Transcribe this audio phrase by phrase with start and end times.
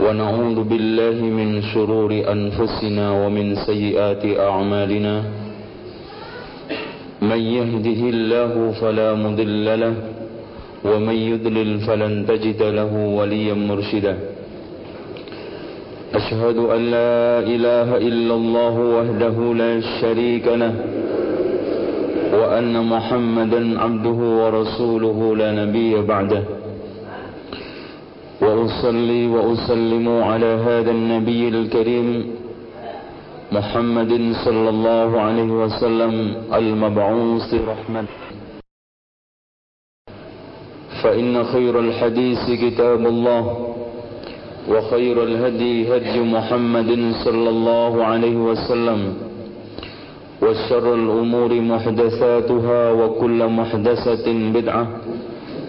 [0.00, 5.14] ونعوذ بالله من شرور أنفسنا ومن سيئات أعمالنا.
[7.22, 9.94] من يهده الله فلا مضل له
[10.84, 14.14] ومن يضلل فلن تجد له وليا مرشدا.
[16.14, 20.74] أشهد أن لا إله إلا الله وحده لا شريك له
[22.36, 26.55] وأن محمدا عبده ورسوله لا نبي بعده.
[28.42, 32.08] وأصلي وأسلم على هذا النبي الكريم
[33.52, 34.12] محمد
[34.44, 36.14] صلى الله عليه وسلم
[36.54, 38.04] المبعوث رحمة.
[41.02, 43.42] فإن خير الحديث كتاب الله
[44.68, 46.90] وخير الهدي هدي محمد
[47.24, 49.00] صلى الله عليه وسلم
[50.42, 54.86] وشر الأمور محدثاتها وكل محدثة بدعة.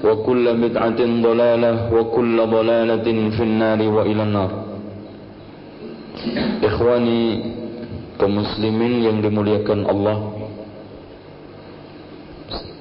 [0.02, 4.50] وكل بدعة ضلالة وكل ضلالة في النار وإلى النار
[6.62, 7.22] إخواني
[8.18, 10.18] كمسلمين yang dimuliakan Allah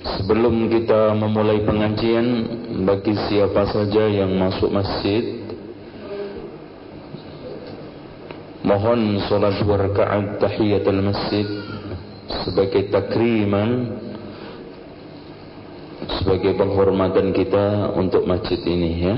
[0.01, 2.27] Sebelum kita memulai pengajian
[2.85, 5.41] Bagi siapa saja yang masuk masjid
[8.61, 11.45] Mohon solat dua rakaat tahiyatul masjid
[12.45, 13.69] Sebagai takriman
[16.06, 19.14] Sebagai penghormatan kita untuk masjid ini ya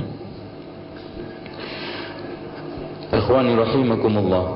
[3.12, 4.46] Ikhwani rahimakumullah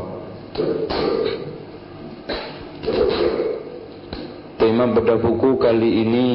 [4.57, 6.27] Tema bedah buku kali ini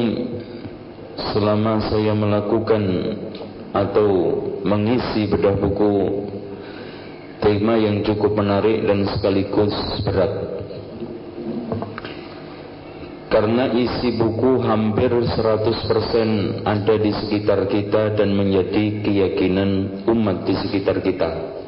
[1.34, 2.82] selama saya melakukan
[3.74, 4.10] atau
[4.62, 6.24] mengisi bedah buku
[7.42, 10.57] tema yang cukup menarik dan sekaligus berat.
[13.28, 21.04] Karena isi buku hampir 100% ada di sekitar kita dan menjadi keyakinan umat di sekitar
[21.04, 21.60] kita.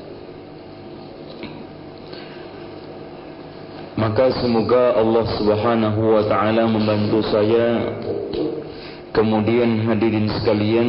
[4.00, 7.92] Maka semoga Allah subhanahu wa ta'ala membantu saya
[9.12, 10.88] Kemudian hadirin sekalian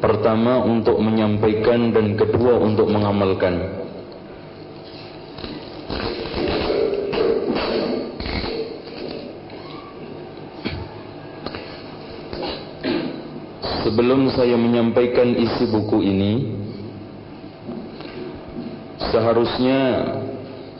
[0.00, 3.83] Pertama untuk menyampaikan dan kedua untuk mengamalkan
[13.94, 16.32] Sebelum saya menyampaikan isi buku ini
[19.14, 19.78] Seharusnya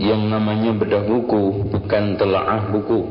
[0.03, 3.07] yang namanya bedah buku bukan telaah buku.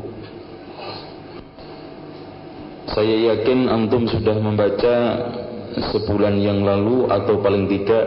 [2.92, 4.94] Saya yakin antum sudah membaca
[5.96, 8.04] sebulan yang lalu atau paling tidak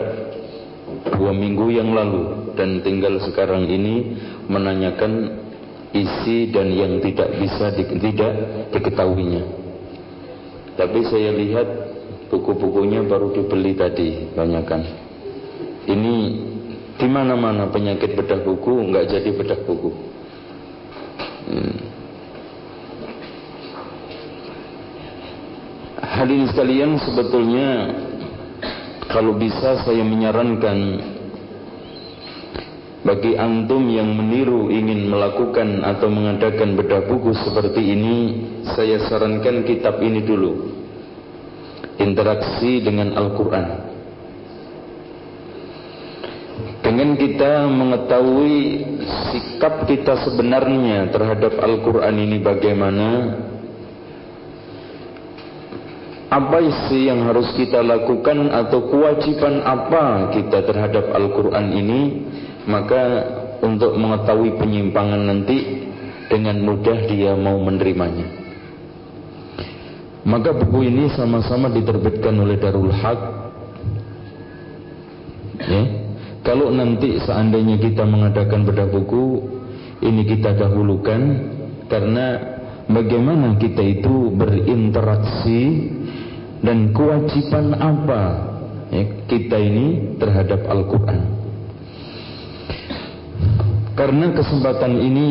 [1.18, 4.14] dua minggu yang lalu dan tinggal sekarang ini
[4.46, 5.42] menanyakan
[5.90, 8.32] isi dan yang tidak bisa di, tidak
[8.70, 9.66] diketahuinya.
[10.78, 11.87] Tapi saya lihat
[12.28, 14.84] buku-bukunya baru dibeli tadi banyakkan.
[15.88, 16.16] Ini
[17.00, 19.90] di mana-mana penyakit bedah buku nggak jadi bedah buku.
[21.48, 21.76] Hmm.
[25.98, 27.68] Hadirin sekalian sebetulnya
[29.08, 30.78] kalau bisa saya menyarankan
[33.08, 38.16] bagi antum yang meniru ingin melakukan atau mengadakan bedah buku seperti ini
[38.76, 40.77] saya sarankan kitab ini dulu
[41.98, 43.66] interaksi dengan Al-Quran.
[46.82, 48.58] Dengan kita mengetahui
[49.28, 53.08] sikap kita sebenarnya terhadap Al-Quran ini bagaimana
[56.28, 62.00] apa isi yang harus kita lakukan atau kewajiban apa kita terhadap Al-Quran ini
[62.68, 63.24] maka
[63.64, 65.88] untuk mengetahui penyimpangan nanti
[66.28, 68.47] dengan mudah dia mau menerimanya
[70.26, 73.20] maka buku ini sama-sama diterbitkan oleh Darul Haq.
[75.58, 75.82] Ya.
[76.46, 79.42] Kalau nanti seandainya kita mengadakan bedah buku
[80.00, 81.20] Ini kita dahulukan
[81.90, 82.26] Karena
[82.86, 85.92] bagaimana kita itu berinteraksi
[86.62, 88.22] Dan kewajiban apa
[88.94, 91.20] ya, Kita ini terhadap Al-Quran.
[93.98, 95.28] Karena kesempatan ini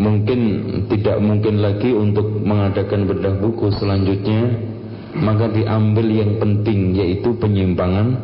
[0.00, 0.40] Mungkin
[0.88, 4.72] tidak mungkin lagi untuk mengadakan bedah buku selanjutnya
[5.12, 8.16] Maka diambil yang penting yaitu penyimpangan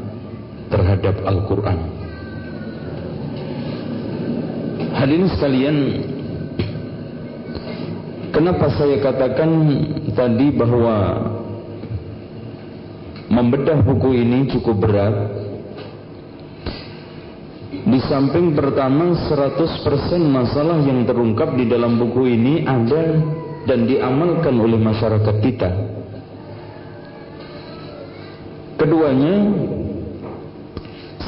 [0.73, 1.79] terhadap Al-Quran.
[4.97, 5.77] Hadirin sekalian,
[8.33, 9.51] kenapa saya katakan
[10.17, 10.97] tadi bahwa
[13.29, 15.38] membedah buku ini cukup berat?
[17.87, 23.19] Di samping pertama 100% masalah yang terungkap di dalam buku ini ada
[23.69, 25.71] dan diamalkan oleh masyarakat kita.
[28.79, 29.35] Keduanya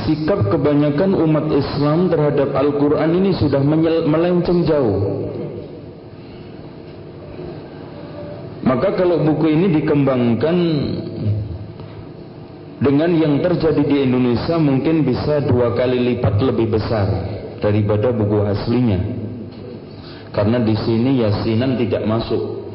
[0.06, 3.62] sikap kebanyakan umat Islam terhadap Al-Quran ini sudah
[4.06, 4.98] melenceng jauh.
[8.62, 10.56] Maka kalau buku ini dikembangkan
[12.80, 17.06] dengan yang terjadi di Indonesia mungkin bisa dua kali lipat lebih besar
[17.60, 19.00] daripada buku aslinya.
[20.32, 22.72] Karena di sini yasinan tidak masuk.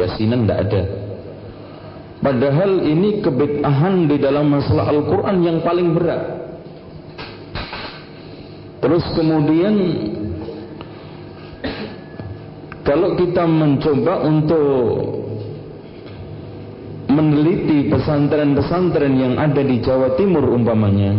[0.00, 0.82] Yasinan tidak ada.
[2.20, 6.22] Padahal ini kebid'ahan di dalam masalah Al-Quran yang paling berat.
[8.80, 9.74] Terus kemudian
[12.80, 15.09] kalau kita mencoba untuk
[17.10, 21.12] meneliti pesantren-pesantren yang ada di Jawa Timur umpamanya,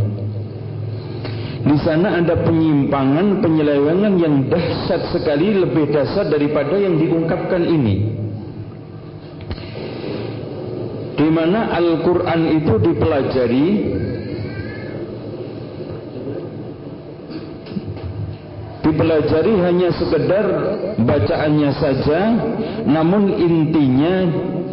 [1.61, 8.21] di sana ada penyimpangan, penyelewengan yang dahsyat sekali, lebih dahsyat daripada yang diungkapkan ini.
[11.21, 13.67] di mana Al-Quran itu dipelajari
[18.81, 20.45] dipelajari hanya sekedar
[21.01, 22.19] bacaannya saja
[22.85, 24.15] namun intinya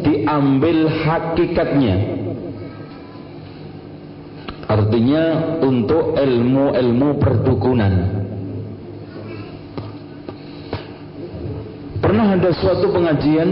[0.03, 1.97] diambil hakikatnya.
[4.69, 5.25] Artinya
[5.65, 7.95] untuk ilmu-ilmu perdukunan.
[12.05, 13.51] Pernah ada suatu pengajian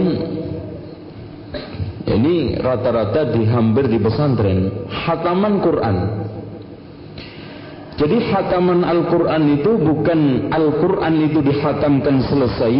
[2.07, 5.97] ini rata-rata di hampir di pesantren hataman Quran
[7.97, 12.75] jadi hataman Al-Quran itu bukan Al-Quran itu dihatamkan selesai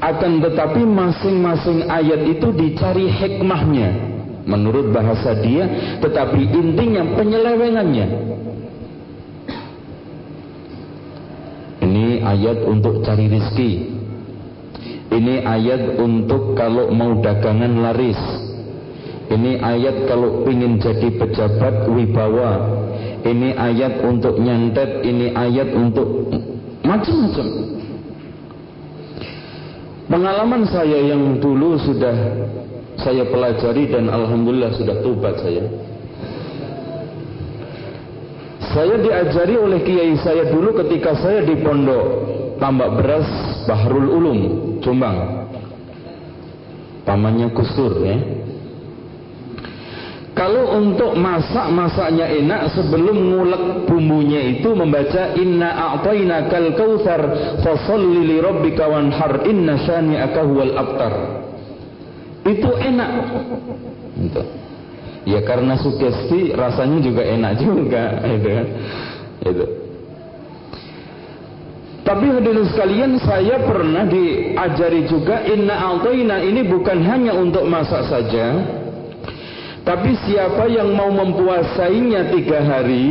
[0.00, 3.90] akan tetapi masing-masing ayat itu dicari hikmahnya
[4.44, 5.66] menurut bahasa dia
[5.98, 8.06] tetapi intinya penyelewengannya
[11.82, 13.94] ini ayat untuk cari rizki
[15.14, 18.18] ini ayat untuk kalau mau dagangan laris.
[19.30, 22.52] Ini ayat kalau ingin jadi pejabat wibawa.
[23.24, 26.28] Ini ayat untuk nyantet, ini ayat untuk
[26.84, 27.48] macam-macam.
[30.04, 32.12] Pengalaman saya yang dulu sudah
[33.00, 35.64] saya pelajari dan alhamdulillah sudah tobat saya.
[38.76, 42.04] Saya diajari oleh kiai saya dulu ketika saya di pondok
[42.58, 43.28] tambak beras
[43.64, 44.40] Bahrul Ulum
[44.82, 45.46] Jombang
[47.04, 48.16] pamannya kusur ya
[50.34, 57.22] kalau untuk masak-masaknya enak sebelum ngulek bumbunya itu membaca inna a'tayna kal kautsar
[57.62, 61.14] fasalli li rabbika wanhar inna syani'aka huwal abtar.
[62.50, 63.10] Itu enak.
[64.18, 64.42] Itu.
[65.24, 68.02] Ya karena sugesti rasanya juga enak juga
[68.34, 68.66] itu kan.
[69.38, 69.66] Itu.
[72.04, 78.82] Tapi hadirin sekalian saya pernah diajari juga inna a'tayna ini bukan hanya untuk masak saja.
[79.84, 83.08] Tapi siapa yang mau mempuasainya tiga hari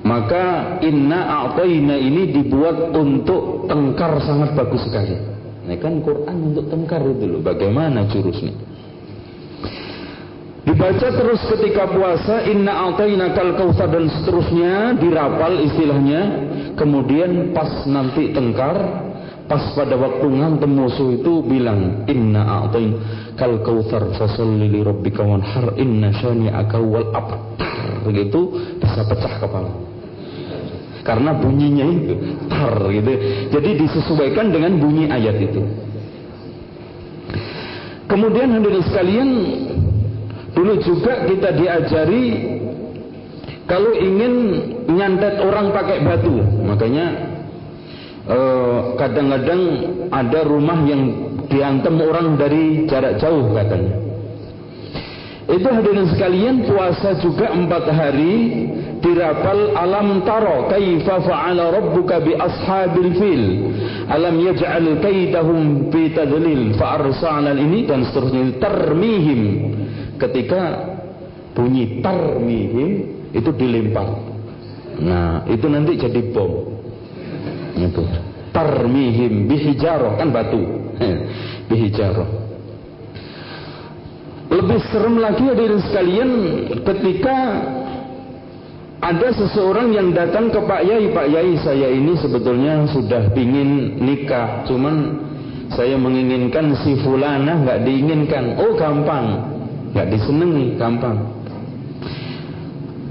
[0.00, 5.12] maka inna a'tayna ini dibuat untuk tengkar sangat bagus sekali.
[5.68, 7.40] Ini kan Quran untuk tengkar itu loh.
[7.44, 8.56] Bagaimana jurusnya?
[10.60, 16.20] Dibaca terus ketika puasa inna a'tayna kal kautsar dan seterusnya dirapal istilahnya
[16.80, 18.76] kemudian pas nanti tengkar
[19.48, 22.92] pas pada waktu ngantem musuh itu bilang inna a'tain
[23.40, 28.04] kal kautsar fasalli li rabbika wanhar inna syani'aka wal abtar.
[28.04, 28.40] Begitu
[28.76, 29.72] bisa pecah kepala.
[31.00, 32.14] Karena bunyinya itu
[32.52, 33.12] tar gitu.
[33.48, 35.64] Jadi disesuaikan dengan bunyi ayat itu.
[38.04, 39.30] Kemudian hadirin sekalian
[40.52, 42.24] dulu juga kita diajari
[43.70, 44.34] kalau ingin
[44.90, 47.06] nyantet orang pakai batu, makanya
[48.26, 49.62] eh, kadang-kadang
[50.10, 53.98] uh, ada rumah yang diantem orang dari jarak jauh katanya.
[55.50, 58.70] Itu hadirin sekalian puasa juga empat hari
[59.02, 63.44] dirapal alam taro kaifa fa'ala rabbuka bi ashabil fil
[64.06, 69.42] alam yaj'al kaidahum fi tadlil fa arsalna ini dan seterusnya termihim
[70.22, 70.62] ketika
[71.58, 72.90] bunyi termihim
[73.34, 74.06] itu dilempar.
[75.00, 76.66] Nah, itu nanti jadi bom.
[77.78, 78.02] Itu.
[78.50, 80.89] Tarmihim bihijaroh kan batu.
[81.70, 82.30] Bihijaroh.
[84.50, 86.30] Lebih serem lagi hadirin sekalian
[86.82, 87.36] ketika
[89.00, 94.66] ada seseorang yang datang ke Pak Yai, Pak Yai saya ini sebetulnya sudah ingin nikah,
[94.66, 95.22] cuman
[95.70, 98.58] saya menginginkan si fulana nggak diinginkan.
[98.58, 99.38] Oh gampang,
[99.94, 101.29] nggak disenangi, gampang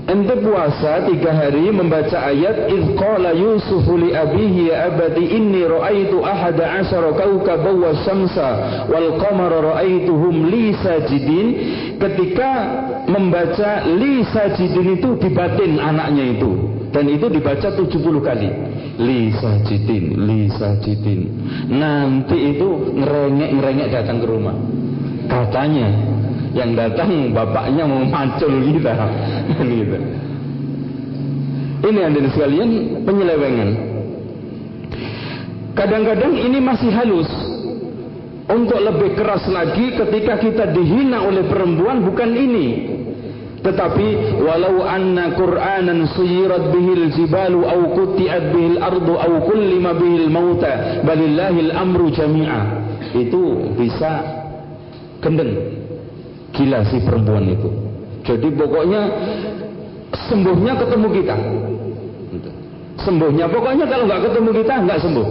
[0.10, 6.26] Ente puasa tiga hari membaca ayat Idh qala Yusufu li abihi ya abadi inni ra'aitu
[6.26, 8.50] ahada asyara kawkaba wa syamsa
[8.90, 11.48] wal qamara ra'aituhum li sajidin.
[12.02, 12.50] Ketika
[13.06, 16.58] membaca li sajidin itu dibatin anaknya itu.
[16.90, 17.94] Dan itu dibaca 70
[18.26, 18.50] kali.
[18.98, 21.22] Li sajidin li sajidin.
[21.70, 24.58] Nanti itu ngerengek-ngerengek datang ke rumah.
[25.30, 26.18] Katanya
[26.54, 28.94] yang datang bapaknya mau macul kita
[29.70, 29.98] gitu.
[31.86, 32.70] ini ada sekalian
[33.06, 33.70] penyelewengan.
[35.78, 37.32] Kadang-kadang ini masih halus.
[38.50, 42.68] Untuk lebih keras lagi ketika kita dihina oleh perempuan bukan ini.
[43.62, 51.06] Tetapi walau anna qur'anan suyirat bihil jibalu aw qutiat bihil ardu aw kullima bihil mauta
[51.06, 52.62] balillahil amru jami'a.
[53.14, 54.12] Itu bisa
[55.22, 55.79] gendeng
[56.60, 57.72] Gila si perempuan itu.
[58.28, 59.02] Jadi pokoknya
[60.28, 61.36] sembuhnya ketemu kita.
[63.00, 65.28] Sembuhnya pokoknya kalau nggak ketemu kita nggak sembuh.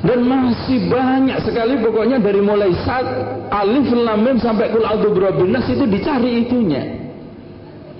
[0.00, 3.04] Dan masih banyak sekali pokoknya dari mulai saat
[3.48, 4.84] alif lam mim sampai kul
[5.16, 7.00] birabbinas itu dicari itunya.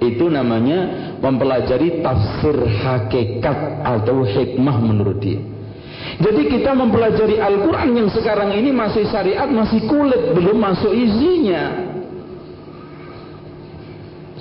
[0.00, 5.49] Itu namanya mempelajari tafsir hakikat atau hikmah menurut dia.
[6.20, 11.88] Jadi kita mempelajari Al-Quran yang sekarang ini masih syariat, masih kulit, belum masuk isinya.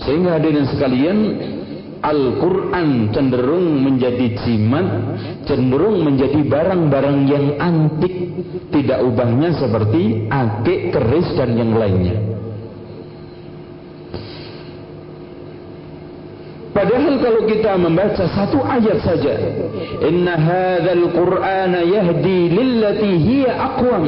[0.04, 1.18] Sehingga hadirin sekalian,
[2.04, 4.88] Al-Quran cenderung menjadi jimat,
[5.48, 8.16] cenderung menjadi barang-barang yang antik,
[8.76, 12.39] tidak ubahnya seperti akik, keris, dan yang lainnya.
[16.70, 19.34] Padahal kalau kita membaca satu ayat saja,
[20.06, 24.06] Inna hadzal Qur'ana yahdi lillati hiya aqwam.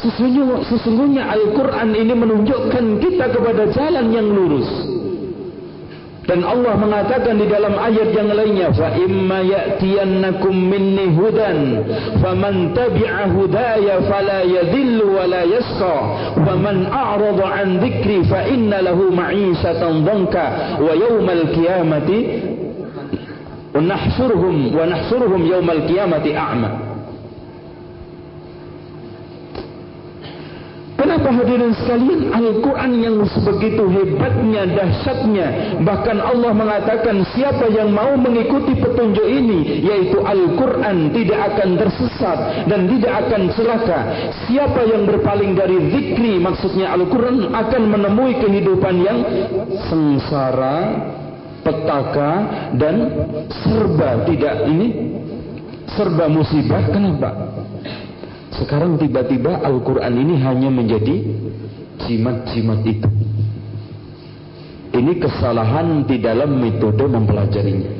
[0.00, 4.99] Sesungguhnya, sesungguhnya Al-Qur'an ini menunjukkan kita kepada jalan yang lurus.
[6.30, 11.82] Dan Allah mengatakan di dalam ayat yang lainnya, "Fa imma ya'tiyannakum minni hudan,
[12.22, 15.96] faman tabi'a hudaya fala yadhillu wa la yasqa,
[16.38, 22.20] wa man a'rada 'an dhikri fa inna lahu ma'isatan dhanka wa yawmal qiyamati
[23.74, 26.89] wa nahsyuruhum wa nahsyuruhum yawmal qiyamati a'ma."
[31.00, 38.76] Kenapa hadirin sekalian Al-Quran yang sebegitu hebatnya, dahsyatnya Bahkan Allah mengatakan siapa yang mau mengikuti
[38.76, 42.38] petunjuk ini Yaitu Al-Quran tidak akan tersesat
[42.68, 44.00] dan tidak akan celaka
[44.44, 49.18] Siapa yang berpaling dari zikri maksudnya Al-Quran akan menemui kehidupan yang
[49.88, 50.78] sengsara,
[51.64, 52.32] petaka
[52.76, 52.96] dan
[53.48, 54.88] serba tidak ini
[55.96, 57.59] serba musibah kenapa?
[58.50, 61.22] Sekarang tiba-tiba Al-Quran ini hanya menjadi
[62.02, 63.08] jimat-jimat itu.
[64.90, 67.92] Ini kesalahan di dalam metode mempelajarinya.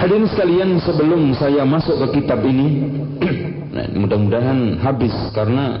[0.00, 2.92] Hadirin sekalian sebelum saya masuk ke kitab ini
[3.76, 5.80] nah, Mudah-mudahan habis karena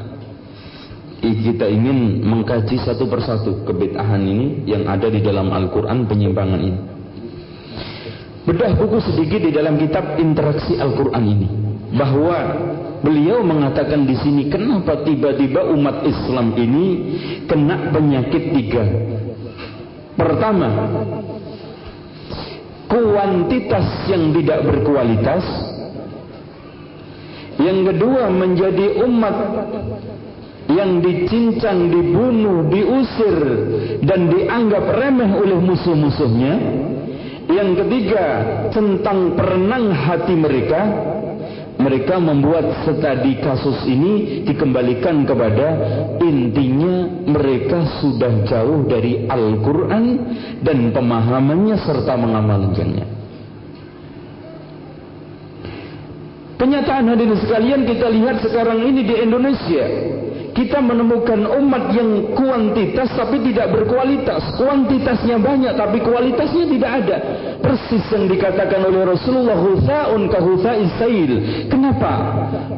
[1.20, 6.93] kita ingin mengkaji satu persatu kebitahan ini yang ada di dalam Al-Quran penyimpangan ini
[8.44, 11.48] bedah buku sedikit di dalam kitab interaksi Al-Quran ini.
[11.94, 12.38] Bahwa
[13.00, 16.86] beliau mengatakan di sini kenapa tiba-tiba umat Islam ini
[17.48, 18.84] kena penyakit tiga?
[20.14, 20.68] Pertama
[22.94, 25.44] kuantitas yang tidak berkualitas.
[27.54, 29.36] Yang kedua menjadi umat
[30.66, 33.38] yang dicincang, dibunuh, diusir
[34.02, 36.54] dan dianggap remeh oleh musuh-musuhnya
[37.48, 38.24] yang ketiga,
[38.72, 40.80] tentang perenang hati mereka,
[41.76, 45.66] mereka membuat studi kasus ini dikembalikan kepada
[46.22, 50.04] intinya mereka sudah jauh dari Al-Quran
[50.62, 53.06] dan pemahamannya serta mengamalkannya.
[56.54, 59.84] Kenyataan hadirin sekalian kita lihat sekarang ini di Indonesia
[60.54, 64.54] kita menemukan umat yang kuantitas tapi tidak berkualitas.
[64.54, 67.16] Kuantitasnya banyak tapi kualitasnya tidak ada.
[67.58, 70.94] Persis yang dikatakan oleh Rasulullah Husa'un ka Husa'is
[71.66, 72.12] Kenapa?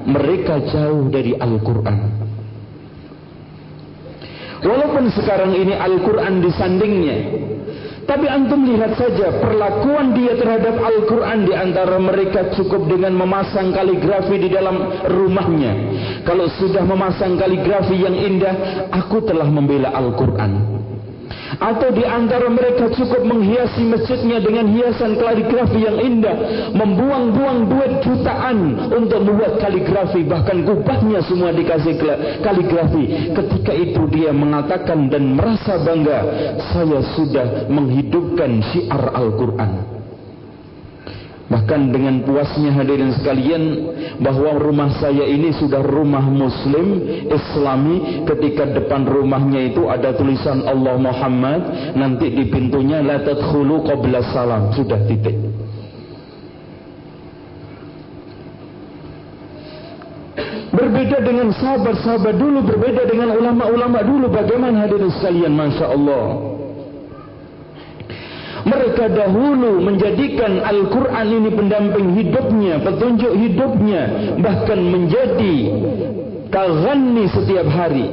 [0.09, 1.99] Mereka jauh dari Al-Quran.
[4.65, 7.17] Walaupun sekarang ini Al-Quran disandingnya.
[8.07, 14.39] Tapi antum lihat saja perlakuan dia terhadap Al-Quran di antara mereka cukup dengan memasang kaligrafi
[14.39, 15.73] di dalam rumahnya.
[16.23, 20.86] Kalau sudah memasang kaligrafi yang indah, aku telah membela Al-Quran.
[21.57, 26.37] Atau di antara mereka cukup menghiasi masjidnya dengan hiasan kaligrafi yang indah,
[26.75, 28.59] membuang-buang duit jutaan
[28.93, 31.95] untuk membuat kaligrafi, bahkan kubahnya semua dikasih
[32.45, 33.33] kaligrafi.
[33.33, 36.21] Ketika itu dia mengatakan dan merasa bangga,
[36.75, 39.96] saya sudah menghidupkan syiar Al-Quran.
[41.47, 43.63] Bahkan dengan puasnya hadirin sekalian
[44.19, 50.99] bahwa rumah saya ini sudah rumah muslim islami ketika depan rumahnya itu ada tulisan Allah
[50.99, 55.39] Muhammad nanti di pintunya la tadkhulu qabla salam sudah titik.
[60.75, 64.29] Berbeda dengan sahabat-sahabat dulu, berbeda dengan ulama-ulama dulu.
[64.29, 65.55] Bagaimana hadirin sekalian?
[65.55, 66.56] Masya Allah.
[68.67, 74.03] Mereka dahulu menjadikan Al-Quran ini pendamping hidupnya, petunjuk hidupnya,
[74.43, 75.55] bahkan menjadi
[76.51, 78.11] kagani setiap hari.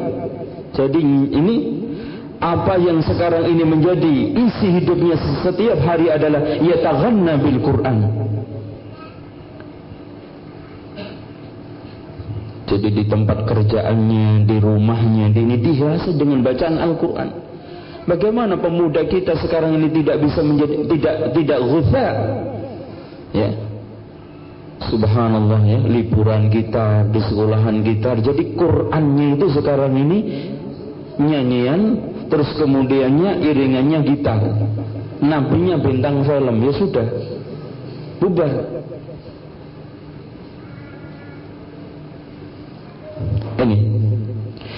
[0.77, 1.01] Jadi
[1.33, 1.55] ini
[2.37, 7.97] apa yang sekarang ini menjadi isi hidupnya setiap hari adalah ia taghanna bil Quran.
[12.69, 17.52] Jadi di tempat kerjaannya, di rumahnya, ini dihiasi dengan bacaan Al-Quran.
[18.03, 22.07] Bagaimana pemuda kita sekarang ini tidak bisa menjadi tidak tidak ghutha?
[23.31, 23.49] Ya.
[24.83, 28.19] Subhanallah ya, liburan kita di sekolahan kita.
[28.19, 30.19] Jadi Qur'annya itu sekarang ini
[31.15, 31.81] nyanyian,
[32.27, 34.43] terus kemudiannya iringannya gitar.
[35.23, 37.07] Nabinya bintang film, ya sudah.
[38.19, 38.51] Bubar.
[43.63, 43.92] Ini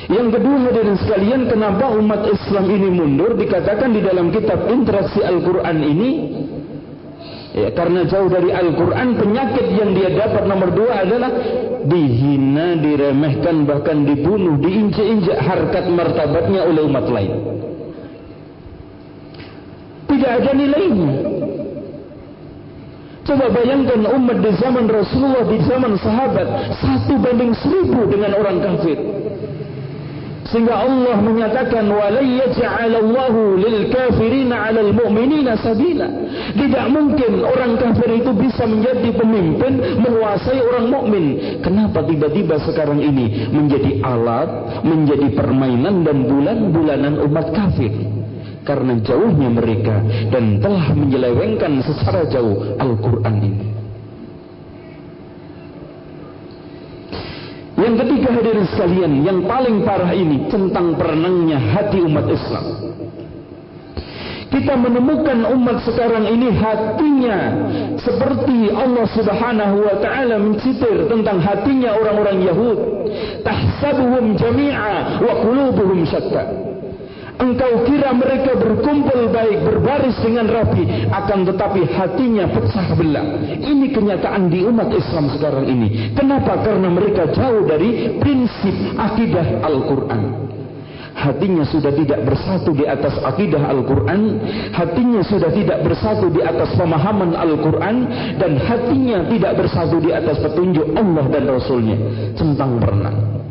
[0.06, 3.34] yang kedua hadirin sekalian, kenapa umat Islam ini mundur?
[3.34, 6.10] Dikatakan di dalam kitab interaksi Al-Quran ini,
[7.58, 11.32] ya, karena jauh dari Al-Quran, penyakit yang dia dapat nomor dua adalah
[11.90, 17.34] dihina, diremehkan, bahkan dibunuh, diinjak-injak harkat martabatnya oleh umat lain.
[20.06, 21.12] Tidak ada nilainya.
[23.26, 29.02] Coba bayangkan umat di zaman Rasulullah, di zaman sahabat, satu banding seribu dengan orang kafir.
[30.46, 36.06] Sehingga Allah menyatakan walai yaj'alallahu lil kafirina 'alal mu'minina sabila.
[36.54, 39.74] Tidak mungkin orang kafir itu bisa menjadi pemimpin
[40.06, 41.26] menguasai orang mukmin.
[41.66, 44.50] Kenapa tiba-tiba sekarang ini menjadi alat,
[44.86, 47.90] menjadi permainan dan bulan-bulanan umat kafir?
[48.62, 49.98] Karena jauhnya mereka
[50.30, 53.66] dan telah menyelewengkan secara jauh Al-Qur'an ini.
[57.76, 62.66] Yang ketiga hadirin sekalian, yang paling parah ini tentang perenangnya hati umat Islam.
[64.50, 67.38] Kita menemukan umat sekarang ini hatinya
[68.00, 72.80] seperti Allah Subhanahu wa taala mencitir tentang hatinya orang-orang Yahud.
[73.44, 76.65] Tahsabuhum jami'a wa qulubuhum syatta.
[77.36, 83.28] Engkau kira mereka berkumpul baik, berbaris dengan rapi, akan tetapi hatinya pecah belah.
[83.60, 86.16] Ini kenyataan di umat Islam sekarang ini.
[86.16, 86.64] Kenapa?
[86.64, 90.46] Karena mereka jauh dari prinsip akidah Al-Quran.
[91.16, 94.36] Hatinya sudah tidak bersatu di atas akidah Al-Quran
[94.76, 97.96] Hatinya sudah tidak bersatu di atas pemahaman Al-Quran
[98.36, 101.98] Dan hatinya tidak bersatu di atas petunjuk Allah dan Rasulnya
[102.36, 103.45] Centang berenang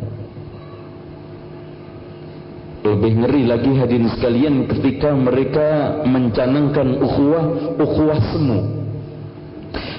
[2.85, 7.45] Lebih ngeri lagi hadirin sekalian ketika mereka mencanangkan ukhuwah,
[7.81, 8.59] ukhuwah semu.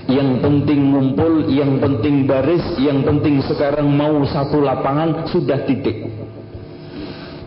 [0.07, 6.15] Yang penting ngumpul, yang penting baris, yang penting sekarang mau satu lapangan sudah titik.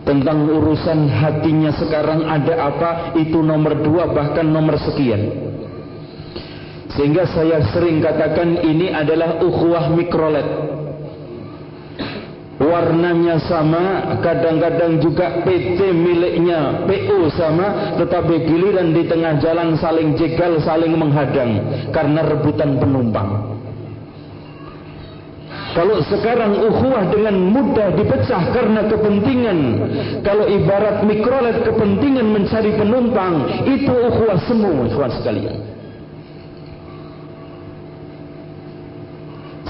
[0.04, 5.24] Tentang urusan hatinya sekarang ada apa, itu nomor dua bahkan nomor sekian.
[7.00, 10.79] Sehingga saya sering katakan ini adalah ukhuwah mikrolet
[12.60, 20.60] warnanya sama, kadang-kadang juga PT miliknya PO sama, tetapi giliran di tengah jalan saling jegal,
[20.60, 21.56] saling menghadang
[21.88, 23.56] karena rebutan penumpang.
[25.70, 29.58] Kalau sekarang ukhuwah dengan mudah dipecah karena kepentingan,
[30.20, 35.79] kalau ibarat mikrolet kepentingan mencari penumpang, itu ukhuwah semua, ikhwan sekalian.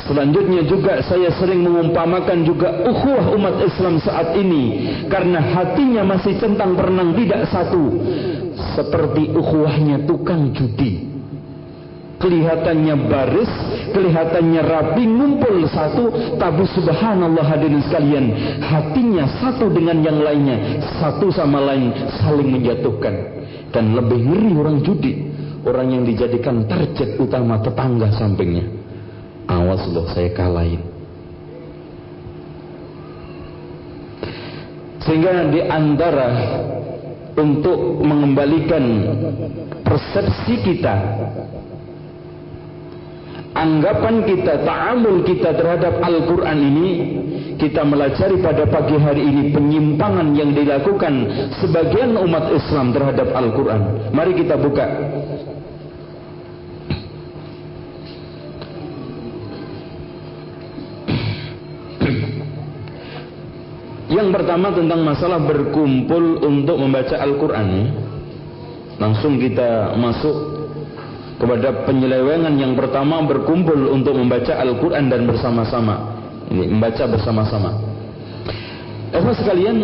[0.09, 4.89] Selanjutnya juga saya sering mengumpamakan juga ukhuwah umat Islam saat ini.
[5.13, 8.01] Karena hatinya masih centang perenang tidak satu.
[8.77, 11.11] Seperti ukhuwahnya tukang judi.
[12.21, 13.53] Kelihatannya baris,
[13.97, 18.25] kelihatannya rapi, ngumpul satu, tapi subhanallah hadirin sekalian,
[18.61, 23.41] hatinya satu dengan yang lainnya, satu sama lain saling menjatuhkan.
[23.73, 25.33] Dan lebih ngeri orang judi,
[25.65, 28.80] orang yang dijadikan target utama tetangga sampingnya
[29.51, 30.83] awas loh saya kalahin.
[35.03, 36.29] Sehingga di antara
[37.35, 38.85] untuk mengembalikan
[39.83, 40.95] persepsi kita
[43.57, 46.89] anggapan kita, ta'amul kita terhadap Al-Quran ini
[47.59, 51.13] kita melajari pada pagi hari ini penyimpangan yang dilakukan
[51.61, 54.15] sebagian umat Islam terhadap Al-Quran.
[54.17, 54.87] Mari kita buka
[64.11, 67.95] yang pertama tentang masalah berkumpul untuk membaca Al-Quran.
[68.99, 70.35] Langsung kita masuk
[71.39, 76.19] kepada penyelewengan yang pertama berkumpul untuk membaca Al-Quran dan bersama-sama.
[76.51, 77.71] Membaca bersama-sama.
[79.15, 79.77] Eva sekalian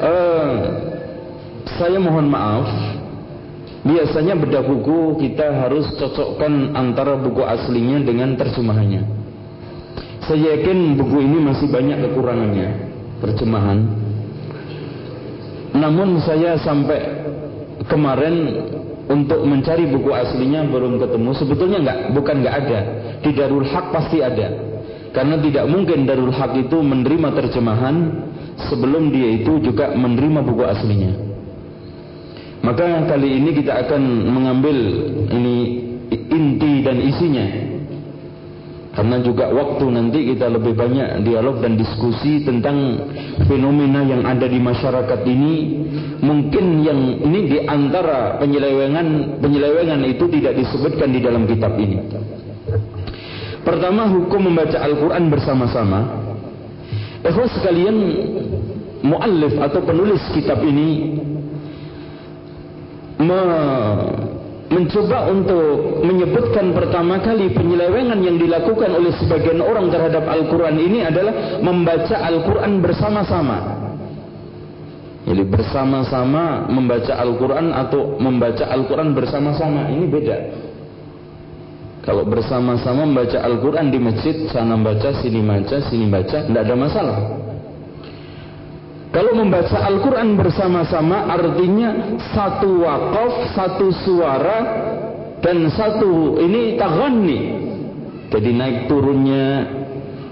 [0.00, 0.52] uh,
[1.76, 2.66] saya mohon maaf.
[3.84, 9.21] Biasanya bedah buku kita harus cocokkan antara buku aslinya dengan terjemahannya
[10.22, 12.68] saya yakin buku ini masih banyak kekurangannya
[13.18, 13.78] terjemahan.
[15.74, 17.00] Namun saya sampai
[17.90, 18.34] kemarin
[19.10, 21.30] untuk mencari buku aslinya belum ketemu.
[21.34, 22.80] Sebetulnya enggak bukan enggak ada.
[23.18, 24.46] Di Darul Haq pasti ada.
[25.10, 27.94] Karena tidak mungkin Darul Haq itu menerima terjemahan
[28.70, 31.12] sebelum dia itu juga menerima buku aslinya.
[32.62, 34.76] Maka kali ini kita akan mengambil
[35.34, 35.56] ini
[36.14, 37.71] inti dan isinya
[38.92, 43.08] karena juga waktu nanti kita lebih banyak dialog dan diskusi tentang
[43.48, 45.54] fenomena yang ada di masyarakat ini.
[46.22, 52.04] Mungkin yang ini di antara penyelewengan penyelewengan itu tidak disebutkan di dalam kitab ini.
[53.64, 56.00] Pertama hukum membaca Al-Quran bersama-sama.
[57.24, 57.96] Ikhwas sekalian
[59.00, 61.16] muallif atau penulis kitab ini
[63.22, 63.40] me
[64.72, 71.60] mencoba untuk menyebutkan pertama kali penyelewengan yang dilakukan oleh sebagian orang terhadap Al-Quran ini adalah
[71.60, 73.58] membaca Al-Quran bersama-sama.
[75.22, 80.38] Jadi bersama-sama membaca Al-Quran atau membaca Al-Quran bersama-sama ini beda.
[82.02, 87.41] Kalau bersama-sama membaca Al-Quran di masjid, sana baca, sini baca, sini baca, tidak ada masalah.
[89.12, 94.58] Kalau membaca Al-Quran bersama-sama artinya satu wakaf, satu suara,
[95.44, 97.40] dan satu ini taghani.
[98.32, 99.68] Jadi naik turunnya,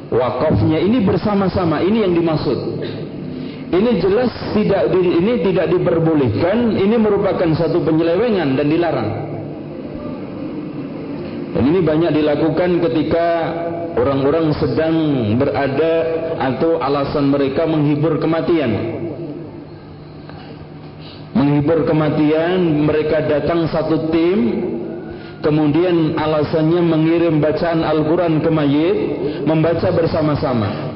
[0.09, 1.85] wakafnya ini bersama-sama.
[1.85, 2.59] Ini yang dimaksud.
[3.71, 6.81] Ini jelas tidak di, ini tidak diperbolehkan.
[6.81, 9.11] Ini merupakan satu penyelewengan dan dilarang.
[11.53, 13.27] Dan ini banyak dilakukan ketika
[13.96, 14.94] orang-orang sedang
[15.38, 15.94] berada
[16.38, 19.00] atau alasan mereka menghibur kematian.
[21.35, 24.38] Menghibur kematian, mereka datang satu tim,
[25.40, 28.98] kemudian alasannya mengirim bacaan Al-Quran ke mayit,
[29.46, 30.90] membaca bersama-sama.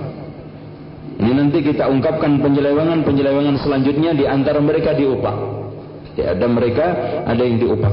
[1.14, 5.37] Ini nanti kita ungkapkan penyelewangan-penyelewangan selanjutnya di antara mereka diupah.
[6.18, 6.87] Ya, ada mereka,
[7.26, 7.92] ada yang diupah.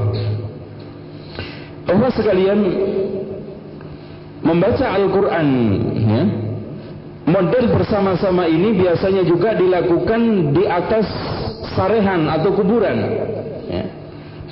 [1.90, 2.58] Allah sekalian,
[4.42, 5.48] membaca Al-Quran
[5.94, 6.22] ya,
[7.26, 11.06] model bersama-sama ini biasanya juga dilakukan di atas
[11.78, 12.98] sarehan atau kuburan
[13.70, 13.84] ya.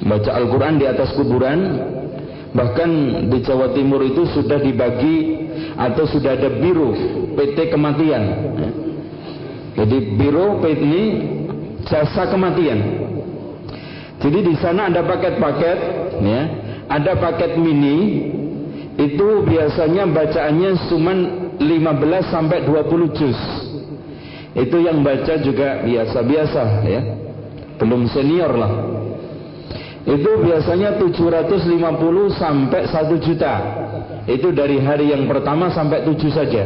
[0.06, 1.58] baca Al-Quran di atas kuburan
[2.50, 2.90] bahkan
[3.30, 5.46] di Jawa Timur itu sudah dibagi
[5.78, 6.94] atau sudah ada biru
[7.34, 8.22] PT kematian
[8.58, 8.70] ya.
[9.82, 11.04] jadi biru PT ini
[11.86, 12.78] jasa kematian
[14.22, 15.78] jadi di sana ada paket-paket
[16.22, 16.42] ya
[16.90, 17.98] ada paket mini
[19.00, 21.12] itu biasanya bacaannya cuma
[21.56, 23.40] 15 sampai 20 juz.
[24.52, 27.00] Itu yang baca juga biasa-biasa ya.
[27.80, 28.72] Belum senior lah.
[30.04, 31.80] Itu biasanya 750
[32.36, 33.54] sampai 1 juta.
[34.28, 36.64] Itu dari hari yang pertama sampai 7 saja.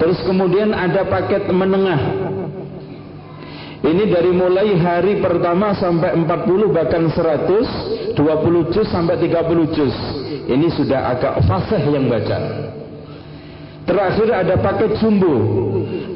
[0.00, 2.00] Terus kemudian ada paket menengah.
[3.84, 10.19] Ini dari mulai hari pertama sampai 40 bahkan 100, 20 juz sampai 30 juz
[10.50, 12.38] ini sudah agak fasih yang baca.
[13.86, 15.34] Terakhir ada paket jumbo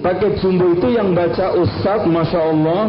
[0.05, 2.83] paket jumbo itu yang baca ustaz Masya Allah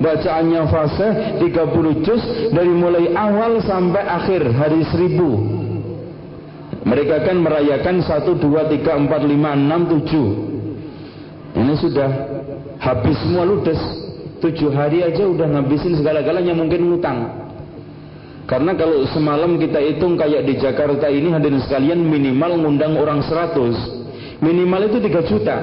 [0.00, 1.12] bacaannya fasih
[1.44, 5.60] 30 juz dari mulai awal sampai akhir hari seribu.
[6.84, 10.54] Mereka kan merayakan 1, 2, 3, 4, 5, 6, 7
[11.54, 12.10] ini sudah
[12.80, 13.78] habis semua ludes.
[14.42, 17.43] 7 hari aja udah ngabisin segala-galanya mungkin ngutang
[18.44, 24.40] karena kalau semalam kita hitung kayak di Jakarta ini hadirin sekalian minimal ngundang orang 100.
[24.44, 25.56] Minimal itu 3 juta.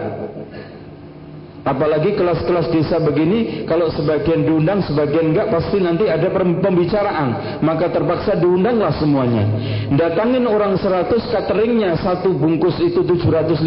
[1.62, 7.62] Apalagi kelas-kelas desa begini, kalau sebagian diundang, sebagian enggak, pasti nanti ada pembicaraan.
[7.62, 9.46] Maka terpaksa diundanglah semuanya.
[9.94, 13.62] Datangin orang 100, cateringnya satu bungkus itu 750,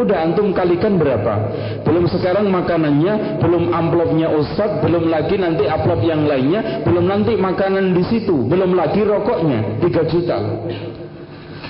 [0.00, 1.52] udah antum kalikan berapa?
[1.84, 7.92] Belum sekarang makanannya, belum amplopnya ustad, belum lagi nanti amplop yang lainnya, belum nanti makanan
[7.92, 10.38] di situ, belum lagi rokoknya, 3 juta.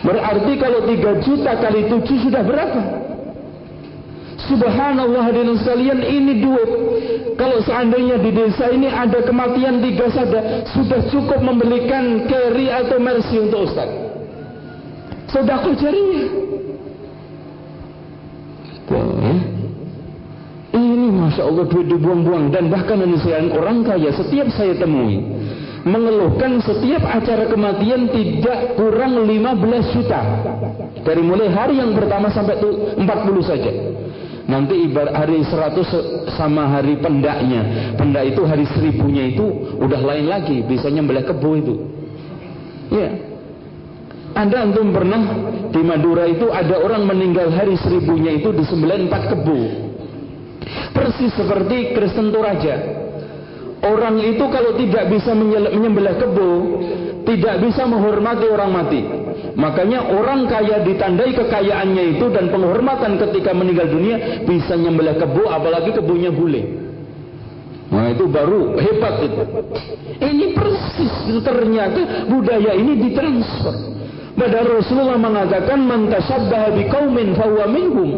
[0.07, 3.08] Berarti kalau 3 juta kali 7 sudah berapa?
[4.39, 6.71] Subhanallah hadirin sekalian ini duit.
[7.35, 13.37] Kalau seandainya di desa ini ada kematian tiga saja, sudah cukup membelikan carry atau mercy
[13.43, 13.91] untuk Ustaz.
[15.29, 16.27] Sedekah jariah.
[20.69, 23.19] Ini masya Allah duit dibuang-buang dan bahkan ini
[23.53, 25.38] orang kaya setiap saya temui
[25.89, 30.21] mengeluhkan setiap acara kematian tidak kurang 15 juta
[31.03, 33.05] dari mulai hari yang pertama sampai 40
[33.43, 33.73] saja
[34.49, 37.93] Nanti ibarat hari 100 sama hari pendaknya.
[38.01, 39.45] Pendak itu hari seribunya itu
[39.77, 40.65] udah lain lagi.
[40.65, 41.75] Biasanya belah kebo itu.
[42.89, 43.13] Ya.
[44.33, 45.21] Anda antum pernah
[45.69, 49.61] di Madura itu ada orang meninggal hari seribunya itu di sembilan empat kebo.
[50.97, 53.05] Persis seperti Kristen Toraja.
[53.79, 56.51] Orang itu kalau tidak bisa menyembelih kebo,
[57.23, 59.01] tidak bisa menghormati orang mati.
[59.55, 65.95] Makanya orang kaya ditandai kekayaannya itu dan penghormatan ketika meninggal dunia bisa nyembelih kebo apalagi
[65.95, 66.63] kebunnya bule.
[67.89, 69.43] Nah itu baru hebat itu.
[70.21, 73.98] Ini persis ternyata budaya ini ditransfer.
[74.39, 78.11] Padahal Rasulullah mengatakan man tasabbaha biqaumin fahuwa minhum.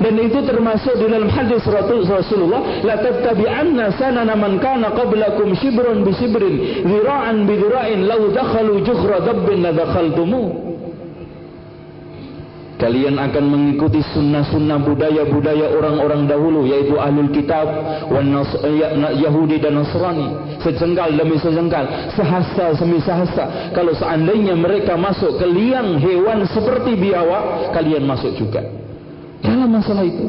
[0.00, 6.12] Dan itu termasuk di dalam hadis Rasulullah la tattabi'anna sanana man kana qablakum shibran bi
[6.16, 10.71] shibrin dhira'an bi dhira'in law dakhalu juhra dabbin la dakhaltumu.
[12.82, 17.70] Kalian akan mengikuti sunnah-sunnah budaya-budaya orang-orang dahulu yaitu ahlul kitab
[18.10, 18.90] ya,
[19.22, 20.58] Yahudi dan Nasrani.
[20.58, 21.86] Sejengkal demi sejengkal,
[22.18, 23.70] sehasta semi sehasta.
[23.70, 28.66] Kalau seandainya mereka masuk ke liang hewan seperti biawak, kalian masuk juga.
[29.46, 30.26] Dalam masalah itu.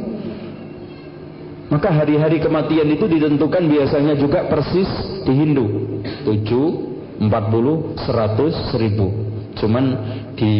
[1.73, 4.89] Maka hari-hari kematian itu ditentukan biasanya juga persis
[5.25, 5.65] di Hindu.
[6.21, 9.22] 7, 40, 100, 1000.
[9.57, 9.85] Cuman
[10.33, 10.53] di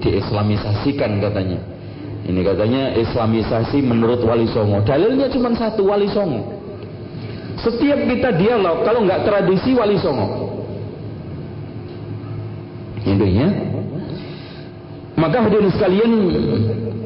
[0.00, 1.60] diislamisasikan katanya.
[2.20, 4.84] Ini katanya islamisasi menurut Wali Songo.
[4.84, 6.60] Dalilnya cuma satu Wali Songo.
[7.60, 10.56] Setiap kita dialog kalau nggak tradisi Wali Songo.
[13.04, 13.48] Intinya.
[15.20, 16.10] Maka hadirin sekalian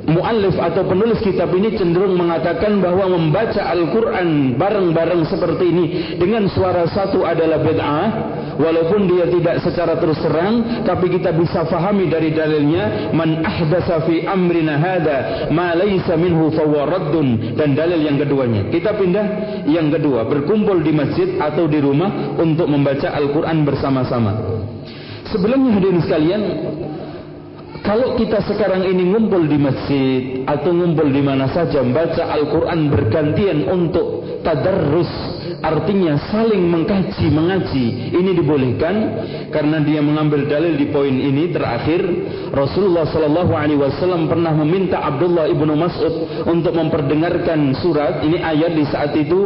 [0.04, 5.84] muallif atau penulis kitab ini cenderung mengatakan bahwa membaca Al-Quran bareng-bareng seperti ini
[6.20, 8.08] dengan suara satu adalah bid'ah
[8.60, 14.28] walaupun dia tidak secara terus terang tapi kita bisa fahami dari dalilnya man ahdasa fi
[14.28, 18.68] amrina hada ma laysa minhu fawaradun dan dalil yang keduanya.
[18.68, 19.26] Kita pindah
[19.68, 24.32] yang kedua berkumpul di masjid atau di rumah untuk membaca Al-Quran bersama-sama.
[25.32, 26.42] Sebelumnya hadirin sekalian
[27.84, 33.68] kalau kita sekarang ini ngumpul di masjid atau ngumpul di mana saja membaca Al-Quran bergantian
[33.68, 35.33] untuk tadarrus
[35.64, 37.86] artinya saling mengkaji mengaji.
[38.12, 38.94] Ini dibolehkan
[39.48, 42.02] karena dia mengambil dalil di poin ini terakhir.
[42.52, 48.22] Rasulullah Sallallahu Alaihi Wasallam pernah meminta Abdullah ibnu Mas'ud untuk memperdengarkan surat.
[48.22, 49.40] Ini ayat di saat itu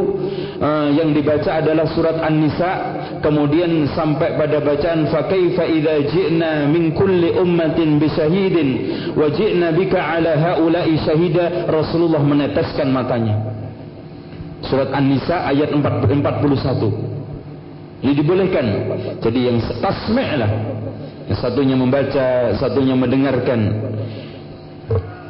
[0.61, 2.73] uh, yang dibaca adalah surat An-Nisa.
[3.19, 8.69] Kemudian sampai pada bacaan fakaifa idza ji'na min kulli ummatin bi syahidin
[9.19, 13.58] wa ji'na bika ala haula'i syahida Rasulullah meneteskan matanya
[14.67, 16.03] Surat An-Nisa ayat 41.
[18.03, 18.67] Ini dibolehkan.
[19.23, 20.51] Jadi yang tasmi' lah.
[21.29, 23.61] Yang satunya membaca, satunya mendengarkan.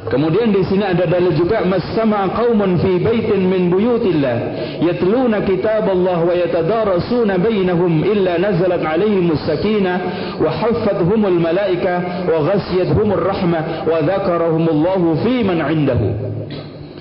[0.09, 4.37] Kemudian di sini ada dalil juga masama qaumun fi baitin min buyutillah
[4.81, 9.97] yatluna kitab Allah wa yatadarasuna bainahum illa nazalat alaihim sakinah
[10.41, 16.07] wa haffathumul malaika wa ghasyiyatuhumur rahmah wa dzakarahumullahu fi man 'indahu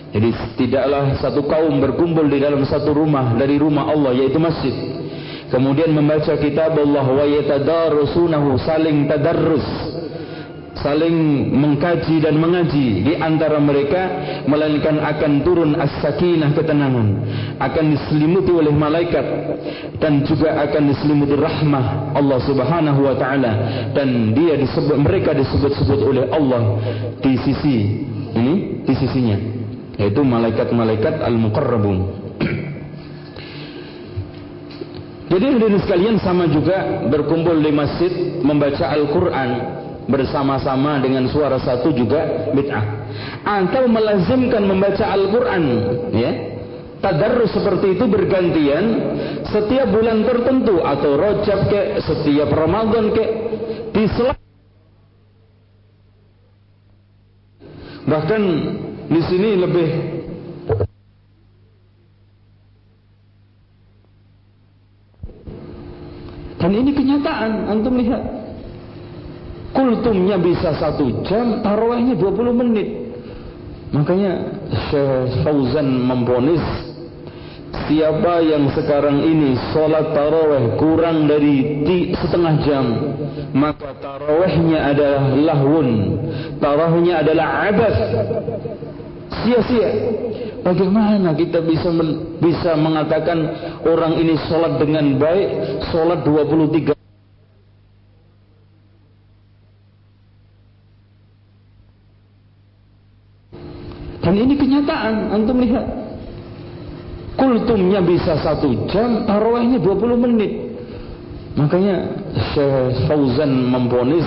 [0.08, 4.72] jadi tidaklah satu kaum berkumpul di dalam satu rumah dari rumah Allah yaitu masjid.
[5.48, 9.64] Kemudian membaca kitab Allah wa yatadarrusunahu saling tadarrus
[10.78, 14.02] saling mengkaji dan mengaji di antara mereka
[14.46, 17.08] melainkan akan turun as-sakinah ketenangan
[17.58, 19.26] akan diselimuti oleh malaikat
[19.98, 23.52] dan juga akan diselimuti rahmah Allah Subhanahu wa taala
[23.90, 26.78] dan dia disebut mereka disebut-sebut oleh Allah
[27.18, 27.76] di sisi
[28.38, 28.54] ini
[28.86, 29.58] di sisinya
[29.98, 31.98] yaitu malaikat-malaikat al-muqarrabun.
[35.28, 39.50] Jadi hadirin sekalian sama juga berkumpul di masjid membaca Al-Qur'an
[40.08, 42.84] bersama-sama dengan suara satu juga bid'ah.
[43.44, 45.64] Atau melazimkan membaca Al-Quran,
[46.16, 46.32] ya,
[47.04, 48.84] tadarrus seperti itu bergantian
[49.52, 53.24] setiap bulan tertentu atau rojab ke setiap Ramadan ke
[53.92, 54.04] di
[58.08, 58.42] bahkan
[59.08, 59.90] di sini lebih
[66.60, 68.22] dan ini kenyataan antum lihat.
[69.68, 73.08] Kultumnya bisa satu jam tarawihnya 20 menit.
[73.88, 74.32] Makanya
[74.92, 76.60] Syekh Fauzan memponis
[77.88, 82.84] Siapa yang sekarang ini solat taraweh kurang dari setengah jam
[83.56, 85.88] Maka tarawehnya adalah lahun
[86.60, 87.94] Tarawehnya adalah abad
[89.28, 89.90] Sia-sia
[90.64, 91.88] Bagaimana kita bisa
[92.42, 93.38] bisa mengatakan
[93.86, 95.48] orang ini solat dengan baik
[95.94, 96.98] Solat 23
[104.18, 106.08] Dan ini kenyataan Antum lihat
[107.38, 110.52] kultumnya bisa satu jam, tarawihnya 20 menit.
[111.54, 111.96] Makanya
[112.52, 114.26] Syekh Fauzan memponis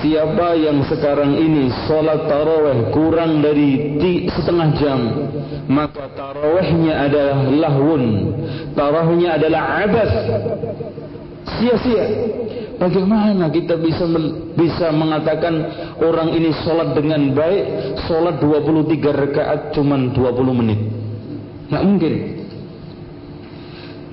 [0.00, 3.98] siapa yang sekarang ini solat tarawih kurang dari
[4.30, 5.00] setengah jam,
[5.66, 8.02] maka tarawihnya adalah lahun,
[8.78, 10.10] tarawihnya adalah abad,
[11.58, 12.06] sia-sia.
[12.78, 14.06] Bagaimana kita bisa
[14.54, 15.66] bisa mengatakan
[15.98, 17.64] orang ini solat dengan baik,
[18.06, 20.78] solat 23 rakaat cuman 20 menit.
[21.66, 22.37] Tidak mungkin.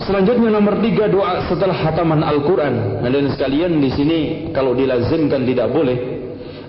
[0.03, 2.99] Selanjutnya nomor tiga doa setelah hataman Al-Quran.
[2.99, 4.19] Dan sekalian di sini
[4.51, 6.15] kalau dilazimkan tidak boleh.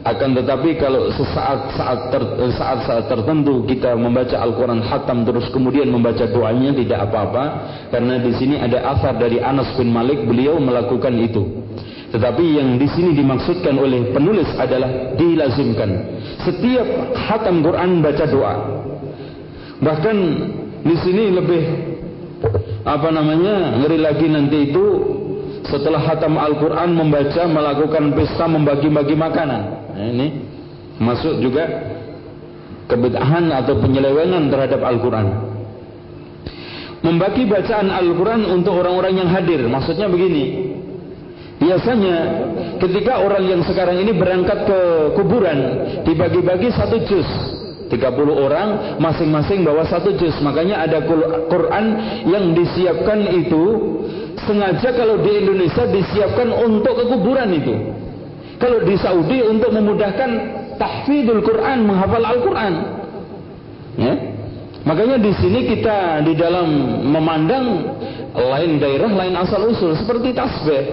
[0.07, 2.23] Akan tetapi kalau sesaat saat ter,
[2.55, 7.45] saat saat tertentu kita membaca Al-Quran hatam terus kemudian membaca doanya tidak apa-apa.
[7.91, 11.67] Karena di sini ada asar dari Anas bin Malik beliau melakukan itu.
[12.15, 15.91] Tetapi yang di sini dimaksudkan oleh penulis adalah dilazimkan.
[16.47, 16.87] Setiap
[17.27, 18.55] hatam Quran baca doa.
[19.83, 20.17] Bahkan
[20.87, 21.63] di sini lebih
[22.87, 23.83] apa namanya?
[23.83, 24.85] Ngeri lagi nanti itu
[25.67, 29.63] setelah hatam Al-Quran membaca melakukan pesta membagi-bagi makanan.
[29.93, 30.27] Nah, ini
[31.03, 31.67] masuk juga
[32.87, 35.27] kebedahan atau penyelewengan terhadap Al-Quran.
[37.03, 39.63] Membagi bacaan Al-Quran untuk orang-orang yang hadir.
[39.67, 40.75] Maksudnya begini.
[41.57, 42.17] Biasanya
[42.79, 44.79] ketika orang yang sekarang ini berangkat ke
[45.17, 45.59] kuburan
[46.05, 47.56] dibagi-bagi satu juz
[47.87, 50.35] 30 orang masing-masing bawa satu juz.
[50.43, 50.99] Makanya ada
[51.47, 51.85] Quran
[52.27, 53.65] yang disiapkan itu
[54.43, 57.75] sengaja kalau di Indonesia disiapkan untuk kekuburan itu.
[58.57, 60.31] Kalau di Saudi untuk memudahkan
[60.81, 62.75] tahfidul Quran menghafal Al-Quran.
[63.97, 64.15] Ya?
[64.87, 66.69] Makanya di sini kita di dalam
[67.11, 67.65] memandang
[68.33, 70.85] lain daerah lain asal usul seperti tasbih.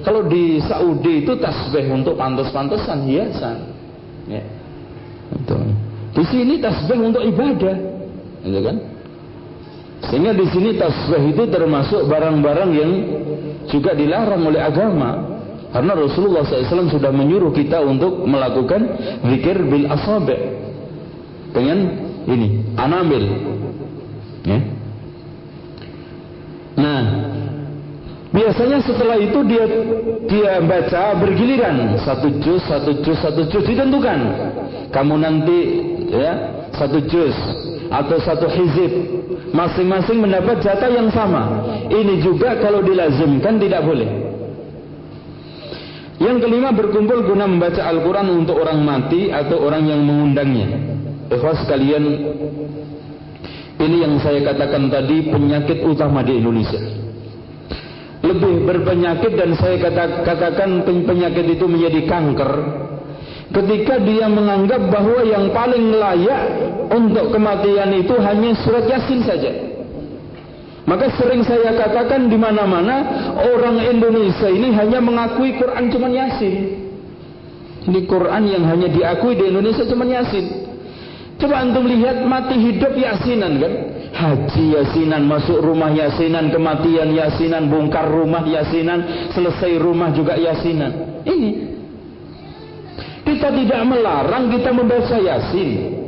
[0.00, 3.56] Kalau di Saudi itu tasbih untuk pantas-pantasan hiasan.
[4.28, 4.44] Ya.
[5.30, 7.76] Betul di sini tasbih untuk ibadah,
[8.42, 8.76] gitu kan?
[10.10, 12.92] Sehingga di sini tasbih itu termasuk barang-barang yang
[13.68, 15.10] juga dilarang oleh agama.
[15.70, 18.90] Karena Rasulullah SAW sudah menyuruh kita untuk melakukan
[19.22, 20.34] zikir bil asabi
[21.54, 21.78] dengan
[22.26, 23.24] ini anamil.
[24.42, 24.58] Ya.
[26.74, 27.02] Nah,
[28.30, 29.64] biasanya setelah itu dia
[30.26, 31.98] dia baca bergiliran.
[32.02, 34.18] Satu juz, satu juz, satu juz ditentukan.
[34.90, 35.58] Kamu nanti
[36.10, 36.32] ya
[36.74, 37.34] satu juz
[37.90, 38.92] atau satu hizib.
[39.50, 41.66] Masing-masing mendapat jatah yang sama.
[41.90, 44.30] Ini juga kalau dilazimkan tidak boleh.
[46.22, 50.68] Yang kelima berkumpul guna membaca Al-Quran untuk orang mati atau orang yang mengundangnya.
[51.32, 52.04] Ikhwas sekalian
[53.80, 57.09] ini yang saya katakan tadi penyakit utama di Indonesia
[58.20, 59.80] lebih berpenyakit dan saya
[60.24, 62.52] katakan penyakit itu menjadi kanker
[63.50, 66.42] ketika dia menganggap bahwa yang paling layak
[66.94, 69.52] untuk kematian itu hanya surat Yasin saja.
[70.86, 76.56] Maka sering saya katakan di mana-mana orang Indonesia ini hanya mengakui Quran cuma Yasin.
[77.90, 80.46] Ini Quran yang hanya diakui di Indonesia cuma Yasin.
[81.38, 83.72] Coba antum lihat mati hidup Yasinan kan?
[84.10, 91.22] Haji Yasinan, masuk rumah Yasinan, kematian Yasinan, bongkar rumah Yasinan, selesai rumah juga Yasinan.
[91.22, 91.50] Ini
[93.22, 95.99] kita tidak melarang kita membaca Yasin.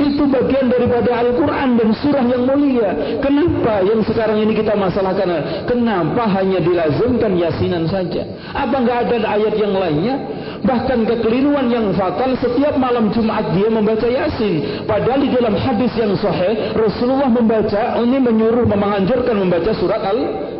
[0.00, 3.20] Itu bagian daripada Al-Quran dan surah yang mulia.
[3.20, 5.28] Kenapa yang sekarang ini kita masalahkan?
[5.68, 8.24] Kenapa hanya dilazimkan Yasinan saja?
[8.56, 10.16] Apa enggak ada ayat yang lainnya?
[10.64, 14.84] Bahkan kekeliruan yang fatal setiap malam Jumat dia membaca Yasin.
[14.88, 20.00] Padahal di dalam hadis yang sahih Rasulullah membaca ini menyuruh menganjurkan membaca surat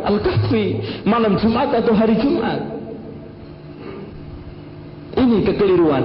[0.05, 0.65] Al-Kahfi
[1.05, 2.61] malam Jumat atau hari Jumat.
[5.17, 6.03] Ini kekeliruan.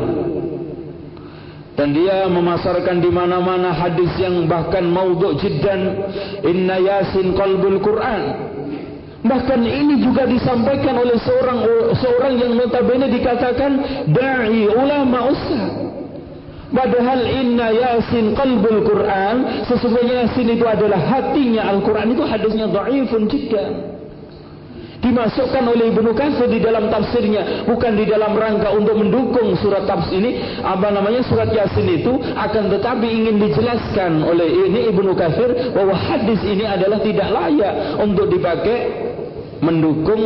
[1.76, 6.08] Dan dia memasarkan di mana-mana hadis yang bahkan maudhu jiddan
[6.40, 8.22] inna yasin qalbul Quran.
[9.26, 11.58] Bahkan ini juga disampaikan oleh seorang
[12.00, 13.72] seorang yang notabene dikatakan
[14.08, 15.86] dai ulama ustaz.
[16.72, 23.95] Padahal inna yasin qalbul Quran sesungguhnya yasin itu adalah hatinya Al-Quran itu hadisnya dhaifun jiddan
[25.06, 30.18] dimasukkan oleh Ibnu Katsir di dalam tafsirnya bukan di dalam rangka untuk mendukung surat tafsir
[30.18, 30.42] ini.
[30.66, 31.22] Apa namanya?
[31.30, 36.98] Surat Yasin itu akan tetapi ingin dijelaskan oleh ini Ibnu Katsir bahwa hadis ini adalah
[37.00, 38.78] tidak layak untuk dipakai
[39.62, 40.22] mendukung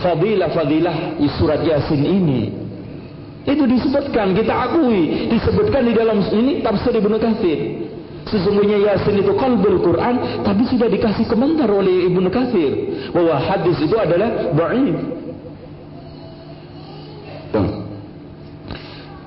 [0.00, 2.42] fadilah-fadilah surat Yasin ini.
[3.46, 7.85] Itu disebutkan kita akui disebutkan di dalam ini tafsir Ibnu Katsir
[8.26, 12.72] Sesungguhnya Yasin itu kalbul Quran, tapi sudah dikasih komentar oleh Ibnu Katsir
[13.14, 14.98] bahwa hadis itu adalah dhaif.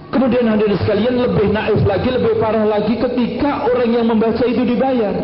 [0.09, 5.15] Kemudian hadirin sekalian lebih naif lagi, lebih parah lagi ketika orang yang membaca itu dibayar.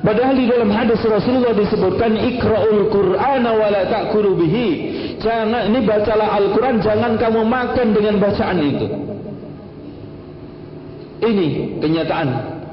[0.00, 4.68] Padahal di dalam hadis Rasulullah disebutkan ikra'ul Qur'ana wa la ta'kulu bihi.
[5.20, 9.17] Jangan ini bacalah Al-Qur'an, jangan kamu makan dengan bacaan itu.
[11.18, 12.28] Ini kenyataan.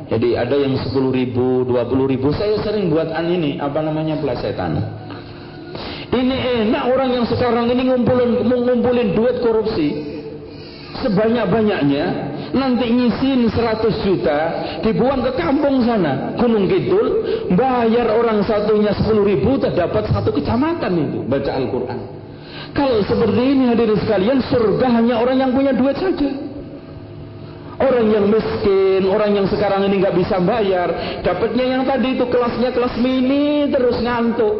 [0.05, 2.29] Jadi ada yang 10 ribu, 20 ribu.
[2.29, 4.77] Saya sering buat an ini, apa namanya pelasetan.
[6.13, 6.35] Ini
[6.69, 10.13] enak orang yang sekarang ini ngumpulin, ngumpulin duit korupsi.
[11.01, 12.05] Sebanyak-banyaknya.
[12.55, 14.39] Nanti ngisin 100 juta.
[14.79, 16.37] Dibuang ke kampung sana.
[16.39, 17.07] Gunung Kidul.
[17.51, 19.59] Bayar orang satunya 10 ribu.
[19.59, 21.19] Terdapat satu kecamatan itu.
[21.27, 21.99] Baca Al-Quran.
[22.71, 24.39] Kalau seperti ini hadirin sekalian.
[24.47, 26.44] Surga hanya orang yang punya duit saja.
[27.75, 32.71] Orang yang miskin, orang yang sekarang ini nggak bisa bayar, dapatnya yang tadi itu kelasnya
[32.71, 34.55] kelas mini terus ngantuk.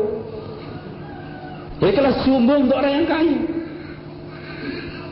[1.79, 3.37] Ya kelas jumbo untuk orang yang kaya.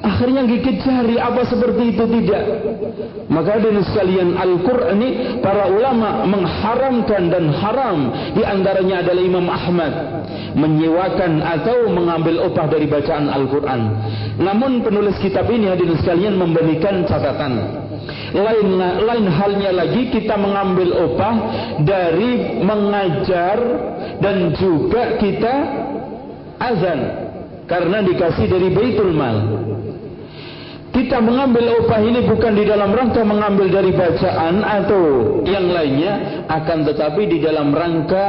[0.03, 2.43] Akhirnya gigit jari apa seperti itu tidak.
[3.31, 9.93] Maka dari sekalian Al-Quran ini para ulama mengharamkan dan haram di antaranya adalah Imam Ahmad
[10.59, 13.81] menyewakan atau mengambil upah dari bacaan Al-Quran.
[14.43, 17.82] Namun penulis kitab ini hadirin sekalian memberikan catatan.
[18.33, 21.35] Lain, lain halnya lagi kita mengambil upah
[21.85, 23.57] dari mengajar
[24.19, 25.55] dan juga kita
[26.59, 26.99] azan
[27.69, 29.37] karena dikasih dari Baitul Mal.
[30.93, 35.03] Kita mengambil upah ini bukan di dalam rangka mengambil dari bacaan atau
[35.41, 38.25] yang lainnya, akan tetapi di dalam rangka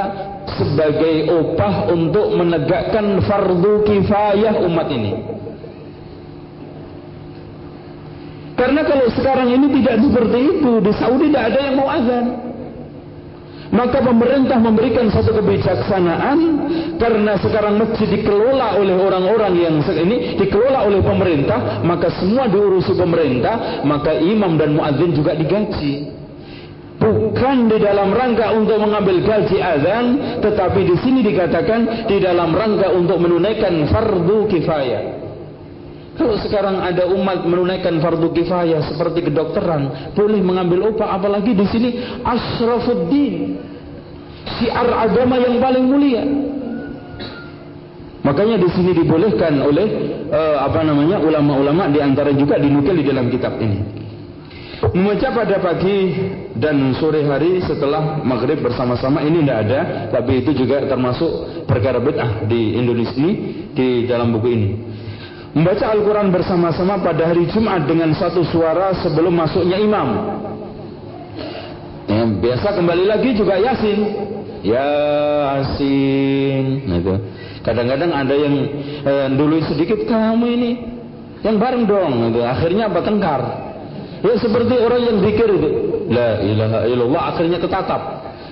[0.56, 5.33] sebagai upah untuk menegakkan fardu kifayah umat ini.
[8.54, 12.26] Karena kalau sekarang ini tidak seperti itu, di Saudi tidak ada yang mau azan.
[13.74, 16.38] Maka pemerintah memberikan satu kebijaksanaan
[16.94, 23.82] karena sekarang masjid dikelola oleh orang-orang yang ini dikelola oleh pemerintah, maka semua diurusi pemerintah,
[23.82, 26.06] maka imam dan muadzin juga digaji.
[27.02, 32.94] Bukan di dalam rangka untuk mengambil gaji azan, tetapi di sini dikatakan di dalam rangka
[32.94, 35.23] untuk menunaikan fardu kifayah.
[36.14, 41.90] Kalau sekarang ada umat menunaikan fardu kifayah seperti kedokteran, boleh mengambil upah apalagi di sini
[42.22, 43.58] asrafuddin.
[44.44, 46.22] Siar agama yang paling mulia.
[48.22, 49.86] Makanya di sini dibolehkan oleh
[50.30, 54.06] uh, apa namanya ulama-ulama di antara juga dinukil di dalam kitab ini.
[54.94, 56.14] Membaca pada pagi
[56.54, 59.80] dan sore hari setelah maghrib bersama-sama ini tidak ada,
[60.14, 63.32] tapi itu juga termasuk perkara bid'ah di Indonesia ini
[63.74, 64.93] di dalam buku ini
[65.54, 70.08] membaca Al-Quran bersama-sama pada hari Jumat dengan satu suara sebelum masuknya imam.
[72.10, 74.00] Ya, biasa kembali lagi juga Yasin.
[74.66, 76.64] Yasin.
[76.90, 77.00] Nah.
[77.64, 78.54] Kadang-kadang ada yang
[79.08, 80.70] eh, dulu sedikit kamu ini
[81.40, 82.12] yang bareng dong.
[82.28, 82.44] Gitu.
[82.44, 83.40] Akhirnya apa tengkar.
[84.20, 85.68] Ya seperti orang yang zikir itu.
[86.12, 88.02] La ilaha illallah akhirnya ketatap.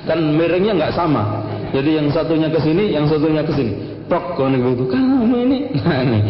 [0.09, 1.45] Kan miringnya nggak sama.
[1.73, 3.73] Jadi yang satunya ke sini, yang satunya ke sini.
[4.09, 4.37] Tok.
[4.37, 5.59] Kamu ini.
[5.83, 6.21] Nah, ini.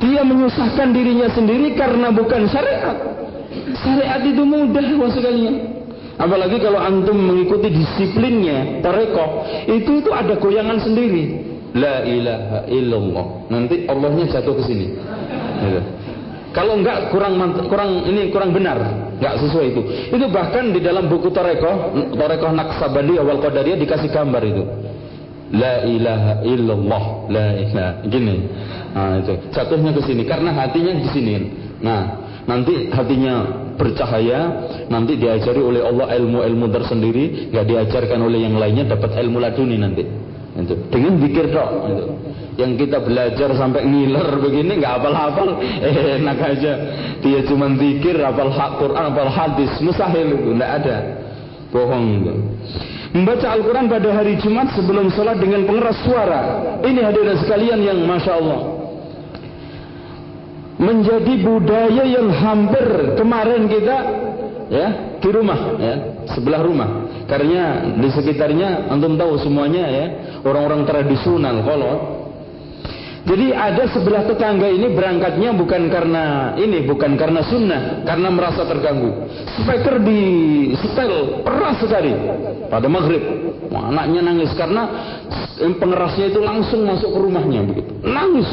[0.00, 2.96] Dia menyusahkan dirinya sendiri karena bukan syariat.
[3.84, 5.52] Syariat itu mudah maksudnya.
[6.20, 11.48] Apalagi kalau antum mengikuti disiplinnya, tarekoh, itu itu ada goyangan sendiri.
[11.72, 13.24] La ilaha illallah.
[13.48, 14.86] Nanti Allahnya jatuh ke sini.
[15.64, 15.80] Gitu.
[16.50, 17.38] Kalau enggak kurang
[17.70, 18.76] kurang ini kurang benar,
[19.16, 19.82] enggak sesuai itu.
[20.10, 24.64] Itu bahkan di dalam buku tarekoh, tarekoh Naksabandiyah wal Qadariyah dikasih gambar itu.
[25.50, 27.04] La ilaha illallah.
[27.26, 27.92] La ilaha.
[28.06, 28.36] Gini.
[28.94, 31.34] Nah, itu jatuhnya ke sini karena hatinya di sini.
[31.82, 32.02] Nah,
[32.46, 34.40] nanti hatinya bercahaya,
[34.86, 40.04] nanti diajari oleh Allah ilmu-ilmu tersendiri, nggak diajarkan oleh yang lainnya dapat ilmu laduni nanti.
[40.54, 40.74] Itu.
[40.90, 41.70] Dengan pikir dok.
[41.88, 42.04] Itu.
[42.58, 45.48] yang kita belajar sampai ngiler begini nggak hafal-hafal
[45.80, 46.72] eh, enak aja
[47.24, 50.96] dia cuma zikir hafal hak Quran hafal hadis mustahil itu nggak ada
[51.70, 52.06] bohong.
[53.10, 56.40] Membaca Al-Quran pada hari Jumat sebelum sholat dengan pengeras suara.
[56.78, 58.60] Ini hadirin sekalian yang Masya Allah.
[60.80, 62.86] Menjadi budaya yang hampir
[63.18, 63.96] kemarin kita
[64.70, 64.86] ya
[65.20, 65.94] di rumah ya
[66.30, 66.90] sebelah rumah.
[67.26, 70.06] Karena di sekitarnya antum tahu semuanya ya
[70.46, 72.19] orang-orang tradisional kalau
[73.20, 79.28] jadi ada sebelah tetangga ini berangkatnya bukan karena ini, bukan karena sunnah, karena merasa terganggu.
[79.60, 80.20] Speaker di
[80.80, 82.16] setel keras sekali
[82.72, 83.20] pada maghrib.
[83.68, 84.82] Wah, anaknya nangis karena
[85.60, 87.92] pengerasnya itu langsung masuk ke rumahnya begitu.
[88.04, 88.48] Nangis.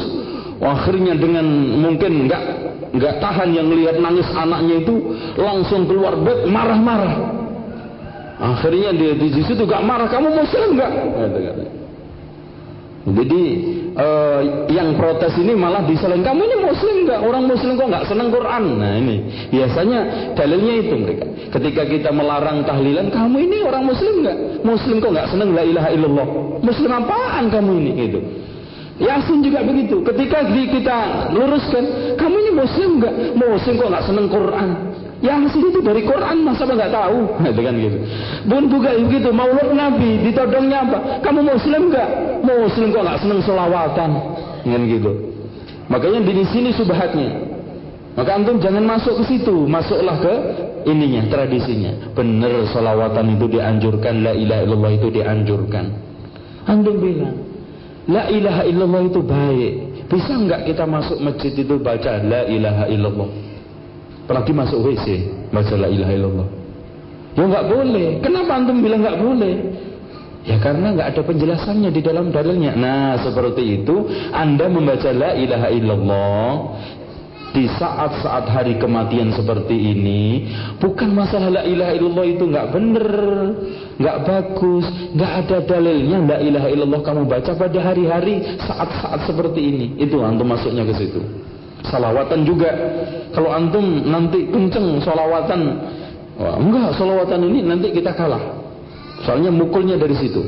[0.58, 1.46] akhirnya dengan
[1.78, 2.42] mungkin nggak
[2.90, 7.14] nggak tahan yang lihat nangis anaknya itu langsung keluar bed marah-marah.
[8.42, 10.92] Akhirnya dia di situ gak marah, kamu muslim nggak?
[13.06, 13.42] Jadi
[13.98, 14.40] uh,
[14.70, 17.20] yang protes ini malah diselain kamu ini muslim nggak?
[17.20, 18.62] Orang muslim kok nggak senang Quran?
[18.78, 19.16] Nah ini.
[19.50, 19.98] Biasanya
[20.38, 21.24] dalilnya itu mereka.
[21.58, 24.36] Ketika kita melarang tahlilan kamu ini orang muslim nggak?
[24.62, 26.26] Muslim kok nggak senang la ilaha illallah.
[26.62, 27.90] Muslim apaan kamu ini?
[28.06, 28.20] Gitu.
[28.98, 30.02] Yasin juga begitu.
[30.02, 30.98] Ketika kita
[31.30, 31.84] luruskan
[32.18, 33.14] kamu ini muslim nggak?
[33.34, 34.70] Muslim kok nggak senang Quran
[35.18, 37.18] yang sini itu dari Quran masa apa nggak tahu?
[37.58, 37.98] Dengan gitu.
[38.46, 39.28] Bun juga begitu.
[39.34, 40.98] Maulud Nabi ditodongnya apa?
[41.26, 42.08] Kamu Muslim nggak?
[42.46, 44.10] Muslim kok nggak seneng selawatan?
[44.62, 45.12] Dengan gitu.
[45.90, 47.48] Makanya di sini subhatnya.
[48.14, 50.34] Maka antum jangan masuk ke situ, masuklah ke
[50.90, 51.94] ininya, tradisinya.
[52.18, 55.84] Benar selawatan itu dianjurkan, la ilaha illallah itu dianjurkan.
[56.66, 57.38] Antum bilang,
[58.10, 59.72] la ilaha illallah itu baik.
[60.10, 63.47] Bisa nggak kita masuk masjid itu baca la ilaha illallah?
[64.28, 66.48] Apalagi masuk WC baca la ilaha illallah.
[67.32, 68.08] Ya nggak boleh.
[68.20, 69.56] Kenapa antum bilang nggak boleh?
[70.44, 72.76] Ya karena nggak ada penjelasannya di dalam dalilnya.
[72.76, 76.52] Nah seperti itu Anda membaca la ilaha illallah
[77.56, 83.08] di saat-saat hari kematian seperti ini bukan masalah la ilaha illallah itu nggak bener
[83.96, 84.84] nggak bagus
[85.16, 90.44] nggak ada dalilnya la ilaha illallah kamu baca pada hari-hari saat-saat seperti ini itu antum
[90.44, 91.24] masuknya ke situ
[91.86, 92.70] salawatan juga.
[93.30, 95.60] Kalau antum nanti kenceng salawatan
[96.40, 98.40] wah, enggak salawatan ini nanti kita kalah.
[99.22, 100.40] Soalnya mukulnya dari situ.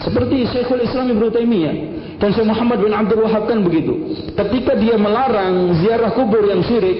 [0.00, 1.74] Seperti Syekhul Islam Ibnu Taimiyah
[2.16, 4.16] dan Syekh Muhammad bin Abdul Wahab kan begitu.
[4.32, 6.98] Ketika dia melarang ziarah kubur yang syirik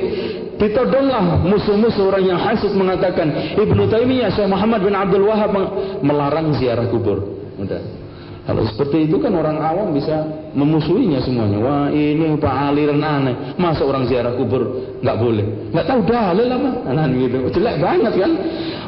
[0.60, 5.56] ditodonglah musuh-musuh orang yang hasud mengatakan Ibnu Taimiyah Syekh Muhammad bin Abdul Wahab
[6.04, 7.24] melarang ziarah kubur.
[7.56, 7.99] Udah
[8.48, 10.24] kalau seperti itu kan orang awam bisa
[10.56, 11.58] memusuhinya semuanya.
[11.60, 13.36] Wah ini pak aliran aneh.
[13.60, 14.64] Masa orang ziarah kubur
[15.04, 15.44] nggak boleh?
[15.70, 16.70] Nggak tahu dalil apa?
[16.88, 17.36] Nah gitu.
[17.52, 18.32] Jelek banget kan?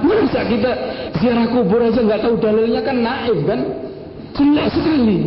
[0.03, 0.73] Masa kita
[1.21, 3.61] ziarah kubur aja nggak tahu dalilnya kan naif kan?
[4.41, 5.19] Jelek sekali.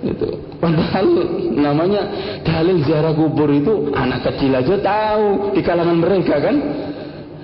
[0.00, 0.28] Itu.
[0.62, 1.06] Padahal
[1.50, 2.02] namanya
[2.46, 6.56] dalil ziarah kubur itu anak kecil aja tahu di kalangan mereka kan.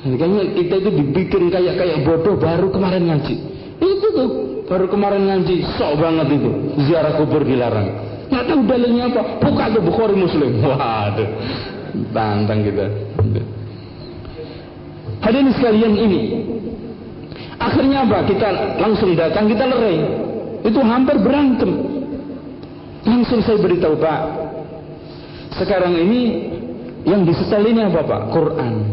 [0.07, 3.56] Kayaknya kita itu dibikin kayak kayak bodoh baru kemarin ngaji.
[3.81, 4.31] Itu tuh.
[4.67, 6.51] Baru kemarin ngaji sok banget itu.
[6.89, 7.89] Ziarah kubur dilarang.
[8.27, 9.23] Nggak tahu dalilnya apa.
[9.39, 10.51] Buka tuh Bukhari Muslim.
[10.67, 11.29] Waduh.
[12.13, 12.87] Tantang kita.
[15.23, 16.21] Hadirin sekalian ini.
[17.57, 18.19] Akhirnya apa?
[18.27, 18.49] Kita
[18.83, 19.99] langsung datang kita lerai.
[20.67, 21.73] Itu hampir berantem.
[23.07, 24.47] Langsung saya beritahu Pak
[25.57, 26.53] sekarang ini
[27.09, 28.23] yang disetel ini apa Pak?
[28.29, 28.86] Quran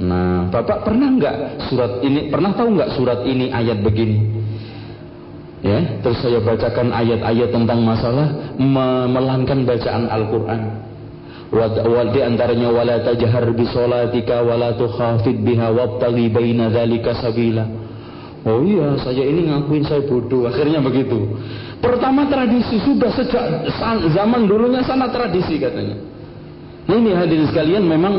[0.00, 2.32] Nah, Bapak pernah nggak surat ini?
[2.32, 4.18] Pernah tahu nggak surat ini ayat begini?
[5.60, 10.88] Ya, terus saya bacakan ayat-ayat tentang masalah memelankan bacaan Al-Qur'an.
[12.16, 17.68] Di antaranya wala tajhar bi salatika wala tukhafid biha wabtaghi baina dzalika sabila.
[18.48, 20.48] Oh iya, saya ini ngakuin saya bodoh.
[20.48, 21.28] Akhirnya begitu.
[21.84, 23.68] Pertama tradisi sudah sejak
[24.16, 26.08] zaman dulunya sana tradisi katanya.
[26.90, 28.14] Ini hadirin sekalian memang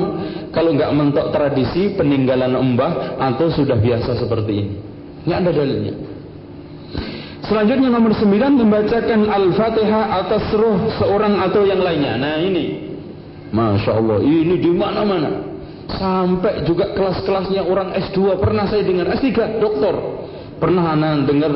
[0.56, 4.76] kalau nggak mentok tradisi peninggalan embah atau sudah biasa seperti ini.
[5.28, 5.96] Nggak ada dalilnya.
[7.42, 8.32] Selanjutnya nomor 9
[8.64, 12.16] membacakan Al-Fatihah atas roh seorang atau yang lainnya.
[12.16, 12.96] Nah ini.
[13.52, 14.24] Masya Allah.
[14.24, 15.52] Ini di mana-mana.
[15.92, 18.40] Sampai juga kelas-kelasnya orang S2.
[18.40, 19.12] Pernah saya dengar.
[19.20, 19.96] S3 doktor.
[20.64, 21.52] Pernah anak dengar.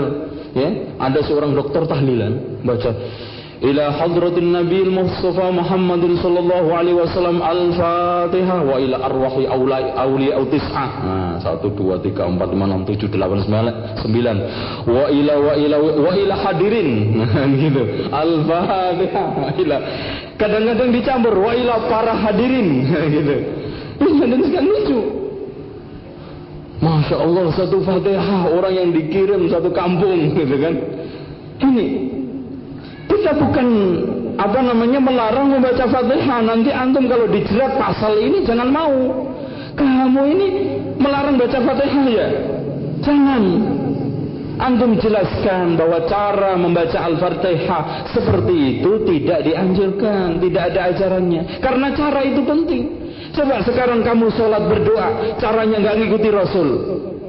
[0.52, 2.60] Ya, ada seorang dokter tahlilan.
[2.66, 2.92] Baca.
[3.61, 9.35] إلى حضرة النبي المصطفى محمد صلى الله عليه وسلم الفاتحة وإلى أرواح
[10.01, 10.89] أولياء تسعة
[11.41, 14.37] satu dua tiga empat lima enam tujuh delapan sembilan sembilan
[14.85, 16.89] wa ila wa ila wa ila hadirin
[17.65, 19.77] gitu al-fatihah wa ila
[20.37, 23.37] kadang-kadang dicampur wa ila para hadirin gitu
[24.01, 25.01] dan sekarang lucu
[26.81, 30.75] Masya Allah satu fatihah orang yang dikirim satu kampung gitu kan
[31.73, 31.89] ini
[33.16, 33.68] kita bukan
[34.36, 36.44] apa namanya melarang membaca Fatihah.
[36.44, 39.32] Nanti antum kalau dijerat pasal ini jangan mau.
[39.76, 40.48] Kamu ini
[41.00, 42.28] melarang baca Fatihah ya?
[43.00, 43.44] Jangan.
[44.56, 51.60] Antum jelaskan bahwa cara membaca Al-Fatihah seperti itu tidak dianjurkan, tidak ada ajarannya.
[51.60, 52.84] Karena cara itu penting.
[53.36, 56.70] Coba sekarang kamu sholat berdoa, caranya nggak ngikuti Rasul.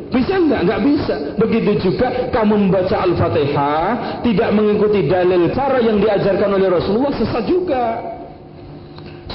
[0.07, 0.61] Bisa nggak?
[0.71, 1.15] Nggak bisa.
[1.35, 7.85] Begitu juga kamu membaca Al-Fatihah tidak mengikuti dalil cara yang diajarkan oleh Rasulullah sesat juga.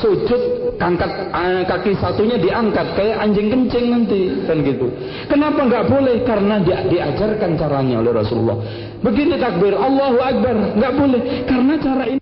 [0.02, 4.88] Sujud angkat eh, kaki satunya diangkat kayak anjing kencing nanti kan gitu.
[5.30, 6.16] Kenapa nggak boleh?
[6.26, 8.58] Karena dia diajarkan caranya oleh Rasulullah.
[9.04, 12.22] Begini takbir Allahu Akbar nggak boleh karena cara ini.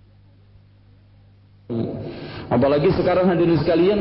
[2.50, 3.98] Apalagi sekarang hadirin sekalian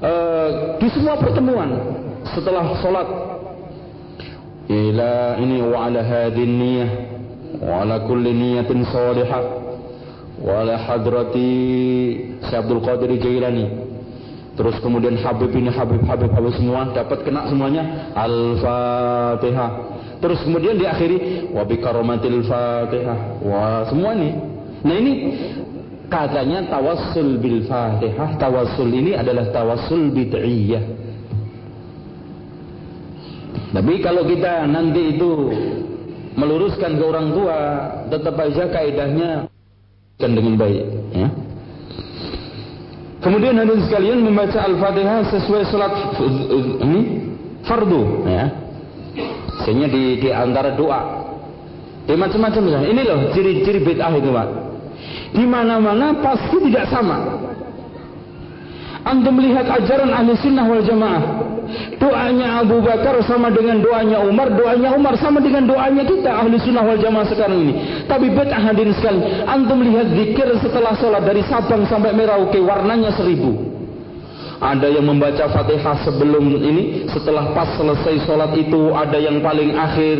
[0.00, 0.48] uh,
[0.80, 1.68] di semua pertemuan
[2.32, 3.29] setelah sholat
[4.70, 6.90] ala hadin niyah
[7.58, 9.42] wa ala kulli niyatin salihah
[10.38, 13.66] wa ala hadrati Syekh Abdul Qadir Jailani
[14.54, 18.12] terus kemudian Habib ini Habib Habib Habib semua dapat kena semuanya.
[18.12, 19.70] Al-Fatihah.
[20.20, 23.40] Terus kemudian diakhiri wa bi karomatil Fatihah.
[23.40, 24.36] Wah semua ini.
[24.84, 25.12] Nah ini
[26.12, 28.36] katanya tawassul bil Fatihah.
[28.36, 30.99] Tawassul ini adalah tawassul bid'iyah
[33.70, 35.30] tapi kalau kita nanti itu
[36.34, 37.58] meluruskan ke orang tua,
[38.10, 39.30] tetap aja kaidahnya
[40.18, 40.84] kan dengan baik.
[41.14, 41.28] Ya.
[43.20, 45.92] Kemudian hadirin sekalian membaca Al-Fatihah sesuai salat
[46.82, 47.00] ini
[47.68, 48.44] fardu ya.
[49.62, 51.20] Sehingga di, di antara doa.
[52.08, 54.48] Di macam-macam Ini loh ciri-ciri bid'ah itu, Pak.
[55.36, 57.38] Di mana-mana pasti tidak sama.
[59.04, 61.22] Antum melihat ajaran ahli sunnah wal jamaah.
[62.00, 64.52] Doanya Abu Bakar sama dengan doanya Umar.
[64.54, 67.74] Doanya Umar sama dengan doanya kita ahli sunnah wal jamaah sekarang ini.
[68.06, 69.20] Tapi bid'ah hadirin sekali.
[69.44, 73.56] Antum melihat zikir setelah sholat dari Sabang sampai Merauke warnanya seribu.
[74.60, 77.08] Ada yang membaca fatihah sebelum ini.
[77.08, 80.18] Setelah pas selesai sholat itu ada yang paling akhir.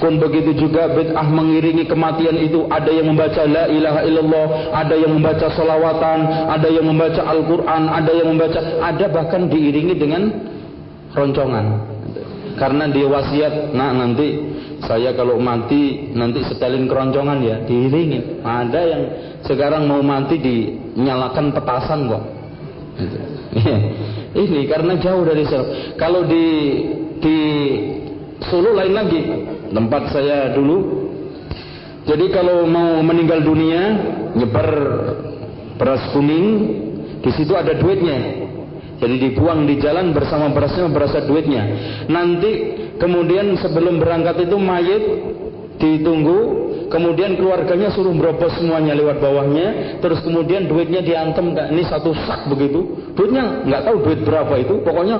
[0.00, 5.12] Kun begitu juga bid'ah mengiringi kematian itu ada yang membaca la ilaha illallah, ada yang
[5.14, 10.22] membaca solawatan, ada yang membaca Al-Quran, ada yang membaca, ada bahkan diiringi dengan
[11.12, 11.66] roncongan.
[12.52, 14.52] Karena dia wasiat, nah nanti
[14.84, 18.44] saya kalau mati nanti setelin keroncongan ya, diiringi.
[18.44, 19.02] Ada yang
[19.48, 22.24] sekarang mau mati dinyalakan petasan kok.
[23.00, 23.18] Gitu.
[24.42, 25.96] Ini karena jauh dari sana.
[25.96, 26.46] Kalau di
[27.22, 27.38] di
[28.42, 29.20] Solo lain lagi
[29.70, 31.06] tempat saya dulu.
[32.02, 33.82] Jadi kalau mau meninggal dunia,
[34.34, 34.70] nyebar
[35.78, 36.46] beras kuning,
[37.22, 38.41] di situ ada duitnya.
[39.02, 41.62] Jadi dibuang di jalan bersama berasnya berasa duitnya.
[42.06, 45.02] Nanti kemudian sebelum berangkat itu mayat
[45.82, 46.38] ditunggu,
[46.86, 53.10] kemudian keluarganya suruh berobos semuanya lewat bawahnya, terus kemudian duitnya diantem, ini satu sak begitu,
[53.18, 55.16] duitnya nggak tahu duit berapa itu, pokoknya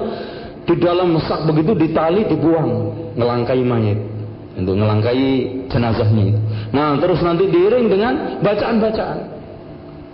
[0.63, 3.99] di dalam sak begitu ditali dibuang, ngelangkai mayat
[4.63, 5.27] untuk ngelangkai
[5.67, 6.39] jenazahnya.
[6.71, 8.15] Nah, terus nanti diiring dengan
[8.45, 9.32] bacaan-bacaan.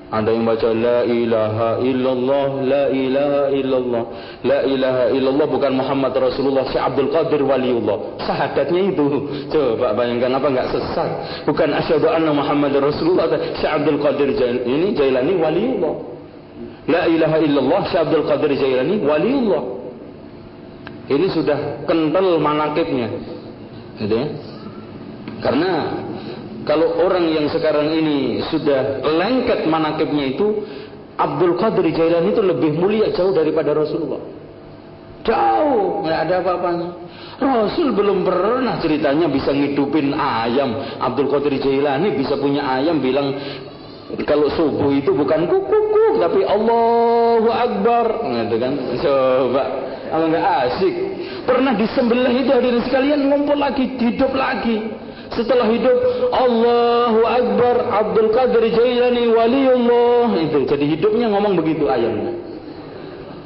[0.09, 4.04] Ada yang baca la ilaha illallah, la ilaha illallah,
[4.40, 8.16] la ilaha illallah bukan Muhammad Rasulullah, Syekh Abdul Qadir waliullah.
[8.24, 9.04] Sahadatnya itu.
[9.52, 11.11] Coba bayangkan apa enggak sesat.
[11.44, 13.28] Bukan asyhadu anna Muhammad Rasulullah,
[13.61, 14.32] Syekh Abdul Qadir
[14.64, 15.94] ini Jailani waliullah.
[16.88, 19.62] La ilaha illallah, Syekh Abdul Qadir Jailani waliullah.
[21.09, 23.12] Ini sudah kental manakibnya
[24.00, 24.28] gitu ya.
[25.44, 25.70] Karena
[26.66, 30.64] kalau orang yang sekarang ini sudah lengket manakibnya itu
[31.18, 34.22] Abdul Qadir Jailani itu lebih mulia jauh daripada Rasulullah.
[35.26, 36.88] Jauh, nggak ada apa-apanya.
[37.38, 40.98] Rasul belum pernah ceritanya bisa ngidupin ayam.
[40.98, 43.34] Abdul Qadir Jailani bisa punya ayam bilang
[44.24, 48.06] kalau subuh itu bukan kukuk tapi Allahu Akbar.
[48.24, 48.72] Gitu kan?
[48.98, 49.64] Coba,
[50.11, 50.94] apa nggak asik?
[51.46, 55.07] Pernah disembelih itu hadirin sekalian ngumpul lagi, hidup lagi.
[55.39, 55.99] Setelah hidup
[56.34, 62.34] Allahu Akbar Abdul Qadir Jailani waliullah itu jadi hidupnya ngomong begitu ayamnya.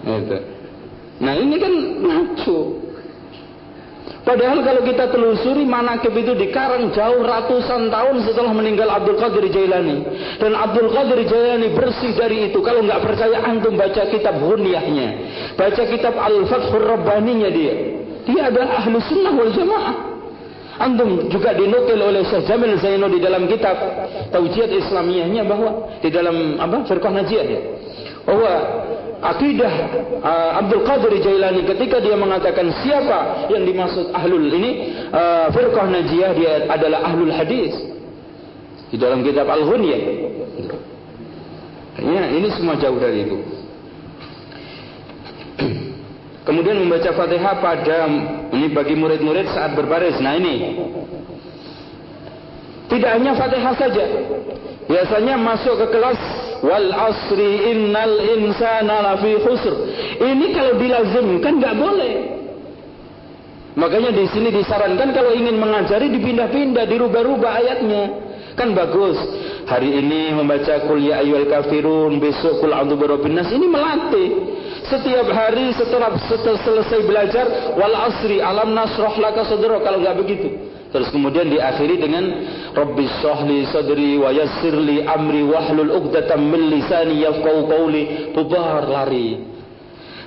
[0.01, 0.38] Itu.
[1.20, 2.80] Nah ini kan lucu.
[4.22, 10.07] Padahal kalau kita telusuri manakib itu dikarang jauh ratusan tahun setelah meninggal Abdul Qadir Jailani.
[10.38, 12.62] Dan Abdul Qadir Jailani bersih dari itu.
[12.62, 15.09] Kalau nggak percaya antum baca kitab Hunyahnya.
[15.59, 17.74] Baca kitab Al-Fathur Rabbaninya dia.
[18.22, 20.11] Dia adalah ahlu sunnah wal jamaah.
[20.81, 23.77] Antum juga dinukil oleh Syekh Jamil Zaino di dalam kitab
[24.33, 27.61] Taujiat Islamiyahnya bahwa di dalam apa Firqah Najiyah ya.
[28.25, 28.53] Bahwa
[29.20, 29.75] akidah
[30.25, 36.31] uh, Abdul Qadir Jailani ketika dia mengatakan siapa yang dimaksud ahlul ini uh, Firqah Najiyah
[36.33, 37.77] dia adalah ahlul hadis.
[38.93, 40.01] Di dalam kitab Al-Ghunyah.
[41.97, 43.37] Ya, ini semua jauh dari itu.
[46.43, 48.11] Kemudian membaca Fatihah pada
[48.51, 50.18] ini bagi murid-murid saat berbaris.
[50.18, 50.55] Nah ini
[52.90, 54.05] tidak hanya Fatihah saja.
[54.90, 56.20] Biasanya masuk ke kelas
[56.66, 59.74] wal asri innal insana lafi khusr.
[60.18, 62.12] Ini kalau dilazimkan nggak boleh.
[63.72, 68.05] Makanya di sini disarankan kalau ingin mengajari dipindah-pindah, dirubah-rubah ayatnya.
[68.53, 69.16] Kan bagus.
[69.64, 73.49] Hari ini membaca kul ya ayyuhal kafirun, besok kul a'udzu birabbin nas.
[73.49, 74.28] Ini melatih.
[74.93, 77.47] Setiap hari setelah, selesai belajar
[77.80, 80.53] wal asri alam nasrah laka sadra kalau nggak begitu.
[80.93, 82.24] Terus kemudian diakhiri dengan
[82.76, 88.03] Rabbi shrahli sadri wa yassirli amri wahlul 'uqdatam min lisani yafqahu qawli.
[88.36, 89.49] Bubar lari.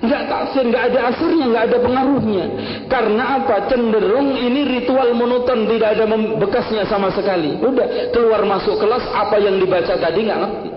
[0.02, 2.46] Enggak taksir, enggak ada asirnya, enggak ada pengaruhnya.
[2.90, 3.70] Karena apa?
[3.70, 6.06] Cenderung ini ritual monoton, tidak ada
[6.42, 7.62] bekasnya sama sekali.
[7.62, 10.75] Udah, keluar masuk kelas, apa yang dibaca tadi enggak ngerti.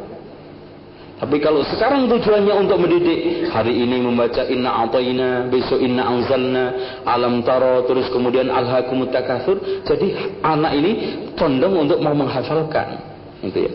[1.19, 6.65] Tapi kalau sekarang tujuannya untuk mendidik, hari ini membaca inna ataina, besok inna anzalna,
[7.03, 9.59] alam taro, terus kemudian alhaqumut takatsur.
[9.83, 10.15] Jadi
[10.47, 10.93] anak ini
[11.35, 13.03] condong untuk mau menghafalkan.
[13.43, 13.73] Itu ya.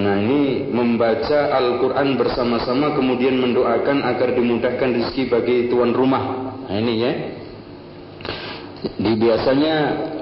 [0.00, 6.56] Nah ini membaca Al-Quran bersama-sama kemudian mendoakan agar dimudahkan rezeki bagi tuan rumah.
[6.64, 7.12] Nah ini ya.
[8.96, 9.74] Di biasanya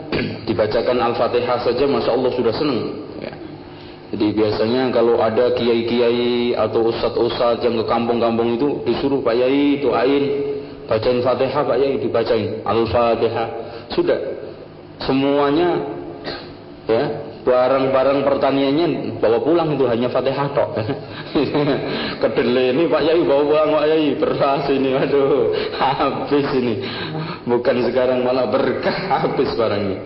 [0.50, 3.05] dibacakan Al-Fatihah saja Masya Allah sudah senang.
[4.06, 10.24] Jadi biasanya kalau ada kiai-kiai atau ustadz-ustadz yang ke kampung-kampung itu disuruh Pak Yai doain
[10.86, 12.62] bacain Fatihah Pak Yai dibacain.
[12.62, 13.48] Al-Fatihah.
[13.90, 14.18] Sudah.
[15.02, 15.82] Semuanya
[16.86, 17.04] ya
[17.42, 20.70] barang-barang pertaniannya bawa pulang itu hanya fatihah tok.
[22.22, 24.06] Kedelai ini Pak Yai bawa pulang Pak Yai.
[24.22, 25.50] Beras ini aduh
[25.82, 26.74] habis ini.
[27.42, 29.98] Bukan sekarang malah berkah habis barangnya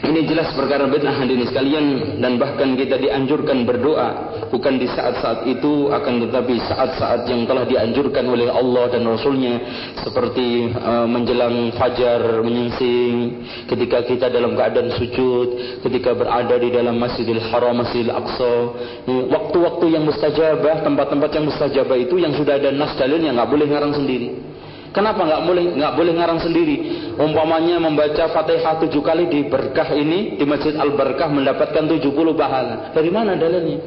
[0.00, 1.86] ini jelas perkara bid'ah hadirin sekalian
[2.24, 4.32] dan bahkan kita dianjurkan berdoa.
[4.48, 9.60] Bukan di saat-saat itu akan tetapi saat-saat yang telah dianjurkan oleh Allah dan Rasulnya
[10.00, 15.48] seperti uh, menjelang fajar menyingsing ketika kita dalam keadaan sujud
[15.84, 18.56] ketika berada di dalam Masjidil Haram Masjidil Aqsa.
[19.04, 23.92] Waktu-waktu yang mustajabah tempat-tempat yang mustajabah itu yang sudah ada nas dalilnya nggak boleh ngarang
[23.92, 24.49] sendiri
[24.90, 26.76] Kenapa nggak boleh nggak boleh ngarang sendiri?
[27.14, 32.34] Umpamanya membaca Fatihah tujuh kali di berkah ini di Masjid Al Berkah mendapatkan tujuh puluh
[32.34, 32.90] pahala.
[32.90, 33.78] Dari mana dalilnya?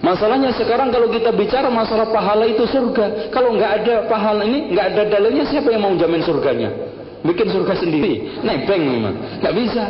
[0.00, 3.28] Masalahnya sekarang kalau kita bicara masalah pahala itu surga.
[3.28, 6.72] Kalau nggak ada pahala ini, nggak ada dalilnya, siapa yang mau jamin surganya?
[7.20, 9.84] Bikin surga sendiri, nebeng memang, nggak bisa.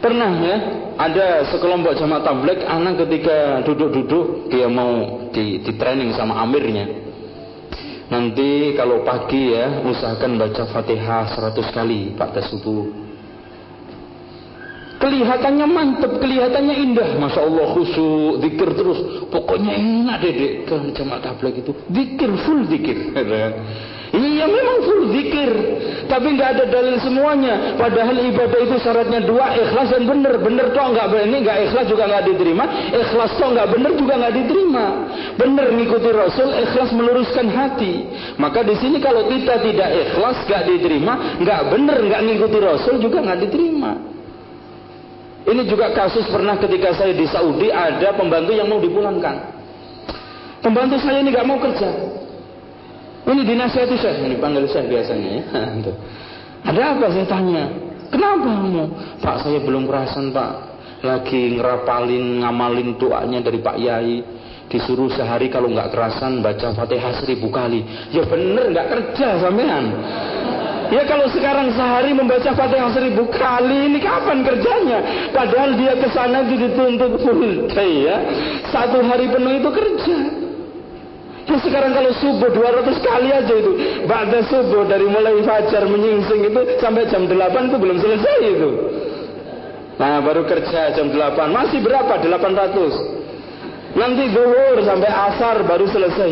[0.00, 0.56] Pernah ya,
[0.96, 7.11] ada sekelompok jamaah tabligh anak ketika duduk-duduk dia mau di, di training sama amirnya
[8.12, 12.92] Nanti kalau pagi ya usahakan baca Fatihah 100 kali pada subuh.
[15.00, 17.18] Kelihatannya mantap, kelihatannya indah.
[17.18, 19.00] Masya Allah khusyuk, zikir terus.
[19.32, 21.72] Pokoknya enak dedek ke jamaah tabligh itu.
[21.90, 22.98] Zikir, full zikir.
[24.12, 25.50] Iya memang full zikir,
[26.04, 27.80] tapi nggak ada dalil semuanya.
[27.80, 30.36] Padahal ibadah itu syaratnya dua, ikhlas dan benar.
[30.36, 32.92] Benar toh nggak ini nggak ikhlas juga nggak diterima.
[32.92, 34.86] Ikhlas toh nggak benar juga nggak diterima.
[35.40, 37.92] Benar mengikuti Rasul, ikhlas meluruskan hati.
[38.36, 43.24] Maka di sini kalau kita tidak ikhlas nggak diterima, nggak benar nggak mengikuti Rasul juga
[43.24, 43.92] nggak diterima.
[45.48, 49.56] Ini juga kasus pernah ketika saya di Saudi ada pembantu yang mau dipulangkan.
[50.60, 52.20] Pembantu saya ini nggak mau kerja.
[53.22, 55.42] Ini dinasihati saya, ini panggil saya biasanya ya.
[56.68, 57.64] Ada apa saya tanya?
[58.12, 58.84] Kenapa kamu?
[59.24, 60.52] Pak saya belum kerasan pak.
[61.02, 64.22] Lagi ngerapalin, ngamalin doanya dari Pak Yai.
[64.70, 67.82] Disuruh sehari kalau nggak kerasan baca fatihah seribu kali.
[68.14, 69.84] Ya bener nggak kerja sampean.
[70.92, 74.98] Ya kalau sekarang sehari membaca fatihah seribu kali ini kapan kerjanya?
[75.32, 78.16] Padahal dia ke sana dituntut full day ya.
[78.70, 80.16] Satu hari penuh itu kerja.
[81.42, 83.72] Ya sekarang kalau subuh 200 kali aja itu.
[84.06, 87.34] Ba'da subuh dari mulai fajar menyingsing itu sampai jam 8
[87.70, 88.70] itu belum selesai itu.
[89.98, 91.50] Nah baru kerja jam 8.
[91.50, 92.22] Masih berapa?
[92.22, 93.98] 800.
[93.98, 96.30] Nanti zuhur sampai asar baru selesai.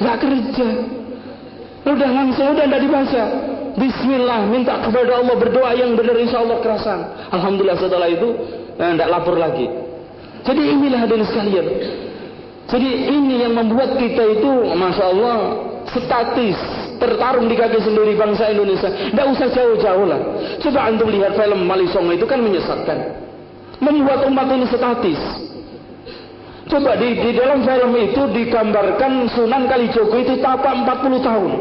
[0.00, 0.68] Nggak kerja.
[1.82, 3.24] Udah langsung udah tidak dibaca.
[3.72, 7.00] Bismillah minta kepada Allah berdoa yang benar insya Allah kerasan.
[7.34, 8.28] Alhamdulillah setelah itu
[8.78, 9.66] tidak eh, lapor lagi.
[10.42, 11.66] Jadi inilah hadirin sekalian.
[12.70, 15.38] Jadi ini yang membuat kita itu, masya Allah,
[15.90, 16.58] statis,
[17.02, 18.88] tertarung di kaki sendiri bangsa Indonesia.
[18.88, 20.20] Tidak usah jauh-jauh lah.
[20.62, 22.98] Coba antum lihat film Malisonga itu kan menyesatkan.
[23.82, 25.20] Membuat umat ini statis.
[26.70, 31.52] Coba di, di dalam film itu digambarkan Sunan Kalijogo itu tapa 40 tahun.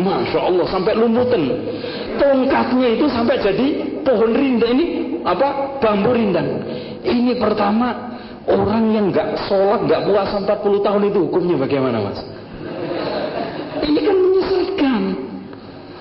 [0.00, 1.42] Masya Allah sampai lumutan.
[2.18, 3.66] Tongkatnya itu sampai jadi
[4.02, 4.86] pohon rindang ini
[5.22, 6.64] apa bambu rindang.
[7.04, 8.17] Ini pertama
[8.48, 12.20] orang yang nggak sholat nggak puasa 40 tahun itu hukumnya bagaimana mas?
[13.84, 15.02] Ini kan menyesatkan.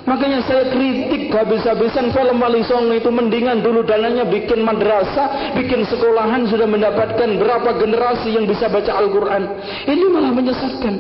[0.08, 6.48] Makanya saya kritik habis-habisan film Wali Songo itu mendingan dulu dananya bikin madrasah, bikin sekolahan
[6.48, 9.44] sudah mendapatkan berapa generasi yang bisa baca Al-Quran.
[9.84, 10.96] Ini malah menyesatkan.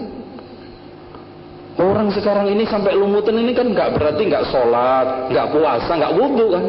[1.77, 6.45] Orang sekarang ini sampai lumutan ini kan nggak berarti nggak sholat, nggak puasa, nggak wudhu
[6.51, 6.63] kan.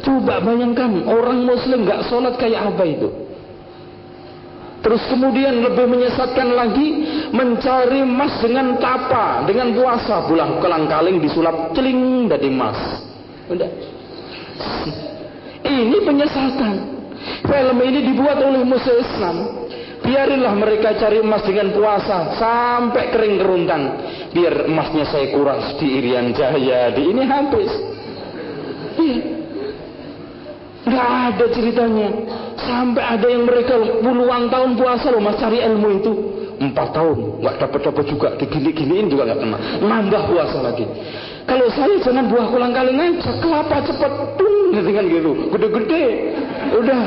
[0.00, 3.25] Coba bayangkan orang Muslim nggak sholat kayak apa itu?
[4.86, 7.02] Terus kemudian lebih menyesatkan lagi
[7.34, 13.02] mencari emas dengan tapa, dengan puasa, pulang kelang kaling disulap celing dari emas.
[13.50, 13.66] Udah.
[15.66, 16.74] Ini penyesatan.
[17.42, 19.36] Film ini dibuat oleh musuh Islam.
[20.06, 23.82] Biarinlah mereka cari emas dengan puasa sampai kering keruntang.
[24.30, 27.72] Biar emasnya saya kuras di Irian Jaya, di ini habis.
[29.02, 29.35] Iya.
[30.86, 32.08] Gak ada ceritanya.
[32.62, 36.12] Sampai ada yang mereka puluhan tahun puasa loh mas cari ilmu itu.
[36.56, 39.58] Empat tahun nggak dapat dapat juga digini-giniin juga nggak kena.
[39.82, 40.88] Nambah puasa lagi.
[41.44, 45.30] Kalau saya jangan buah kulang kaling aja kelapa cepet tung dengan gitu.
[45.52, 46.04] Gede-gede.
[46.80, 47.00] Udah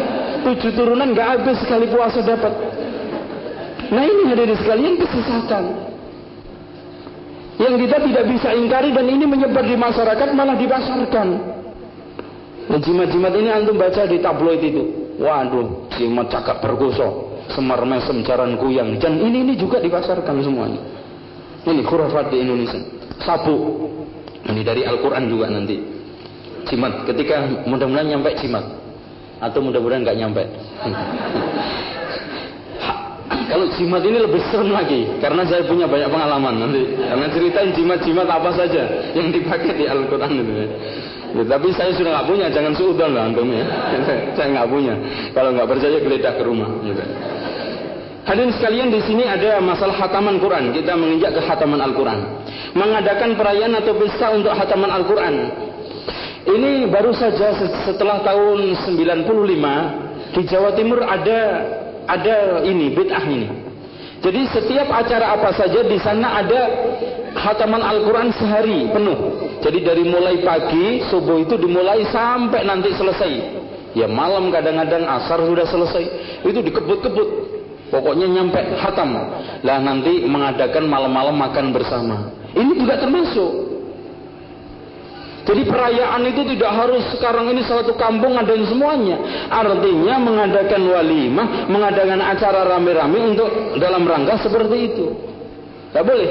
[0.46, 2.54] tujuh turunan nggak habis sekali puasa dapat.
[3.90, 5.64] Nah ini di sekalian kesesatan.
[7.60, 11.59] Yang kita tidak bisa ingkari dan ini menyebar di masyarakat malah dipasarkan.
[12.70, 14.84] Nah, jimat-jimat ini antum baca di tabloid itu.
[15.20, 19.02] Waduh, jimat cakap perkoso, semar mesem jaran kuyang.
[19.02, 20.82] Dan ini ini juga dipasarkan semuanya.
[21.66, 22.80] Ini khurafat di Indonesia.
[23.20, 23.90] Sabu.
[24.48, 25.76] Ini dari Al-Quran juga nanti.
[26.70, 27.04] Jimat.
[27.10, 28.64] Ketika mudah-mudahan nyampe jimat.
[29.42, 30.44] Atau mudah-mudahan nggak nyampe.
[33.50, 35.10] Kalau jimat ini lebih serem lagi.
[35.18, 36.84] Karena saya punya banyak pengalaman nanti.
[36.95, 38.84] Karena ceritain jimat-jimat apa saja
[39.18, 40.54] yang dipakai di Al-Quran itu.
[41.30, 43.66] Ya, tapi saya sudah nggak punya, jangan suudon lah antum ya.
[44.38, 44.93] saya nggak punya.
[45.34, 46.70] Kalau nggak percaya geledah ke rumah.
[46.86, 47.04] Gitu.
[48.30, 50.70] Hadirin sekalian di sini ada masalah hataman Quran.
[50.70, 52.20] Kita menginjak ke hataman Al-Quran.
[52.78, 55.36] Mengadakan perayaan atau pesta untuk hataman Al-Quran.
[56.50, 61.41] Ini baru saja setelah tahun 95 di Jawa Timur ada
[62.10, 63.49] ada ini bid'ah ini.
[64.20, 66.62] Jadi setiap acara apa saja di sana ada
[67.39, 69.16] hataman Al-Quran sehari penuh.
[69.64, 73.32] Jadi dari mulai pagi, subuh itu dimulai sampai nanti selesai.
[73.95, 76.03] Ya malam kadang-kadang asar sudah selesai.
[76.43, 77.30] Itu dikebut-kebut.
[77.89, 79.18] Pokoknya nyampe hatam.
[79.66, 82.30] Lah nanti mengadakan malam-malam makan bersama.
[82.53, 83.69] Ini juga termasuk.
[85.50, 89.18] Jadi perayaan itu tidak harus sekarang ini satu kampung ngadain semuanya.
[89.50, 93.50] Artinya mengadakan walimah, mengadakan acara rame-rame untuk
[93.82, 95.06] dalam rangka seperti itu.
[95.89, 96.30] Tak boleh.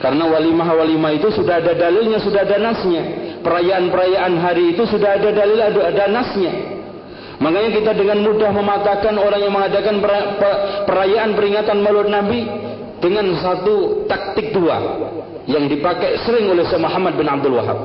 [0.00, 3.02] Karena walimah-walimah itu sudah ada dalilnya, sudah ada nasnya.
[3.44, 6.52] Perayaan-perayaan hari itu sudah ada dalil, ada, ada nasnya.
[7.44, 10.00] Makanya kita dengan mudah mematahkan orang yang mengadakan
[10.88, 12.40] perayaan peringatan Maulid Nabi
[13.02, 14.78] dengan satu taktik dua
[15.50, 17.78] yang dipakai sering oleh Syekh Muhammad bin Abdul Wahab.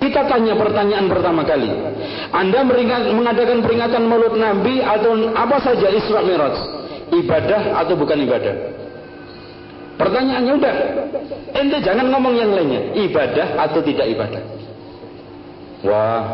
[0.00, 1.68] Kita tanya pertanyaan pertama kali.
[2.32, 2.64] Anda
[3.12, 6.56] mengadakan peringatan Maulid Nabi atau apa saja Isra Miraj?
[7.12, 8.54] Ibadah atau bukan ibadah?
[9.96, 10.74] Pertanyaannya udah.
[11.56, 12.92] Ente jangan ngomong yang lainnya.
[12.92, 14.42] Ibadah atau tidak ibadah?
[15.84, 16.24] Wah,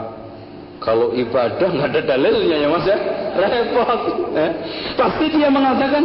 [0.82, 2.98] kalau ibadah nggak ada dalilnya ya mas ya,
[3.38, 4.00] repot.
[4.34, 4.50] Eh?
[4.98, 6.02] Pasti dia mengatakan,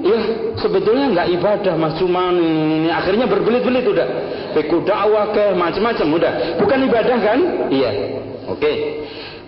[0.00, 0.18] ya
[0.58, 4.08] sebetulnya nggak ibadah mas, cuma ini akhirnya berbelit-belit udah.
[4.54, 6.32] Beku dakwah ke macam-macam udah.
[6.62, 7.38] Bukan ibadah kan?
[7.70, 7.90] Iya.
[8.50, 8.72] Oke.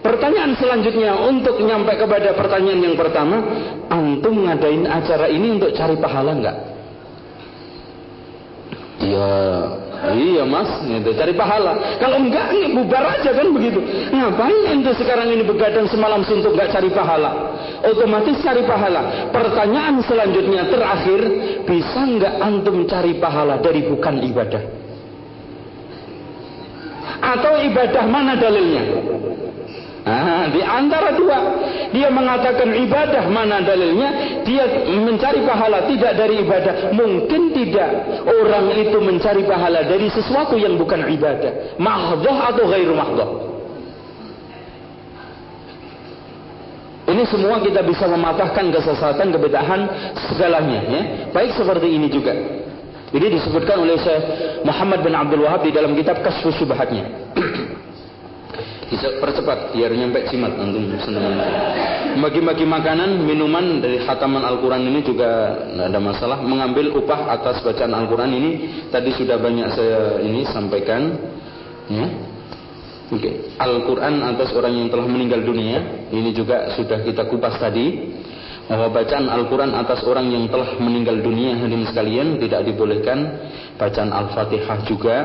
[0.03, 3.39] Pertanyaan selanjutnya untuk nyampe kepada pertanyaan yang pertama,
[3.87, 6.57] antum ngadain acara ini untuk cari pahala nggak?
[9.03, 9.31] Ya
[10.03, 11.79] Iya mas, itu cari pahala.
[12.03, 13.79] Kalau enggak, ini bubar aja kan begitu.
[14.11, 17.55] Ngapain ente sekarang ini begadang semalam suntuk enggak cari pahala?
[17.87, 19.31] Otomatis cari pahala.
[19.31, 21.21] Pertanyaan selanjutnya terakhir,
[21.63, 24.63] bisa enggak antum cari pahala dari bukan ibadah?
[27.23, 28.85] Atau ibadah mana dalilnya?
[30.03, 31.39] Nah, di antara dua,
[31.95, 34.43] dia mengatakan ibadah mana dalilnya?
[34.43, 36.91] Dia mencari pahala tidak dari ibadah.
[36.91, 37.91] Mungkin tidak
[38.27, 41.79] orang itu mencari pahala dari sesuatu yang bukan ibadah.
[41.79, 43.31] Mahdoh atau gairu mahdoh.
[47.07, 49.81] Ini semua kita bisa mematahkan kesesatan, kebedahan
[50.33, 50.81] segalanya.
[50.83, 51.03] Ya.
[51.31, 52.35] Baik seperti ini juga.
[53.13, 54.23] Ini disebutkan oleh Syekh
[54.67, 57.07] Muhammad bin Abdul Wahab di dalam kitab Kasfus Subhatnya.
[58.93, 61.41] bisa percepat biar nyampe jimat antum senang
[62.21, 66.39] bagi-bagi makanan minuman dari khataman Al-Quran ini juga tidak ada masalah.
[66.45, 68.51] Mengambil upah atas bacaan Al-Quran ini
[68.93, 71.17] tadi sudah banyak saya ini sampaikan
[71.89, 72.07] ya.
[73.13, 73.57] Okay.
[73.61, 78.13] Al-Quran atas orang yang telah meninggal dunia ini juga sudah kita kupas tadi
[78.69, 83.49] bahwa bacaan Al-Quran atas orang yang telah meninggal dunia hadirin sekalian tidak dibolehkan.
[83.77, 85.17] Bacaan Al-Fatihah juga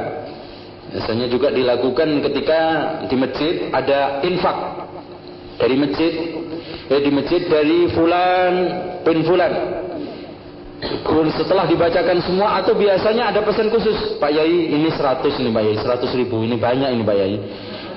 [0.88, 2.60] Biasanya juga dilakukan ketika
[3.12, 4.58] di masjid ada infak
[5.60, 6.14] dari masjid,
[6.88, 8.54] eh, di masjid dari fulan
[9.04, 9.54] bin fulan.
[11.34, 15.76] Setelah dibacakan semua atau biasanya ada pesan khusus, Pak Yai ini 100 ini Pak Yai,
[15.82, 17.36] 100 ribu ini banyak ini Pak Yai.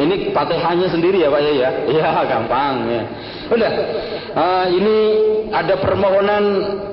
[0.01, 1.71] Ini fatihahnya sendiri ya Pak ya?
[1.93, 3.03] Iya gampang ya.
[3.53, 3.73] Udah,
[4.33, 4.97] uh, ini
[5.53, 6.45] ada permohonan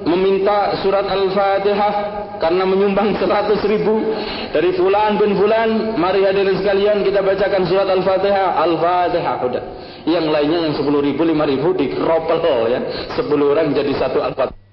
[0.04, 1.94] meminta surat Al-Fatihah
[2.42, 4.12] karena menyumbang 100 ribu
[4.52, 5.96] dari fulan bin fulan.
[5.96, 8.60] Mari hadirin sekalian kita bacakan surat Al-Fatihah.
[8.60, 9.64] Al-Fatihah udah.
[10.04, 12.80] Yang lainnya yang 10 ribu, 5 ribu dikropel ya.
[13.16, 13.24] 10
[13.56, 14.67] orang jadi satu Al-Fatihah.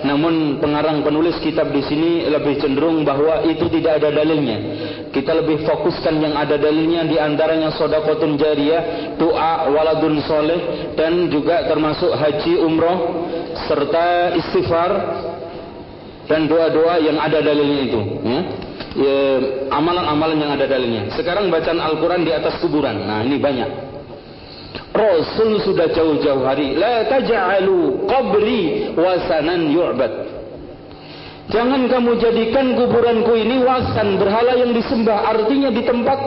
[0.00, 4.58] Namun pengarang penulis kitab di sini lebih cenderung bahwa itu tidak ada dalilnya.
[5.12, 11.68] Kita lebih fokuskan yang ada dalilnya di antaranya sodakotun jariyah, doa waladun soleh dan juga
[11.68, 12.98] termasuk haji umroh
[13.68, 14.90] serta istighfar
[16.30, 18.00] dan doa-doa yang ada dalilnya itu.
[18.22, 18.40] Ya.
[18.90, 19.18] Ya,
[19.70, 21.14] amalan-amalan yang ada dalilnya.
[21.14, 23.06] Sekarang bacaan Al-Quran di atas kuburan.
[23.06, 23.70] Nah ini banyak.
[24.90, 26.74] Rasul sudah jauh-jauh hari.
[26.74, 30.12] La taj'alu qabri wasanan yu'bad.
[31.50, 35.34] Jangan kamu jadikan kuburanku ini wasan berhala yang disembah.
[35.34, 36.18] Artinya di tempat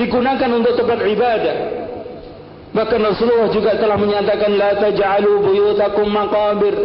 [0.00, 1.56] digunakan untuk tempat ibadah.
[2.72, 6.76] Bahkan Rasulullah juga telah menyatakan la taj'alu buyutakum maqabir.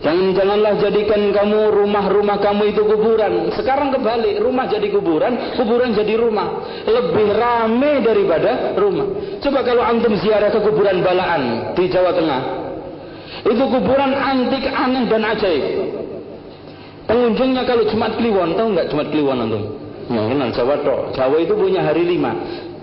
[0.00, 3.52] Jangan-janganlah jadikan kamu rumah-rumah kamu itu kuburan.
[3.52, 6.64] Sekarang kebalik, rumah jadi kuburan, kuburan jadi rumah.
[6.88, 9.06] Lebih rame daripada rumah.
[9.44, 12.42] Coba kalau antum ziarah ke kuburan Balaan di Jawa Tengah.
[13.44, 15.64] Itu kuburan antik, aneh dan ajaib.
[17.04, 19.64] Pengunjungnya kalau Jumat Kliwon, tahu nggak Jumat Kliwon antum?
[20.08, 21.12] Ya, Jawa toh.
[21.12, 22.32] Jawa itu punya hari lima.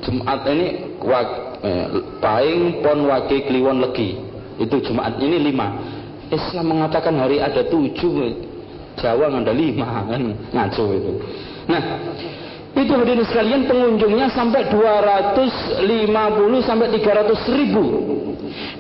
[0.06, 1.30] Jumat ini wak,
[1.66, 1.86] eh,
[2.22, 4.22] paing pon wake Kliwon legi.
[4.62, 5.98] Itu Jumat ini lima
[6.28, 8.36] Islam mengatakan hari ada tujuh
[8.98, 10.22] Jawa ada lima kan?
[10.52, 11.12] Ngaco itu.
[11.70, 11.82] Nah
[12.78, 15.86] itu hadirin sekalian pengunjungnya sampai 250
[16.66, 17.84] sampai 300 ribu.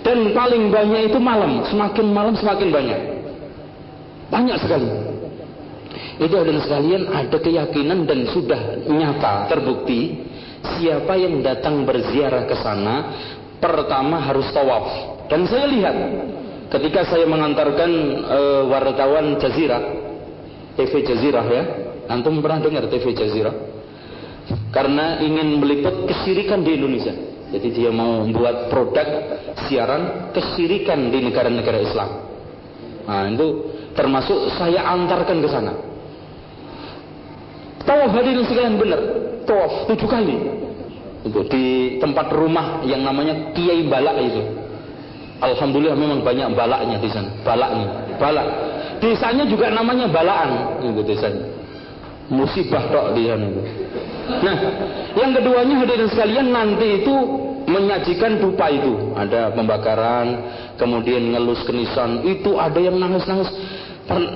[0.02, 1.66] Dan paling banyak itu malam.
[1.70, 3.02] Semakin malam semakin banyak.
[4.34, 4.89] Banyak sekali.
[6.18, 10.26] Itu hadirin sekalian ada keyakinan dan sudah nyata terbukti
[10.78, 12.95] siapa yang datang berziarah ke sana
[13.62, 14.86] pertama harus tawaf.
[15.30, 15.95] Dan saya lihat
[16.68, 17.91] ketika saya mengantarkan
[18.28, 20.07] uh, wartawan Jazirah
[20.78, 21.63] TV Jazirah ya.
[22.07, 23.51] Antum pernah dengar TV Jazirah?
[24.72, 27.11] Karena ingin meliput kesyirikan di Indonesia.
[27.51, 29.07] Jadi dia mau membuat produk
[29.68, 32.09] siaran kesyirikan di negara-negara Islam.
[33.07, 33.47] Nah itu
[33.91, 35.74] termasuk saya antarkan ke sana.
[37.84, 39.01] Tawaf hadirin sekalian benar.
[39.43, 40.36] Tawaf tujuh kali.
[41.28, 44.43] Itu di tempat rumah yang namanya Kiai Balak itu
[45.38, 47.29] Alhamdulillah memang banyak balaknya di sana.
[47.45, 48.47] Balaknya, balak.
[48.97, 51.45] Desanya juga namanya balaan, itu desanya.
[52.27, 53.61] Musibah tok di sana itu.
[54.27, 54.57] Nah,
[55.15, 57.15] yang keduanya hadirin sekalian nanti itu
[57.69, 59.13] menyajikan dupa itu.
[59.13, 60.27] Ada pembakaran,
[60.81, 62.25] kemudian ngelus kenisan.
[62.25, 63.53] Itu ada yang nangis-nangis.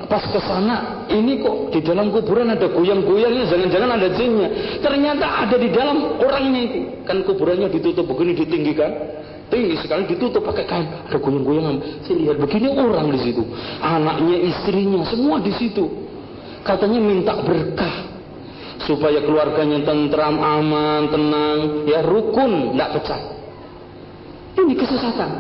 [0.05, 4.47] Pas ke sana, ini kok di dalam kuburan ada goyang-goyangnya, jangan-jangan ada jinnya.
[4.83, 6.79] Ternyata ada di dalam orangnya itu.
[7.07, 8.91] Kan kuburannya ditutup begini, ditinggikan
[9.51, 10.87] tinggi sekali ditutup pakai kain.
[11.11, 13.43] Ada goyang-goyangan saya lihat begini orang di situ.
[13.83, 15.85] Anaknya istrinya semua di situ.
[16.63, 18.09] Katanya minta berkah.
[18.81, 21.59] Supaya keluarganya tentram aman tenang.
[21.85, 23.21] Ya rukun tidak pecah.
[24.57, 25.31] Ini kesesatan.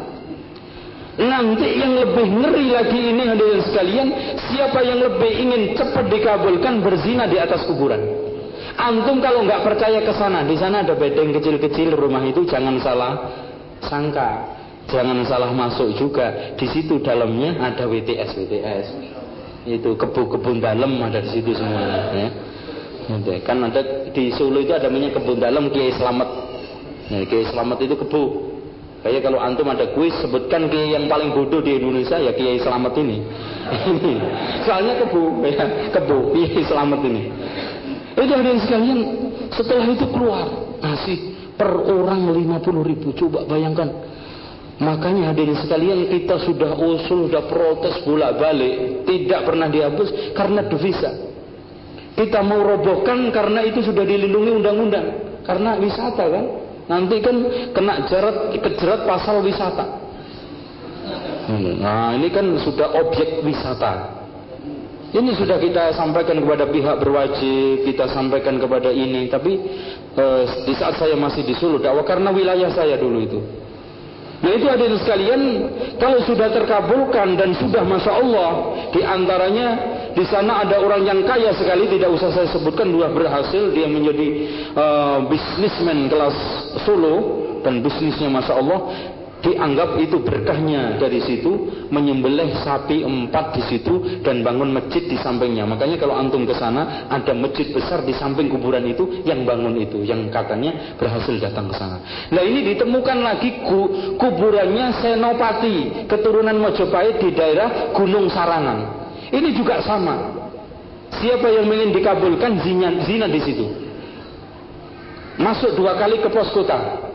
[1.21, 4.07] Nanti yang lebih ngeri lagi ini hadirin sekalian
[4.47, 7.99] siapa yang lebih ingin cepat dikabulkan berzina di atas kuburan?
[8.79, 13.13] Antum kalau nggak percaya ke sana di sana ada bedeng kecil-kecil rumah itu jangan salah
[13.85, 14.59] sangka.
[14.89, 16.57] Jangan salah masuk juga.
[16.57, 18.87] Di situ dalamnya ada WTS WTS
[19.65, 22.33] itu kebun-kebun dalam ada di situ semuanya
[23.13, 23.37] ya.
[23.45, 26.29] kan ada di Solo itu ada namanya kebun dalam Kiai Slamet.
[27.13, 28.23] Nah, Kiai Slamet itu kebu
[29.05, 32.93] kayak kalau antum ada kuis sebutkan Kiai yang paling bodoh di Indonesia ya Kiai Slamet
[32.97, 33.17] ini.
[34.65, 37.23] Soalnya kebu ya kebu Kiai Slamet ini.
[38.17, 38.99] Itu ada sekalian
[39.53, 40.45] setelah itu keluar.
[40.81, 43.13] Masih per orang 50 ribu.
[43.13, 43.85] Coba bayangkan.
[44.81, 51.29] Makanya hadirin sekalian kita sudah usul sudah protes bolak balik tidak pernah dihapus karena devisa.
[52.17, 55.05] Kita mau robohkan karena itu sudah dilindungi undang-undang.
[55.45, 56.45] Karena wisata kan?
[56.89, 57.35] Nanti kan
[57.77, 59.85] kena jerat kejerat pasal wisata.
[61.77, 64.20] Nah, ini kan sudah objek wisata.
[65.11, 69.27] Ini sudah kita sampaikan kepada pihak berwajib, kita sampaikan kepada ini.
[69.27, 69.53] Tapi
[70.15, 73.39] eh, di saat saya masih di Solo dakwah karena wilayah saya dulu itu.
[74.41, 75.41] Nah itu hadirin sekalian,
[76.01, 78.51] kalau sudah terkabulkan dan sudah masya Allah,
[78.89, 79.67] di antaranya
[80.17, 84.27] di sana ada orang yang kaya sekali, tidak usah saya sebutkan, dua berhasil, dia menjadi
[84.73, 86.33] uh, bisnismen kelas
[86.89, 87.15] Solo
[87.61, 88.79] dan bisnisnya masya Allah
[89.41, 91.49] dianggap itu berkahnya dari situ
[91.89, 95.65] menyembelih sapi empat di situ dan bangun masjid di sampingnya.
[95.65, 100.05] Makanya kalau antum ke sana ada masjid besar di samping kuburan itu yang bangun itu
[100.05, 101.97] yang katanya berhasil datang ke sana.
[102.29, 109.01] Nah ini ditemukan lagi ku, kuburannya Senopati keturunan Mojopahit di daerah Gunung Sarangan.
[109.33, 110.37] Ini juga sama.
[111.11, 113.65] Siapa yang ingin dikabulkan zina, zina di situ?
[115.41, 117.10] Masuk dua kali ke pos kota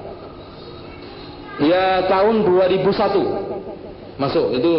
[1.61, 3.67] ya tahun 2001
[4.17, 4.57] masuk.
[4.57, 4.71] Itu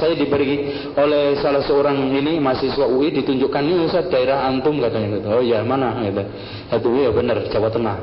[0.00, 5.28] saya diberi oleh salah seorang ini mahasiswa UI ditunjukkan ini Ustaz daerah antum katanya gitu.
[5.28, 6.00] oh ya mana?
[6.04, 6.22] gitu.
[6.72, 7.96] Itu ya benar Jawa Tengah.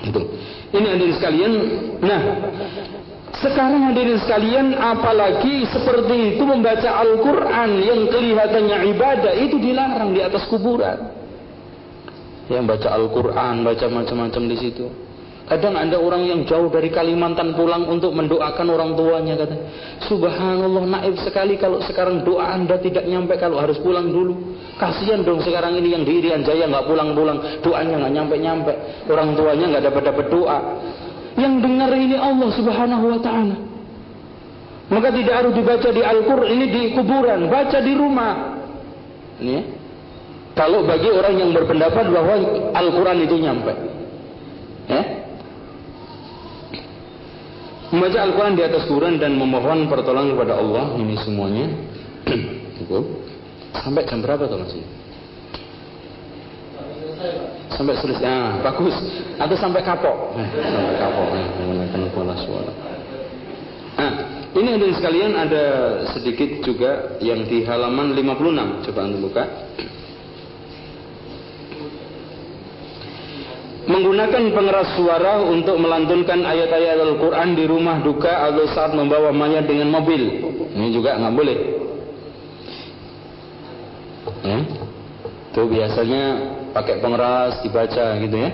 [0.00, 0.20] Itu
[0.72, 1.52] ini hadirin sekalian.
[2.00, 2.20] Nah
[3.40, 10.48] sekarang hadirin sekalian apalagi seperti itu membaca Al-Quran yang kelihatannya ibadah itu dilarang di atas
[10.48, 11.20] kuburan.
[12.50, 15.09] Yang baca Al-Quran baca macam-macam di situ
[15.50, 19.56] Kadang ada orang yang jauh dari Kalimantan pulang untuk mendoakan orang tuanya kata.
[20.06, 24.54] Subhanallah naib sekali kalau sekarang doa Anda tidak nyampe kalau harus pulang dulu.
[24.78, 28.72] Kasihan dong sekarang ini yang di Irian Jaya nggak pulang-pulang, doanya nggak nyampe-nyampe.
[29.10, 30.58] Orang tuanya nggak dapat dapat doa.
[31.34, 33.56] Yang dengar ini Allah Subhanahu wa taala.
[34.86, 38.34] Maka tidak harus dibaca di Al-Qur'an, ini di kuburan, baca di rumah.
[39.42, 39.62] Ini ya.
[40.54, 42.34] Kalau bagi orang yang berpendapat bahwa
[42.70, 43.72] Al-Quran itu nyampe.
[44.90, 45.02] Ya,
[47.90, 51.66] membaca Al-Quran di atas kuburan dan memohon pertolongan kepada Allah ini semuanya.
[52.82, 53.04] Cukup.
[53.76, 54.82] Sampai jam berapa tuh masih
[57.70, 58.96] sampai selesai ah, bagus.
[59.40, 60.36] Atau sampai kapok?
[60.36, 62.72] Eh, sampai kapok eh, menggunakan pola suara.
[64.00, 65.64] Ah ini ada sekalian ada
[66.10, 69.44] sedikit juga yang di halaman 56 coba anda buka
[73.90, 79.90] menggunakan pengeras suara untuk melantunkan ayat-ayat Al-Quran di rumah duka atau saat membawa mayat dengan
[79.90, 80.22] mobil.
[80.70, 81.58] Ini juga nggak boleh.
[84.46, 84.58] Ya.
[85.50, 86.22] Itu biasanya
[86.70, 88.50] pakai pengeras dibaca gitu ya.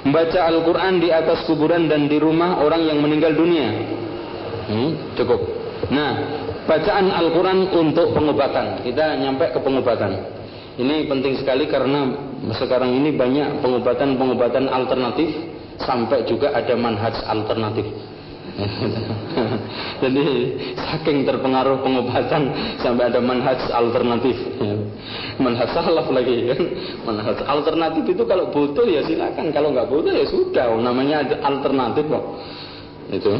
[0.00, 3.68] Membaca Al-Quran di atas kuburan dan di rumah orang yang meninggal dunia.
[4.64, 5.40] Hmm, cukup.
[5.92, 6.12] Nah,
[6.64, 8.80] bacaan Al-Quran untuk pengobatan.
[8.80, 10.39] Kita nyampe ke pengobatan.
[10.80, 12.08] Ini penting sekali karena
[12.56, 15.28] sekarang ini banyak pengobatan-pengobatan alternatif
[15.76, 17.84] sampai juga ada manhaj alternatif.
[20.02, 20.24] Jadi
[20.74, 22.48] saking terpengaruh pengobatan
[22.80, 24.36] sampai ada manhaj alternatif.
[25.36, 26.60] Manhaj salaf lagi kan.
[27.04, 30.72] Manhaj alternatif itu kalau butuh ya silakan, kalau nggak butuh ya sudah.
[30.80, 32.24] Namanya alternatif kok.
[33.12, 33.32] Itu.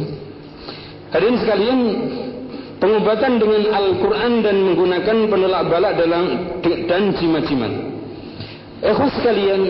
[1.11, 1.79] Hadirin sekalian,
[2.81, 6.23] pengobatan dengan Al-Quran dan menggunakan penolak balak dalam
[6.65, 7.73] dan jimat-jimat.
[8.81, 9.61] Ikhwas sekalian,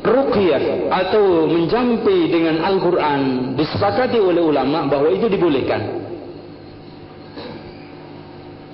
[0.00, 6.00] ruqyah atau menjampi dengan Al-Quran disepakati oleh ulama bahwa itu dibolehkan.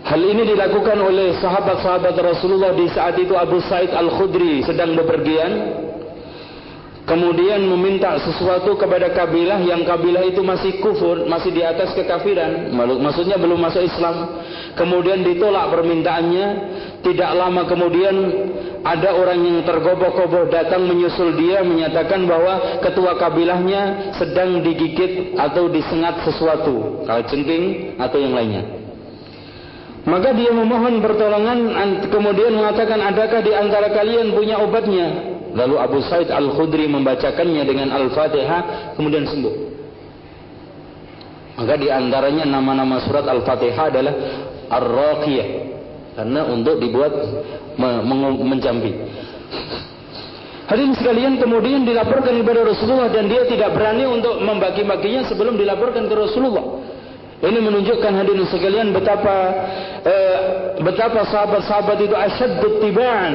[0.05, 5.83] Hal ini dilakukan oleh sahabat-sahabat Rasulullah di saat itu Abu Said Al-Khudri sedang bepergian
[7.05, 13.37] kemudian meminta sesuatu kepada kabilah yang kabilah itu masih kufur, masih di atas kekafiran, maksudnya
[13.37, 14.41] belum masuk Islam.
[14.75, 16.47] Kemudian ditolak permintaannya,
[17.07, 18.15] tidak lama kemudian
[18.83, 26.25] ada orang yang tergoboh-goboh datang menyusul dia menyatakan bahwa ketua kabilahnya sedang digigit atau disengat
[26.27, 28.65] sesuatu, kalau cengking atau yang lainnya.
[30.05, 31.73] Maka dia memohon pertolongan
[32.13, 35.34] kemudian mengatakan adakah di antara kalian punya obatnya?
[35.55, 39.55] Lalu Abu Said Al-Khudri membacakannya dengan Al-Fatihah kemudian sembuh.
[41.55, 44.15] Maka di antaranya nama-nama surat Al-Fatihah adalah
[44.67, 45.49] Ar-Raqiyah
[46.19, 47.15] karena untuk dibuat
[48.43, 48.93] menjampi.
[50.65, 56.15] Hadirin sekalian kemudian dilaporkan kepada Rasulullah dan dia tidak berani untuk membagi-baginya sebelum dilaporkan ke
[56.17, 56.84] Rasulullah.
[57.45, 59.37] Ini menunjukkan hadirin sekalian betapa
[60.01, 60.39] eh,
[60.81, 63.35] betapa sahabat-sahabat itu asyaddu tibaan,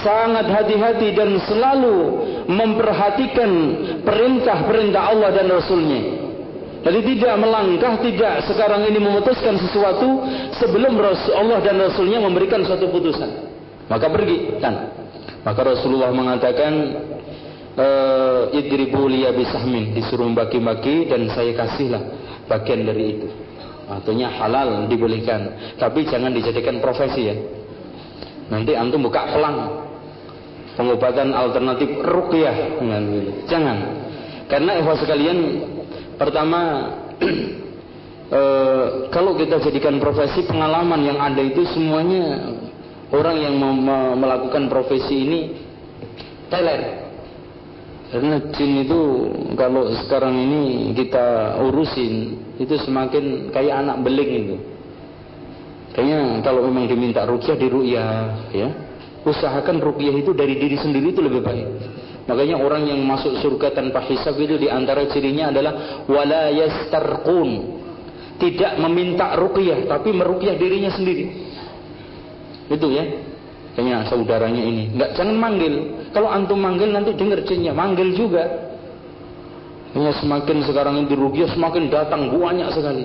[0.00, 1.96] sangat hati-hati dan selalu
[2.48, 3.50] memperhatikan
[4.08, 6.02] perintah-perintah Allah dan Rasulnya.
[6.86, 10.22] Jadi tidak melangkah, tidak sekarang ini memutuskan sesuatu
[10.56, 10.96] sebelum
[11.34, 13.52] Allah dan Rasulnya memberikan suatu putusan.
[13.90, 14.94] Maka pergi, kan?
[15.42, 16.72] Maka Rasulullah mengatakan,
[17.74, 23.28] uh, idribu liya bisahmin disuruh bagi-bagi dan saya kasihlah bagian dari itu.
[23.86, 25.74] Artinya halal dibolehkan.
[25.78, 27.36] Tapi jangan dijadikan profesi ya.
[28.50, 29.86] Nanti antum buka pelang.
[30.74, 32.82] Pengobatan alternatif ruqyah.
[33.46, 33.78] Jangan.
[34.46, 35.38] Karena ikhwas sekalian
[36.18, 36.60] pertama
[38.30, 38.40] e,
[39.14, 42.54] kalau kita jadikan profesi pengalaman yang ada itu semuanya
[43.10, 43.54] orang yang
[44.18, 45.40] melakukan profesi ini
[46.50, 47.05] teler
[48.16, 49.00] karena jin itu
[49.60, 54.56] kalau sekarang ini kita urusin itu semakin kayak anak beling itu.
[55.92, 58.12] Kayaknya kalau memang diminta rukyah di rukyah
[58.56, 58.68] ya.
[59.20, 61.68] Usahakan rukyah itu dari diri sendiri itu lebih baik.
[62.24, 67.50] Makanya orang yang masuk surga tanpa hisab itu di antara cirinya adalah wala yastarqun.
[68.40, 71.52] Tidak meminta rukyah tapi merukyah dirinya sendiri.
[72.72, 73.04] Itu ya.
[73.76, 74.88] Kayaknya saudaranya ini.
[74.88, 75.74] Enggak jangan manggil.
[76.16, 78.72] Kalau antum manggil nanti dengar jinnya, manggil juga.
[79.92, 83.04] Hanya semakin sekarang ini rugiah semakin datang banyak sekali.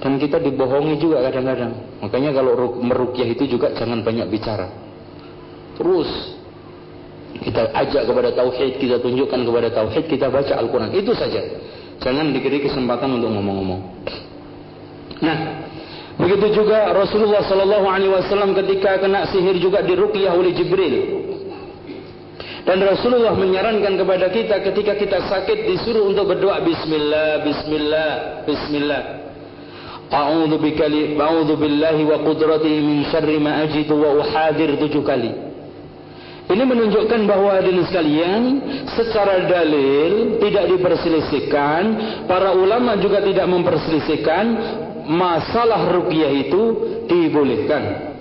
[0.00, 1.74] Dan kita dibohongi juga kadang-kadang.
[1.98, 4.70] Makanya kalau merugiah itu juga jangan banyak bicara.
[5.74, 6.08] Terus
[7.42, 10.94] kita ajak kepada tauhid, kita tunjukkan kepada tauhid, kita baca Al-Quran.
[10.94, 11.42] Itu saja.
[12.00, 13.80] Jangan diberi kesempatan untuk ngomong-ngomong.
[15.20, 15.38] Nah,
[16.20, 20.96] begitu juga Rasulullah Sallallahu Alaihi Wasallam ketika kena sihir juga diruqyah oleh Jibril.
[22.60, 28.12] Dan Rasulullah menyarankan kepada kita ketika kita sakit disuruh untuk berdoa bismillah bismillah
[28.44, 29.02] bismillah.
[30.10, 35.50] A'udzu bikali a'udzu billahi wa qudratihi min syarri ma ajidu wa uhadir tujuh kali.
[36.50, 38.42] Ini menunjukkan bahwa hadirin sekalian
[38.98, 41.82] secara dalil tidak diperselisihkan,
[42.26, 44.44] para ulama juga tidak memperselisihkan
[45.10, 46.62] masalah ruqyah itu
[47.10, 48.14] dibolehkan.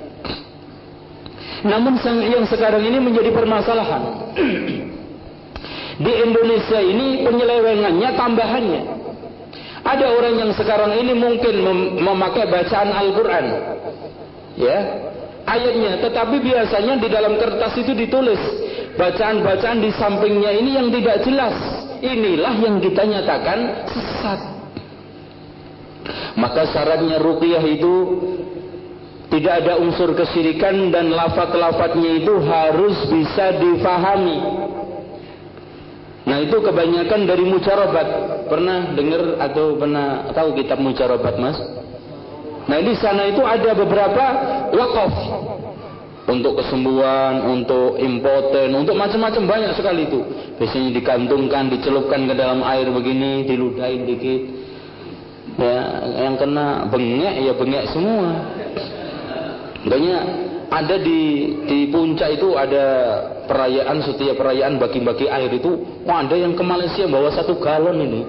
[1.61, 4.01] Namun yang sekarang ini menjadi permasalahan.
[6.05, 8.81] Di Indonesia ini penyelewengannya tambahannya.
[9.83, 13.45] Ada orang yang sekarang ini mungkin mem memakai bacaan Al-Quran.
[14.55, 14.79] Ya,
[15.43, 15.99] ayatnya.
[16.03, 18.39] Tetapi biasanya di dalam kertas itu ditulis.
[18.95, 21.55] Bacaan-bacaan di sampingnya ini yang tidak jelas.
[21.99, 23.59] Inilah yang kita nyatakan
[23.91, 24.58] sesat.
[26.39, 27.93] Maka syaratnya ruqyah itu
[29.29, 34.37] tidak ada unsur kesyirikan dan lafat-lafatnya itu harus bisa difahami.
[36.25, 38.07] Nah itu kebanyakan dari mucarobat.
[38.49, 41.57] Pernah dengar atau pernah tahu kitab mucarobat mas?
[42.69, 44.25] Nah di sana itu ada beberapa
[44.73, 45.13] wakaf
[46.29, 50.21] untuk kesembuhan, untuk impoten, untuk macam-macam banyak sekali itu.
[50.61, 54.41] Biasanya dikantungkan, dicelupkan ke dalam air begini, diludahin dikit.
[55.59, 55.79] Ya,
[56.23, 58.31] yang kena bengek ya bengek semua.
[59.83, 60.17] Makanya
[60.71, 62.85] ada di di puncak itu ada
[63.43, 68.21] perayaan setiap perayaan bagi-bagi air itu oh, ada yang ke Malaysia bawa satu galon ini.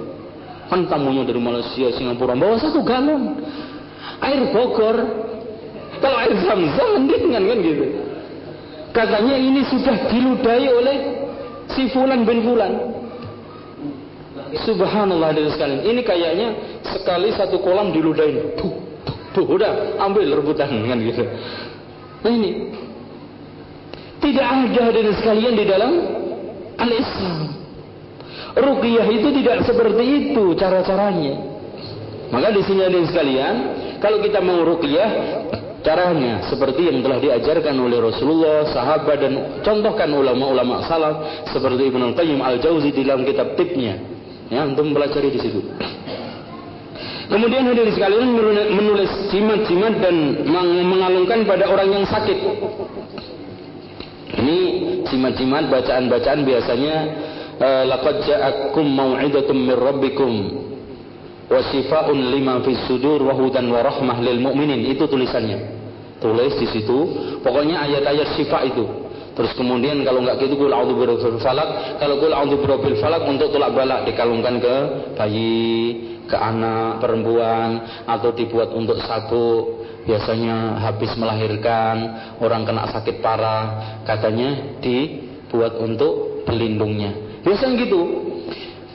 [0.67, 3.39] Kan tamunya dari Malaysia Singapura bawa satu galon.
[4.27, 4.97] Air Bogor.
[6.03, 7.85] Kalau air Zam-Zam mendingan kan gitu.
[8.91, 10.97] Katanya ini sudah diludahi oleh
[11.71, 13.00] si Fulan bin Fulan
[14.67, 16.49] Subhanallah dari sekalian ini kayaknya
[16.83, 18.91] sekali satu kolam diludahin tuh
[19.31, 21.23] Tuh udah ambil rebutan kan gitu.
[22.27, 22.51] Nah ini
[24.19, 25.93] tidak ada dari sekalian di dalam
[26.75, 27.39] al-Islam.
[28.59, 31.35] Ruqyah itu tidak seperti itu cara-caranya.
[32.35, 33.55] Maka di sini ada sekalian,
[34.03, 35.11] kalau kita mau ruqyah,
[35.87, 39.33] caranya seperti yang telah diajarkan oleh Rasulullah, sahabat dan
[39.63, 44.10] contohkan ulama-ulama salaf seperti Ibnu Qayyim Al-Jauzi di dalam kitab tipnya.
[44.51, 45.63] Ya, untuk mempelajari di situ.
[47.31, 48.35] Kemudian hadirin sekalian
[48.75, 50.43] menulis jimat-jimat dan
[50.91, 52.39] mengalungkan pada orang yang sakit.
[54.35, 54.59] Ini
[55.07, 56.97] jimat-jimat bacaan-bacaan biasanya
[57.63, 60.33] eh, laqad ja'akum mau'idatum min rabbikum
[61.47, 64.91] wa shifaa'un lima fis sudur wa hudan wa rahmah lil mu'minin.
[64.91, 65.79] Itu tulisannya.
[66.19, 66.99] Tulis di situ.
[67.47, 69.00] Pokoknya ayat-ayat syifa itu.
[69.41, 73.49] Terus kemudian kalau enggak gitu kul a'udzu birabbil falak, kalau kul a'udzu birabbil falak untuk
[73.49, 74.75] tolak balak dikalungkan ke
[75.17, 75.97] bayi,
[76.29, 81.97] ke anak perempuan atau dibuat untuk sabuk biasanya habis melahirkan
[82.37, 83.65] orang kena sakit parah
[84.05, 88.30] katanya dibuat untuk pelindungnya biasanya gitu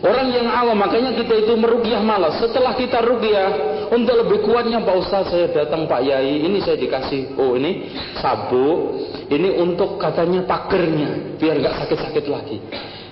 [0.06, 3.50] orang yang awam makanya kita itu merugiah malas setelah kita rugiah
[3.90, 7.90] untuk lebih kuatnya Pak Ustaz saya datang Pak Yai ini saya dikasih oh ini
[8.22, 9.02] sabuk
[9.34, 12.58] ini untuk katanya pagernya biar gak sakit-sakit lagi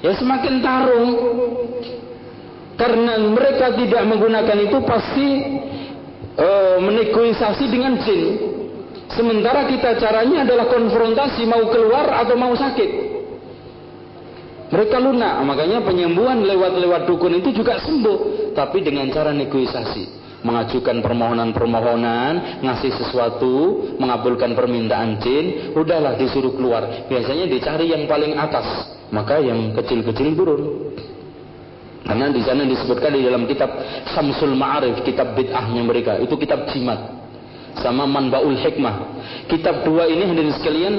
[0.06, 1.10] ya semakin tarung
[2.74, 5.28] karena mereka tidak menggunakan itu pasti
[6.34, 6.50] e,
[6.82, 8.22] menegosiasi dengan jin.
[9.14, 13.13] Sementara kita caranya adalah konfrontasi mau keluar atau mau sakit.
[14.74, 22.62] Mereka lunak, makanya penyembuhan lewat-lewat dukun itu juga sembuh, tapi dengan cara negosiasi mengajukan permohonan-permohonan,
[22.62, 27.08] ngasih sesuatu, mengabulkan permintaan jin, udahlah disuruh keluar.
[27.08, 28.68] Biasanya dicari yang paling atas,
[29.10, 30.62] maka yang kecil-kecil turun.
[32.04, 33.72] Karena di sana disebutkan di dalam kitab
[34.12, 37.23] Samsul Ma'arif, kitab bid'ahnya mereka, itu kitab jimat.
[37.82, 38.96] Sama Manbaul Hikmah.
[39.50, 40.96] Kitab dua ini hadirin sekalian,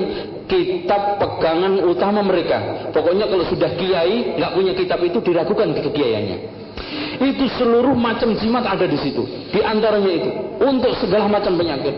[0.51, 2.90] kitab pegangan utama mereka.
[2.90, 6.38] Pokoknya kalau sudah kiai, nggak punya kitab itu diragukan kekiaiannya.
[7.22, 9.22] Itu seluruh macam jimat ada di situ.
[9.55, 11.94] Di antaranya itu untuk segala macam penyakit,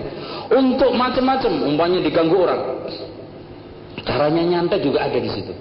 [0.52, 2.62] untuk macam-macam, umpamanya diganggu orang.
[4.04, 5.52] Caranya nyantai juga ada di situ.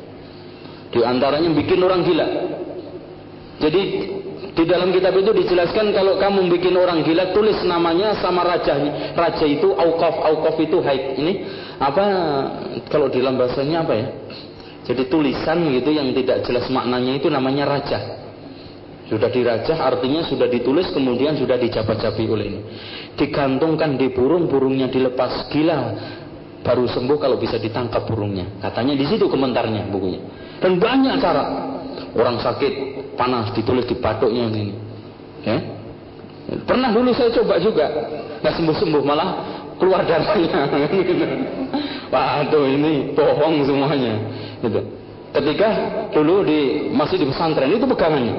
[0.92, 2.28] Di antaranya bikin orang gila.
[3.64, 3.82] Jadi
[4.56, 9.12] di dalam kitab itu dijelaskan kalau kamu bikin orang gila tulis namanya sama rajanya.
[9.16, 11.20] Raja itu aukaf, aukaf itu haid.
[11.20, 11.34] Ini
[11.80, 12.04] apa
[12.88, 14.08] kalau di dalam bahasanya apa ya?
[14.86, 18.00] Jadi tulisan gitu yang tidak jelas maknanya itu namanya raja.
[19.12, 22.62] Sudah dirajah artinya sudah ditulis kemudian sudah dijabat-jabi oleh ini.
[23.20, 25.80] Digantungkan di burung, burungnya dilepas gila
[26.66, 28.62] baru sembuh kalau bisa ditangkap burungnya.
[28.64, 30.22] Katanya di situ komentarnya bukunya.
[30.64, 31.44] Dan banyak cara.
[32.16, 34.66] Orang sakit panas ditulis di batuknya ini.
[35.44, 35.58] Ya.
[36.64, 37.90] Pernah dulu saya coba juga,
[38.46, 39.30] nggak sembuh-sembuh malah
[39.82, 40.70] keluar darahnya.
[42.14, 44.14] Waduh ini bohong semuanya.
[44.62, 44.82] Gitu.
[45.36, 45.70] Ketika
[46.16, 48.36] dulu di masih di pesantren itu pegangannya.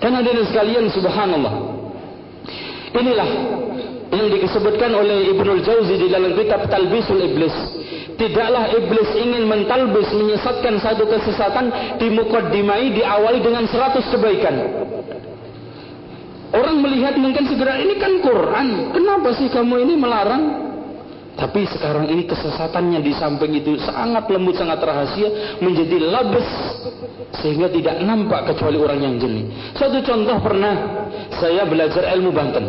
[0.00, 1.54] Dan hadirin sekalian subhanallah.
[2.96, 3.30] Inilah
[4.10, 7.56] yang disebutkan oleh Ibnu Jauzi di dalam kitab Talbisul Iblis.
[8.16, 11.68] Tidaklah iblis ingin mentalbis menyesatkan satu kesesatan
[12.00, 14.56] di mukaddimai diawali dengan seratus kebaikan.
[16.56, 18.96] Orang melihat mungkin segera ini kan Quran.
[18.96, 20.66] Kenapa sih kamu ini melarang
[21.36, 26.48] tapi sekarang ini kesesatannya di samping itu sangat lembut, sangat rahasia, menjadi labes
[27.44, 29.52] sehingga tidak nampak kecuali orang yang jeli.
[29.76, 31.04] Satu contoh pernah
[31.36, 32.64] saya belajar ilmu Banten.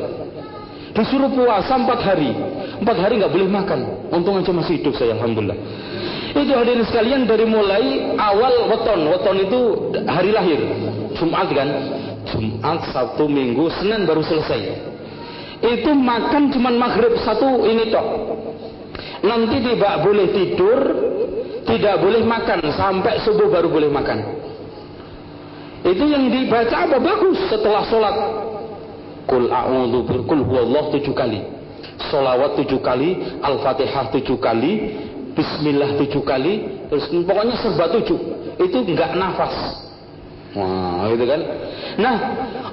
[0.92, 2.32] Disuruh puasa empat hari,
[2.82, 3.80] empat hari nggak boleh makan.
[4.14, 5.58] Untung aja masih hidup saya, alhamdulillah.
[6.38, 9.60] Itu hadirin sekalian dari mulai awal weton, weton itu
[10.06, 10.60] hari lahir,
[11.18, 11.70] Jumat kan,
[12.30, 14.62] Jumat, Sabtu, Minggu, Senin baru selesai.
[15.58, 18.06] Itu makan cuman maghrib satu ini tok
[19.26, 20.80] nanti tidak boleh tidur,
[21.66, 24.20] tidak boleh makan sampai subuh baru boleh makan.
[25.88, 28.16] Itu yang dibaca apa bagus setelah sholat.
[29.28, 31.57] Kul a'udhu kul huwallah tujuh kali.
[31.98, 34.94] Solawat tujuh kali, Al-Fatihah tujuh kali,
[35.34, 38.18] Bismillah tujuh kali, terus pokoknya serba tujuh.
[38.58, 39.54] Itu enggak nafas.
[40.58, 41.42] Wah, gitu kan?
[42.02, 42.16] Nah,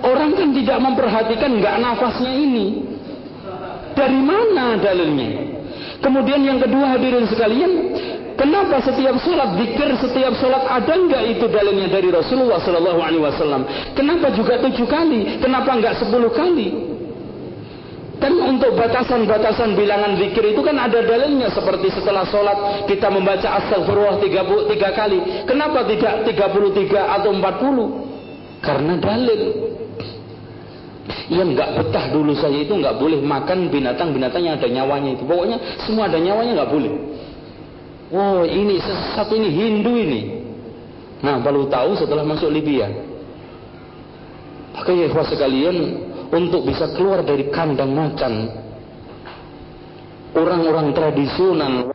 [0.00, 2.66] orang kan tidak memperhatikan enggak nafasnya ini.
[3.92, 5.56] Dari mana dalilnya?
[6.00, 7.72] Kemudian yang kedua hadirin sekalian,
[8.36, 13.64] kenapa setiap sholat zikir, setiap sholat ada enggak itu dalilnya dari Rasulullah Sallallahu Alaihi Wasallam?
[13.92, 15.40] Kenapa juga tujuh kali?
[15.40, 16.93] Kenapa enggak sepuluh kali?
[18.24, 24.16] Kan untuk batasan-batasan bilangan zikir itu kan ada dalilnya seperti setelah sholat kita membaca astagfirullah
[24.64, 25.44] tiga kali.
[25.44, 28.64] Kenapa tidak 33 atau 40?
[28.64, 29.40] Karena dalil
[31.28, 35.28] yang nggak betah dulu saya itu nggak boleh makan binatang-binatang yang ada nyawanya itu.
[35.28, 36.92] Pokoknya semua ada nyawanya nggak boleh.
[38.08, 40.22] Oh ini sesat ini Hindu ini.
[41.20, 42.88] Nah baru tahu setelah masuk Libya.
[44.72, 45.76] Maka ya sekalian
[46.32, 48.48] untuk bisa keluar dari kandang macan
[50.34, 51.94] orang-orang tradisional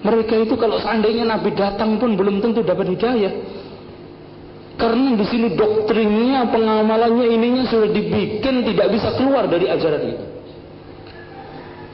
[0.00, 3.32] mereka itu kalau seandainya Nabi datang pun belum tentu dapat hidayah.
[4.80, 10.24] Karena di sini doktrinnya, pengamalannya ininya sudah dibikin tidak bisa keluar dari ajaran ini.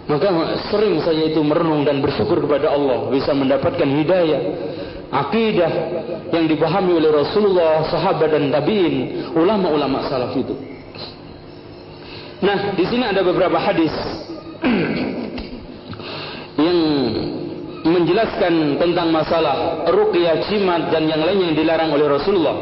[0.07, 0.29] Maka
[0.71, 4.41] sering saya itu merenung dan bersyukur kepada Allah bisa mendapatkan hidayah
[5.11, 5.73] akidah
[6.31, 10.55] yang dipahami oleh Rasulullah, sahabat dan tabiin, ulama-ulama salaf itu.
[12.37, 13.93] Nah, di sini ada beberapa hadis
[16.61, 16.79] yang
[17.87, 22.57] menjelaskan tentang masalah ruqyah jimat dan yang lain yang dilarang oleh Rasulullah.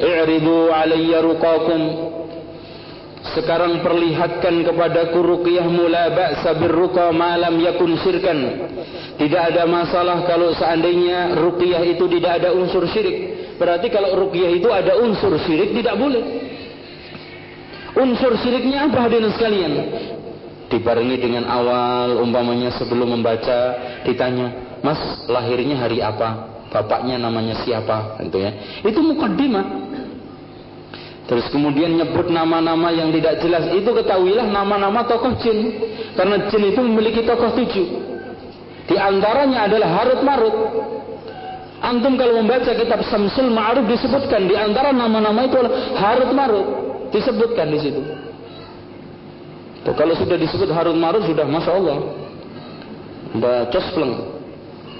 [0.00, 1.80] I'ridu alayya ruqakum
[3.36, 8.38] sekarang perlihatkan kepadaku ruqyah mula ba'sa birruqa ma lam yakun syirkan.
[9.20, 13.36] Tidak ada masalah kalau seandainya ruqyah itu tidak ada unsur syirik.
[13.60, 16.49] Berarti kalau ruqyah itu ada unsur syirik tidak boleh.
[17.98, 19.72] Unsur syiriknya apa hadirin sekalian?
[20.70, 23.74] dibarengi dengan awal umpamanya sebelum membaca
[24.06, 26.46] ditanya mas lahirnya hari apa?
[26.70, 28.22] Bapaknya namanya siapa?
[28.22, 28.50] Gitu ya.
[28.86, 29.90] Itu mukaddimah.
[31.26, 33.66] Terus kemudian nyebut nama-nama yang tidak jelas.
[33.74, 35.74] Itu ketahuilah nama-nama tokoh jin.
[36.14, 37.86] Karena jin itu memiliki tokoh tujuh.
[38.86, 40.56] Di antaranya adalah Harut Marut.
[41.82, 45.58] Antum kalau membaca kitab Samsul Ma'aruf disebutkan di antara nama-nama itu
[45.98, 48.02] Harut Marut disebutkan di situ.
[49.86, 51.98] Tuh, kalau sudah disebut Harut Marut sudah masya Allah,
[53.36, 54.14] udah cospleng.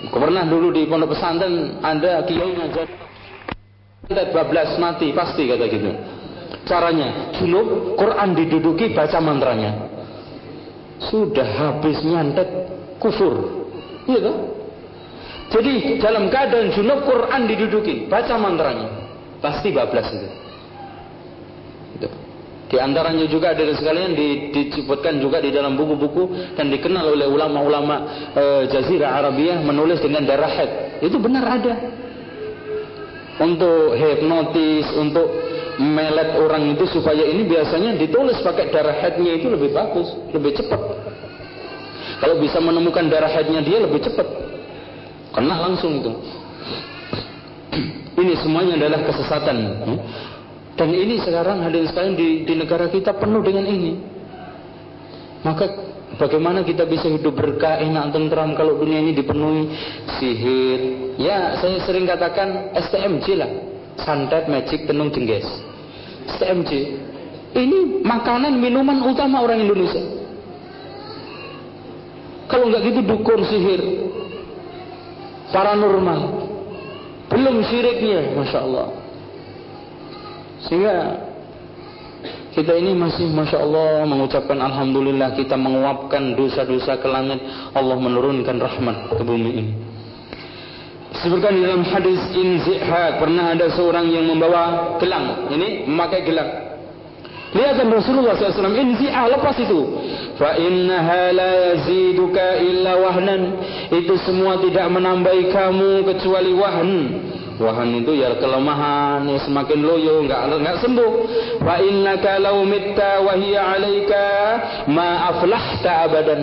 [0.08, 2.88] Pernah dulu di pondok pesantren ada kiai ngajar
[4.32, 5.92] bablas mati pasti kata gitu.
[6.64, 9.86] Caranya junub Quran diduduki baca mantranya.
[11.12, 12.48] Sudah habis nyantet
[12.96, 13.64] kufur.
[14.08, 14.36] Iya kan?
[15.50, 18.86] Jadi dalam keadaan junub Quran diduduki, baca mantranya.
[19.42, 20.28] Pasti bablas itu.
[22.70, 27.96] Di antaranya juga ada sekalian di, disebutkan juga di dalam buku-buku dan dikenal oleh ulama-ulama
[28.30, 31.02] e, Jazirah Arabiah menulis dengan darah head.
[31.02, 31.74] Itu benar ada.
[33.42, 35.26] Untuk hipnotis, untuk
[35.82, 40.78] melet orang itu supaya ini biasanya ditulis pakai darah headnya itu lebih bagus, lebih cepat.
[42.22, 44.28] Kalau bisa menemukan darah headnya dia lebih cepat.
[45.34, 46.12] Kena langsung itu.
[48.20, 49.56] Ini semuanya adalah kesesatan.
[50.80, 54.00] Dan ini sekarang hadirin sekalian di, di negara kita penuh dengan ini.
[55.44, 55.68] Maka
[56.16, 59.76] bagaimana kita bisa hidup berkah, enak, tentram kalau dunia ini dipenuhi
[60.16, 60.80] sihir.
[61.20, 63.52] Ya, saya sering katakan STMJ lah.
[64.00, 65.44] Santet, magic, tenung, jengges.
[66.40, 66.72] STMJ.
[67.52, 70.00] Ini makanan, minuman utama orang Indonesia.
[72.48, 73.82] Kalau nggak gitu dukun sihir,
[75.52, 76.20] paranormal,
[77.28, 78.99] belum syiriknya, masya Allah.
[80.68, 80.96] Sehingga
[82.50, 87.40] kita ini masih masya Allah mengucapkan alhamdulillah kita menguapkan dosa-dosa ke langit,
[87.72, 89.72] Allah menurunkan rahmat ke bumi ini.
[91.20, 95.52] Sebutkan dalam hadis Inzihak pernah ada seorang yang membawa gelang.
[95.52, 96.70] Ini memakai gelang.
[97.50, 99.80] Lihat Rasulullah SAW Inzihak lepas itu
[100.38, 103.42] fa innaha la yaziduka illa wahnan
[103.90, 106.90] itu semua tidak menambahi kamu kecuali wahn
[107.60, 111.12] Wahan itu ya kelemahan, ya semakin loyo, enggak enggak sembuh.
[111.60, 114.24] Fa innaka law mitta wa hiya 'alaika
[114.88, 116.40] ma aflahta abadan.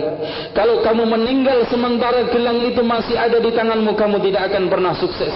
[0.54, 5.34] Kalau kamu meninggal sementara gelang itu masih ada di tanganmu, kamu tidak akan pernah sukses.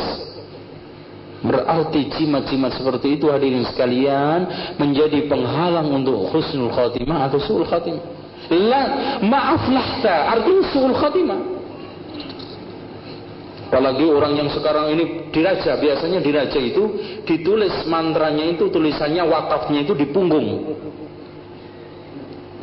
[1.43, 4.47] Berarti jimat-jimat seperti itu hadirin sekalian
[4.79, 8.07] menjadi penghalang untuk husnul khatimah atau suul khatimah.
[8.55, 8.83] La
[9.19, 11.52] maaf lahta artinya suul khatimah.
[13.73, 16.93] Apalagi orang yang sekarang ini diraja, biasanya diraja itu
[17.25, 20.77] ditulis mantranya itu tulisannya wakafnya itu di punggung.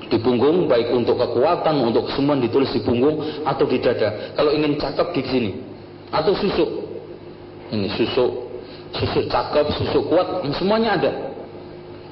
[0.06, 4.38] Di punggung baik untuk kekuatan, untuk semua ditulis di punggung atau di dada.
[4.38, 5.52] Kalau ingin cakep di sini
[6.14, 6.70] atau susuk.
[7.74, 8.32] Ini susuk,
[8.94, 11.29] susuk cakep, susuk kuat, semuanya ada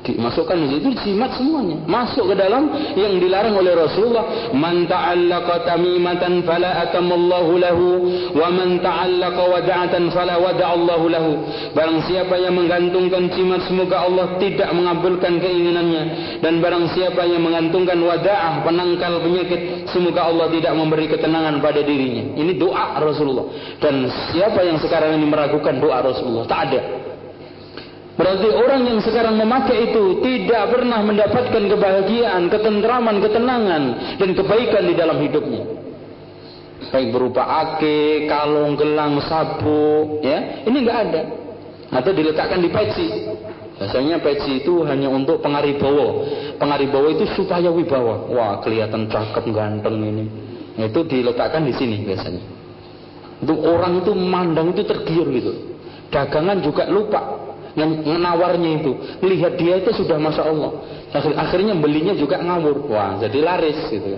[0.05, 1.77] dimasukkan di situ jimat semuanya.
[1.89, 7.85] Masuk ke dalam yang dilarang oleh Rasulullah man ta'allaqa tamimatan fala atamallahu lahu
[8.37, 11.31] wa man ta'allaqa wada'atan fala wada'allahu lahu.
[11.73, 16.03] Barang siapa yang menggantungkan jimat semoga Allah tidak mengabulkan keinginannya.
[16.45, 22.37] Dan barang siapa yang menggantungkan wada'ah penangkal penyakit semoga Allah tidak memberi ketenangan pada dirinya.
[22.37, 23.49] Ini doa Rasulullah.
[23.81, 26.45] Dan siapa yang sekarang ini meragukan doa Rasulullah?
[26.45, 27.06] Tak ada
[28.17, 33.83] Berarti orang yang sekarang memakai itu tidak pernah mendapatkan kebahagiaan, ketentraman, ketenangan
[34.17, 35.63] dan kebaikan di dalam hidupnya.
[36.89, 40.65] Baik berupa ake, kalung, gelang, sabuk, ya.
[40.65, 41.21] Ini enggak ada.
[41.93, 43.07] Atau diletakkan di peci.
[43.77, 46.25] Biasanya peci itu hanya untuk pengaribawa.
[46.57, 48.25] Pengaribawa itu supaya wibawa.
[48.33, 50.25] Wah, kelihatan cakep, ganteng ini.
[50.73, 52.41] Itu diletakkan di sini biasanya.
[53.45, 55.53] Untuk orang itu mandang itu tergiur gitu.
[56.09, 57.36] Dagangan juga lupa
[57.77, 58.91] yang menawarnya itu.
[59.21, 60.81] Lihat dia itu sudah masya Allah.
[61.13, 62.89] Akhir, akhirnya belinya juga ngawur.
[62.89, 64.17] Wah jadi laris gitu.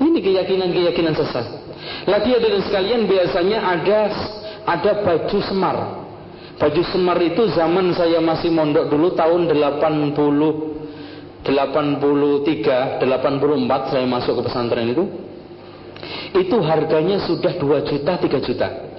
[0.00, 1.46] Ini keyakinan-keyakinan sesat.
[2.08, 4.00] Lagi ada sekalian biasanya ada
[4.64, 5.76] ada baju semar.
[6.56, 10.16] Baju semar itu zaman saya masih mondok dulu tahun 80
[11.44, 15.04] 83 84 saya masuk ke pesantren itu.
[16.32, 18.93] Itu harganya sudah 2 juta 3 juta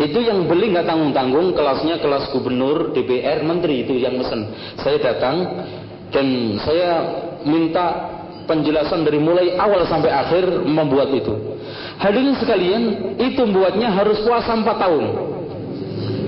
[0.00, 4.48] itu yang beli nggak tanggung-tanggung, kelasnya kelas gubernur, DPR, menteri itu yang mesen.
[4.80, 5.44] Saya datang
[6.08, 6.90] dan saya
[7.44, 8.16] minta
[8.48, 11.60] penjelasan dari mulai awal sampai akhir membuat itu.
[12.00, 12.82] Hadirin sekalian,
[13.20, 15.04] itu membuatnya harus puasa 4 tahun.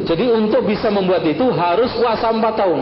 [0.05, 2.81] Jadi untuk bisa membuat itu harus puasa 4 tahun.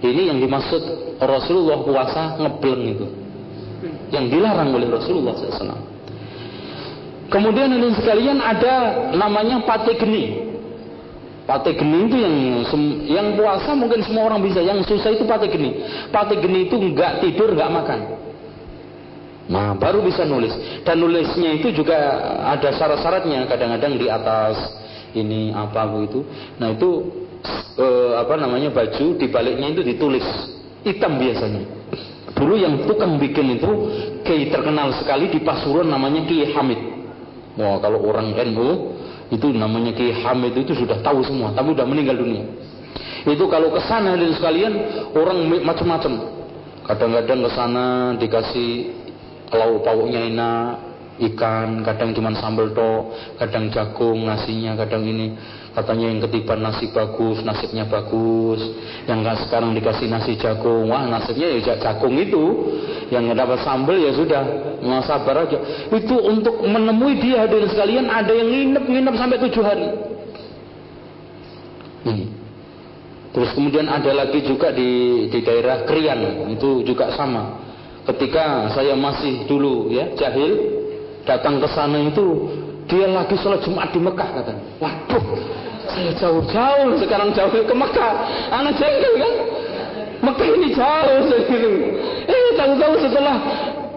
[0.00, 0.82] Ini yang dimaksud
[1.20, 3.06] Rasulullah puasa ngebleng itu.
[4.16, 5.95] Yang dilarang oleh Rasulullah SAW.
[7.26, 8.74] Kemudian ini sekalian ada
[9.14, 10.46] namanya pate geni.
[11.46, 12.36] Pate geni itu yang
[13.06, 15.82] yang puasa mungkin semua orang bisa, yang susah itu pate geni.
[16.14, 18.00] Pate geni itu nggak tidur, nggak makan.
[19.46, 20.50] Nah, baru bisa nulis.
[20.82, 21.94] Dan nulisnya itu juga
[22.50, 23.46] ada syarat-syaratnya.
[23.46, 24.58] Kadang-kadang di atas
[25.14, 26.26] ini apa begitu.
[26.58, 26.90] Nah, itu
[27.78, 30.26] eh, apa namanya baju di baliknya itu ditulis
[30.82, 31.62] hitam biasanya.
[32.36, 33.70] Dulu yang tukang bikin itu
[34.26, 36.95] kiai terkenal sekali di Pasuruan namanya Kiai Hamid.
[37.56, 38.68] Wah, kalau orang NU
[39.32, 42.44] itu namanya Kiai Hamid itu sudah tahu semua, tapi sudah meninggal dunia.
[43.26, 44.72] Itu kalau ke sana dan sekalian
[45.16, 46.36] orang macam-macam.
[46.86, 47.84] Kadang-kadang ke sana
[48.14, 48.70] dikasih
[49.50, 50.85] kalau pauknya enak,
[51.16, 52.92] ikan, kadang cuma sambal to,
[53.40, 55.32] kadang jagung, nasinya, kadang ini.
[55.76, 58.64] Katanya yang ketiban nasi bagus, nasibnya bagus.
[59.04, 62.44] Yang nggak sekarang dikasih nasi jagung, wah nasibnya ya jagung itu.
[63.12, 64.42] Yang dapat sambal ya sudah,
[64.80, 65.58] nggak sabar aja.
[65.92, 69.88] Itu untuk menemui dia hadirin sekalian ada yang nginep-nginep sampai tujuh hari.
[72.08, 72.26] Hmm.
[73.36, 77.66] Terus kemudian ada lagi juga di di daerah Krian, itu juga sama
[78.06, 80.85] ketika saya masih dulu ya jahil
[81.26, 82.48] datang ke sana itu
[82.86, 84.62] dia lagi sholat Jumat di Mekah katanya.
[84.78, 85.24] Waduh,
[85.90, 88.12] saya jauh-jauh sekarang jauh ke Mekah.
[88.54, 89.34] Anak jengkel kan?
[90.22, 91.70] Mekah ini jauh segitu.
[92.30, 93.36] Eh, tahu-tahu setelah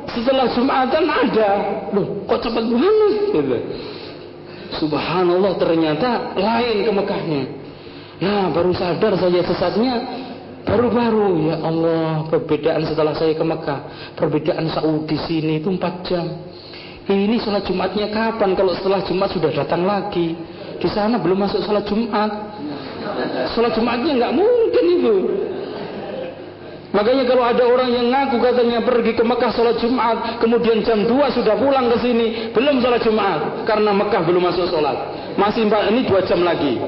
[0.10, 1.50] setelah Jumatan ada.
[1.94, 3.58] Loh, kok cepat banget gitu.
[4.82, 7.44] Subhanallah ternyata lain ke Mekahnya.
[8.20, 9.96] Nah, baru sadar saya sesatnya
[10.70, 13.80] Baru-baru ya Allah perbedaan setelah saya ke Mekah,
[14.14, 16.26] perbedaan Saudi sini itu 4 jam.
[17.10, 18.54] Ini sholat Jumatnya kapan?
[18.54, 20.38] Kalau setelah Jumat sudah datang lagi.
[20.78, 22.30] Di sana belum masuk sholat Jumat.
[23.58, 25.16] Sholat Jumatnya nggak mungkin itu.
[26.90, 31.38] Makanya kalau ada orang yang ngaku katanya pergi ke Mekah sholat Jumat, kemudian jam 2
[31.38, 34.98] sudah pulang ke sini, belum sholat Jumat, karena Mekah belum masuk sholat.
[35.38, 36.82] Masih ini dua jam lagi.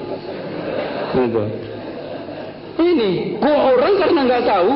[2.81, 4.73] Ini, kok orang karena nggak tahu,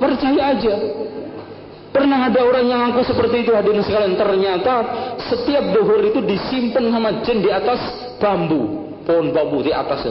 [0.00, 0.74] percaya aja.
[1.96, 4.20] Pernah ada orang yang ngaku seperti itu hadirin sekalian.
[4.20, 4.74] Ternyata
[5.32, 7.80] setiap duhur itu disimpan sama jin di atas
[8.20, 10.04] bambu, pohon bambu di atas.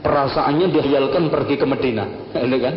[0.00, 2.08] Perasaannya dihayalkan pergi ke Medina,
[2.48, 2.74] ini kan?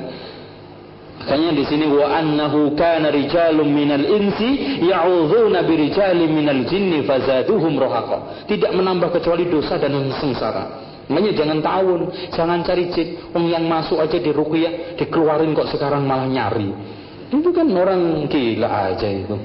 [1.24, 8.44] Makanya di sini wa annahu kana rijalun minal insi ya'udzuuna birijalin minal jinni fazaduhum rahaqa.
[8.44, 10.84] Tidak menambah kecuali dosa dan sengsara.
[11.08, 12.00] Makanya jangan tahun,
[12.36, 13.08] jangan cari cik.
[13.32, 16.99] Om yang masuk aja di ruqyah, dikeluarin kok sekarang malah nyari.
[17.30, 19.38] Itu kan orang gila aja itu.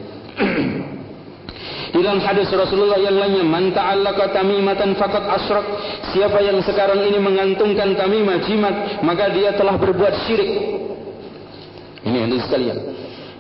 [1.95, 5.67] Dalam hadis Rasulullah yang lainnya, "Man ta'allaka tamimatan faqad asyrak."
[6.11, 10.51] Siapa yang sekarang ini mengantungkan tamimah jimat, maka dia telah berbuat syirik.
[12.03, 12.79] Ini yang sekalian.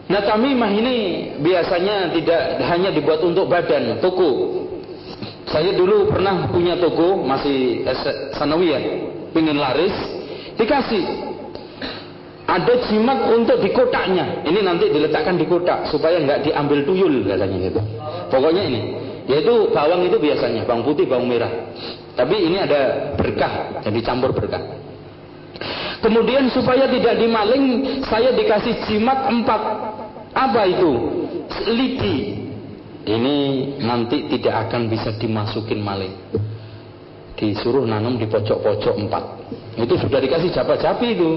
[0.06, 0.96] Nah, tamimah ini
[1.42, 4.62] biasanya tidak hanya dibuat untuk badan, toko.
[5.50, 7.82] Saya dulu pernah punya toko masih
[8.38, 8.82] sanawiyah,
[9.34, 9.96] ingin laris,
[10.56, 11.33] dikasih
[12.44, 14.44] ada jimat untuk di kotaknya.
[14.44, 17.80] Ini nanti diletakkan di kotak supaya nggak diambil tuyul katanya gitu.
[18.28, 18.80] Pokoknya ini,
[19.28, 21.50] yaitu bawang itu biasanya bawang putih, bawang merah.
[22.14, 24.60] Tapi ini ada berkah, jadi campur berkah.
[26.04, 27.64] Kemudian supaya tidak dimaling,
[28.04, 29.60] saya dikasih jimat empat.
[30.36, 30.92] Apa itu?
[31.70, 32.44] Lidi,
[33.08, 33.36] ini
[33.80, 36.12] nanti tidak akan bisa dimasukin maling
[37.34, 39.24] disuruh nanam di pojok-pojok empat
[39.76, 41.30] itu sudah dikasih jabat-jabi itu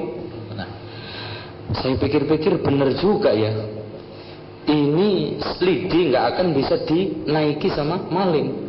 [1.76, 3.52] saya pikir-pikir benar juga ya
[4.68, 8.68] ini lidi nggak akan bisa dinaiki sama maling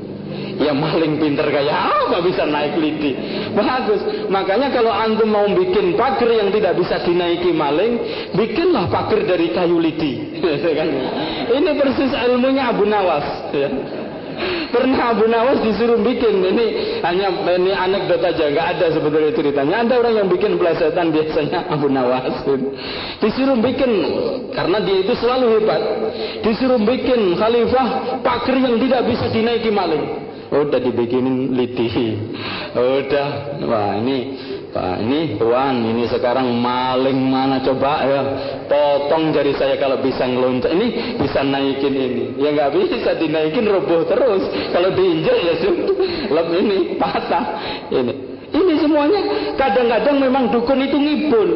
[0.58, 3.14] Ya maling pinter kayak apa bisa naik lidi.
[3.54, 4.28] Bagus.
[4.28, 7.96] Makanya kalau antum mau bikin pagar yang tidak bisa dinaiki maling,
[8.34, 10.42] bikinlah pagar dari kayu lidi.
[10.78, 10.88] Kan?
[11.54, 13.24] Ini persis ilmunya Abu Nawas.
[13.54, 13.70] Ya.
[14.68, 19.74] Pernah Abu Nawas disuruh bikin ini hanya ini anekdot aja nggak ada sebetulnya ceritanya.
[19.84, 22.44] Ada orang yang bikin pelesetan biasanya Abu Nawas.
[23.24, 23.90] Disuruh bikin
[24.52, 25.82] karena dia itu selalu hebat.
[26.44, 30.04] Disuruh bikin khalifah pagar yang tidak bisa dinaiki maling.
[30.48, 32.16] Udah dibikinin lidi.
[32.72, 34.18] Udah, wah ini
[34.78, 38.22] Pak ini tuan ini sekarang maling mana coba ya?
[38.70, 40.70] Potong jari saya kalau bisa ngeloncat.
[40.70, 42.38] Ini bisa naikin ini.
[42.38, 44.46] Ya nggak bisa dinaikin roboh terus.
[44.70, 45.54] Kalau diinjak ya
[46.30, 47.58] lem ini patah.
[47.90, 48.14] Ini.
[48.54, 49.20] Ini semuanya
[49.58, 51.48] kadang-kadang memang dukun itu ngibul.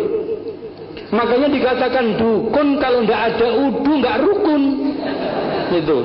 [1.15, 4.63] Makanya dikatakan dukun kalau nggak ada udu nggak rukun.
[5.79, 5.99] Itu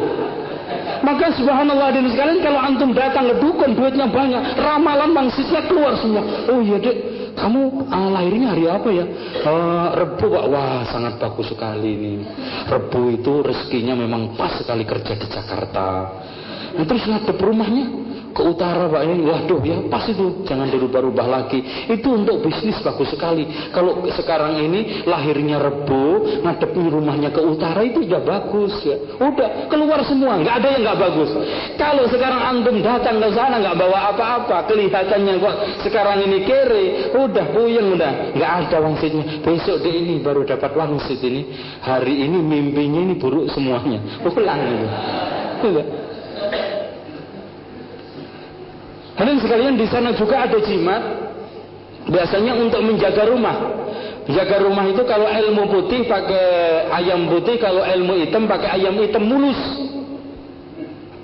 [1.04, 6.24] maka subhanallah dan sekalian kalau antum datang ke dukun duitnya banyak, ramalan mangsitnya keluar semua.
[6.50, 6.98] Oh iya dek,
[7.38, 9.06] kamu uh, lahirnya hari apa ya?
[9.46, 12.14] Uh, Rebu pak, wah sangat bagus sekali ini.
[12.66, 15.88] Rebu itu rezekinya memang pas sekali kerja di Jakarta.
[16.78, 17.86] Nah, terus ngadep rumahnya,
[18.38, 20.46] ke utara Pak ini waduh ya pas itu.
[20.46, 21.90] Jangan dirubah-rubah lagi.
[21.90, 23.50] Itu untuk bisnis bagus sekali.
[23.74, 29.18] Kalau sekarang ini lahirnya rebo ngadepin rumahnya ke utara itu ya bagus ya.
[29.18, 30.38] Udah keluar semua.
[30.38, 31.30] Nggak ada yang nggak bagus.
[31.82, 34.70] Kalau sekarang antum datang ke sana nggak bawa apa-apa.
[34.70, 36.86] Kelihatannya kok sekarang ini kere.
[37.18, 38.38] Udah puyeng udah.
[38.38, 41.50] Nggak ada wangsitnya besok di ini baru dapat wangsit ini.
[41.82, 44.22] Hari ini mimpinya ini buruk semuanya.
[44.22, 45.82] Pulang itu
[49.18, 51.02] Hadirin sekalian di sana juga ada jimat
[52.06, 53.58] biasanya untuk menjaga rumah.
[54.28, 56.46] Jaga rumah itu kalau ilmu putih pakai
[56.92, 59.58] ayam putih, kalau ilmu hitam pakai ayam hitam mulus.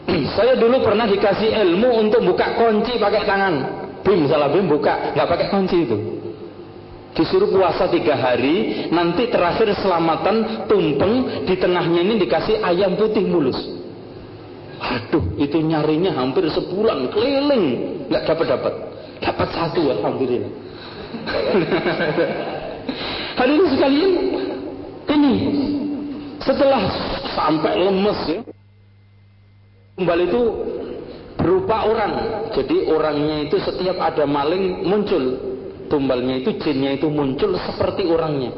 [0.39, 3.55] Saya dulu pernah dikasih ilmu untuk buka kunci pakai tangan.
[4.03, 5.97] Bim, salah bim buka, nggak pakai kunci itu.
[7.13, 13.82] Disuruh puasa tiga hari, nanti terakhir selamatan tumpeng di tengahnya ini dikasih ayam putih mulus.
[14.83, 17.65] Aduh, itu nyarinya hampir sebulan keliling,
[18.11, 18.73] nggak dapat dapat.
[19.23, 20.51] Dapat satu alhamdulillah.
[23.39, 24.11] Hadirin sekalian,
[25.07, 25.33] ini
[26.43, 26.83] setelah
[27.31, 28.41] sampai lemes ya,
[29.95, 30.41] kembali itu
[31.39, 32.13] berupa orang.
[32.51, 35.23] Jadi orangnya itu setiap ada maling muncul,
[35.87, 38.51] tumbalnya itu jinnya itu muncul seperti orangnya.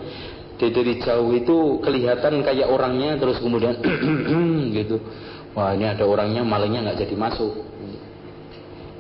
[0.58, 3.76] Jadi dari jauh itu kelihatan kayak orangnya terus kemudian
[4.80, 4.98] gitu
[5.56, 7.52] Wah ini ada orangnya malingnya nggak jadi masuk.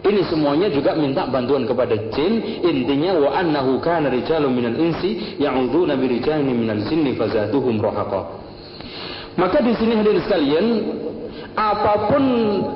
[0.06, 2.61] Ini semuanya juga minta bantuan kepada jin.
[2.61, 8.22] Intinya wa annahu kana rijalun minal insi ya'udzuuna bi rijalin minal jinni fazaduhum rahaqa.
[9.36, 10.65] Maka di sini hadirin sekalian,
[11.60, 12.23] apapun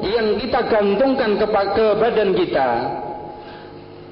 [0.04, 2.70] yang kita gantungkan ke, ke badan kita,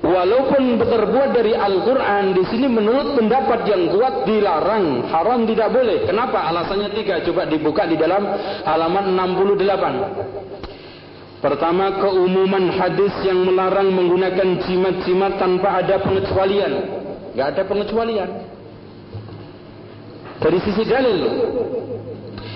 [0.07, 6.07] Walaupun terbuat dari Al-Quran, di sini menurut pendapat yang kuat dilarang, haram tidak boleh.
[6.07, 6.47] Kenapa?
[6.47, 7.19] Alasannya tiga.
[7.27, 8.23] Coba dibuka di dalam
[8.63, 11.43] halaman 68.
[11.43, 16.71] Pertama, keumuman hadis yang melarang menggunakan jimat-jimat tanpa ada pengecualian.
[17.35, 18.29] Gak ada pengecualian.
[20.39, 21.19] Dari sisi dalil.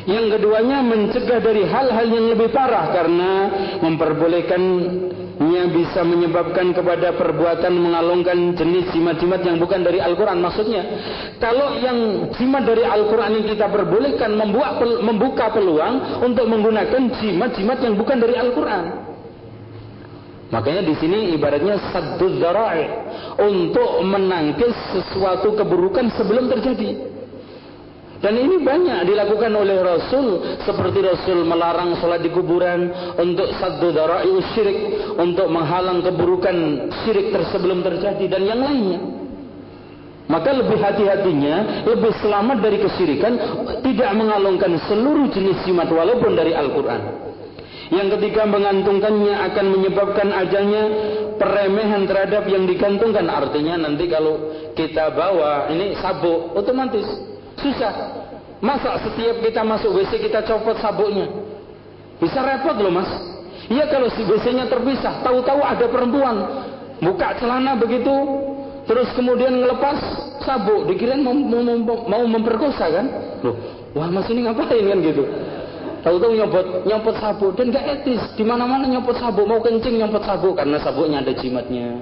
[0.07, 3.31] Yang keduanya mencegah dari hal-hal yang lebih parah karena
[3.85, 4.61] memperbolehkan
[5.41, 10.37] nya bisa menyebabkan kepada perbuatan mengalungkan jenis jimat-jimat yang bukan dari Al-Quran.
[10.37, 10.81] Maksudnya,
[11.41, 14.37] kalau yang jimat dari Al-Quran yang kita perbolehkan
[15.01, 18.85] membuka peluang untuk menggunakan jimat-jimat yang bukan dari Al-Quran.
[20.51, 22.35] Makanya di sini ibaratnya sadud
[23.39, 27.20] untuk menangkis sesuatu keburukan sebelum terjadi.
[28.21, 34.29] Dan ini banyak dilakukan oleh Rasul seperti Rasul melarang sholat di kuburan untuk saddu dara'i
[34.53, 34.79] syirik
[35.17, 39.01] untuk menghalang keburukan syirik tersebelum terjadi dan yang lainnya.
[40.29, 43.33] Maka lebih hati-hatinya, lebih selamat dari kesyirikan,
[43.81, 47.01] tidak mengalungkan seluruh jenis jimat walaupun dari Al-Quran.
[47.91, 50.83] Yang ketiga mengantungkannya akan menyebabkan ajalnya
[51.35, 53.27] peremehan terhadap yang digantungkan.
[53.27, 54.39] Artinya nanti kalau
[54.77, 57.30] kita bawa ini sabuk otomatis
[57.61, 57.93] Susah.
[58.61, 61.25] Masa setiap kita masuk WC kita copot sabuknya?
[62.21, 63.09] Bisa repot loh mas.
[63.69, 66.37] Iya kalau si WC-nya terpisah, tahu-tahu ada perempuan
[67.01, 68.13] buka celana begitu,
[68.85, 69.97] terus kemudian ngelepas
[70.45, 71.61] sabuk, dikirain mau, mau,
[72.05, 73.05] mau, memperkosa kan?
[73.41, 73.57] Loh,
[73.97, 75.23] wah mas ini ngapain kan gitu?
[76.01, 78.21] Tahu-tahu nyopot nyopot sabuk dan gak etis.
[78.33, 82.01] Di mana-mana nyopot sabuk, mau kencing nyopot sabuk karena sabuknya ada jimatnya.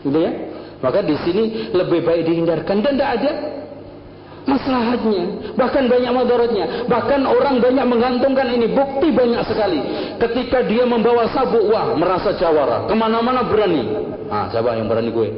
[0.00, 0.32] Gitu ya?
[0.80, 3.30] Maka di sini lebih baik dihindarkan dan tidak ada
[4.46, 6.64] maslahatnya, bahkan banyak madaratnya.
[6.86, 9.80] Bahkan orang banyak menggantungkan ini, bukti banyak sekali.
[10.22, 14.14] Ketika dia membawa sabuk, wah merasa jawara, ke mana-mana berani.
[14.26, 15.28] Ah, siapa yang berani gue?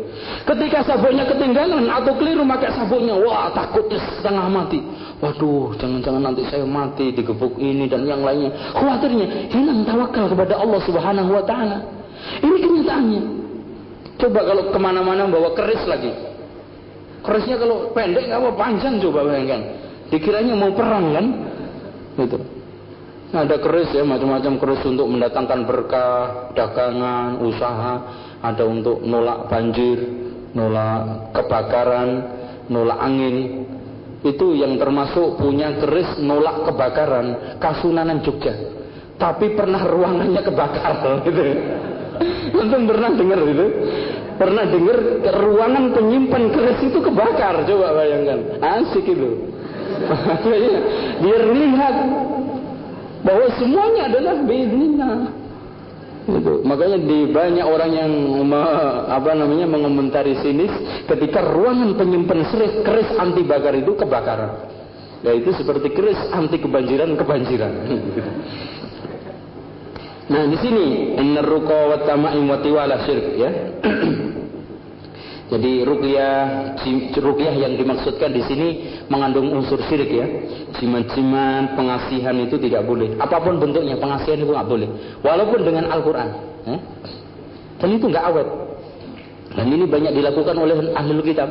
[0.49, 4.81] Ketika sabuknya ketinggalan atau keliru pakai sabuknya, wah takutnya setengah mati.
[5.21, 8.55] Waduh, jangan-jangan nanti saya mati digebuk ini dan yang lainnya.
[8.73, 11.79] Khawatirnya hilang tawakal kepada Allah Subhanahu Wa Taala.
[12.41, 13.23] Ini kenyataannya.
[14.19, 16.11] Coba kalau ke mana-mana bawa keris lagi,
[17.29, 19.63] Kerisnya kalau pendek nggak apa panjang coba bayangkan.
[20.09, 21.27] Dikiranya mau perang kan?
[22.17, 22.39] Gitu.
[23.29, 27.95] Nah, ada keris ya macam-macam keris untuk mendatangkan berkah, dagangan, usaha,
[28.41, 30.01] ada untuk nolak banjir,
[30.57, 32.09] nolak kebakaran,
[32.73, 33.69] nolak angin.
[34.25, 38.57] Itu yang termasuk punya keris nolak kebakaran, Kasunanan Jogja.
[39.21, 40.93] Tapi pernah ruangannya kebakar
[41.29, 41.43] gitu.
[42.55, 43.67] Untung pernah dengar itu?
[44.39, 44.99] Pernah dengar
[45.35, 47.67] ruangan penyimpan keris itu kebakar?
[47.67, 48.39] Coba bayangkan.
[48.63, 49.31] Asik itu.
[51.19, 51.97] Biar lihat
[53.27, 55.17] bahwa semuanya adalah biiznillah
[56.29, 58.13] itu makanya di banyak orang yang
[59.09, 60.69] apa namanya mengomentari sinis
[61.09, 64.77] ketika ruangan penyimpan keris keris anti bakar itu kebakaran.
[65.25, 67.73] Ya itu seperti keris anti kebanjiran kebanjiran
[70.29, 73.51] Nah, di sini innar ruqa wa tama'im wa tiwala syirk ya.
[75.49, 76.77] Jadi ruqyah
[77.17, 78.69] ruqyah yang dimaksudkan di sini
[79.09, 80.27] mengandung unsur syirik ya.
[80.77, 83.17] Jimat-jimat, pengasihan itu tidak boleh.
[83.17, 84.89] Apa pun bentuknya pengasihan itu nggak boleh.
[85.25, 86.29] Walaupun dengan Al-Qur'an,
[86.69, 86.77] ya.
[87.81, 88.49] Dan itu nggak awet.
[89.57, 91.49] Dan ini banyak dilakukan oleh ahli kitab.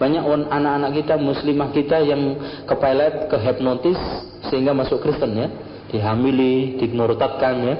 [0.00, 4.00] Banyak anak-anak kita, muslimah kita yang kepelet, kehipnotis
[4.48, 5.48] sehingga masuk Kristen ya.
[5.96, 7.76] Dihamili, dimurtadkan ya.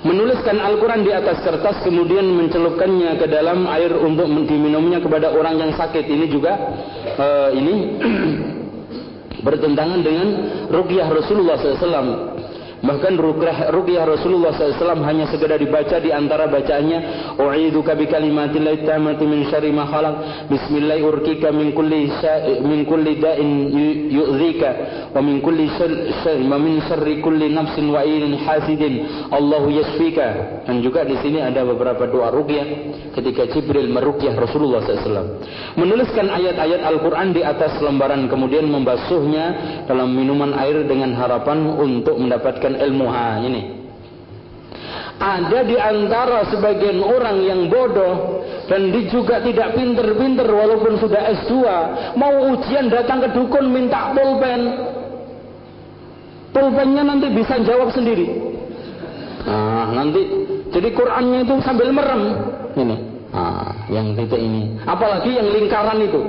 [0.00, 5.72] Menuliskan Al-Quran di atas kertas kemudian mencelupkannya ke dalam air untuk diminumnya kepada orang yang
[5.76, 6.08] sakit.
[6.08, 6.56] Ini juga
[7.20, 7.74] uh, ini
[9.46, 10.28] bertentangan dengan
[10.72, 12.39] rukyah Rasulullah SAW
[12.80, 13.12] Bahkan
[13.76, 16.98] ruqyah Rasulullah SAW hanya segera dibaca di antara bacaannya
[17.36, 20.48] U'iduka bi kalimatillahi tammati min syarri ma khalaq
[21.04, 22.08] urkika min kulli
[22.64, 23.50] min kulli da'in
[24.08, 24.70] yu'dzika
[25.12, 30.64] wa min kulli syarri wa min syarri kulli nafsin wa ilin hasidin Allahu yashfika.
[30.64, 32.66] Dan juga di sini ada beberapa doa ruqyah
[33.12, 35.44] ketika Jibril meruqyah Rasulullah SAW
[35.76, 39.44] Menuliskan ayat-ayat Al-Quran di atas lembaran kemudian membasuhnya
[39.84, 43.06] dalam minuman air dengan harapan untuk mendapatkan ilmu.
[43.10, 43.62] Ha ini.
[45.20, 48.40] Ada di antara sebagian orang yang bodoh
[48.72, 51.52] dan dia juga tidak pinter-pinter walaupun sudah S2
[52.16, 54.60] mau ujian datang ke dukun minta pulpen.
[56.56, 58.26] Pulpennya nanti bisa jawab sendiri.
[59.44, 60.22] Nah nanti.
[60.70, 62.22] Jadi Qurannya itu sambil merem.
[62.78, 62.96] Ini.
[63.34, 64.78] Nah, yang titik ini.
[64.86, 66.20] Apalagi yang lingkaran itu.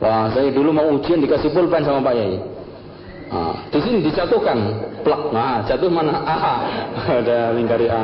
[0.00, 2.55] Wah saya dulu mau ujian dikasih pulpen sama Pak Yai
[3.26, 4.58] Nah, di sini dijatuhkan
[5.02, 5.22] plak.
[5.34, 6.22] Nah, jatuh mana?
[6.34, 6.36] A.
[7.20, 8.02] Ada lingkari A.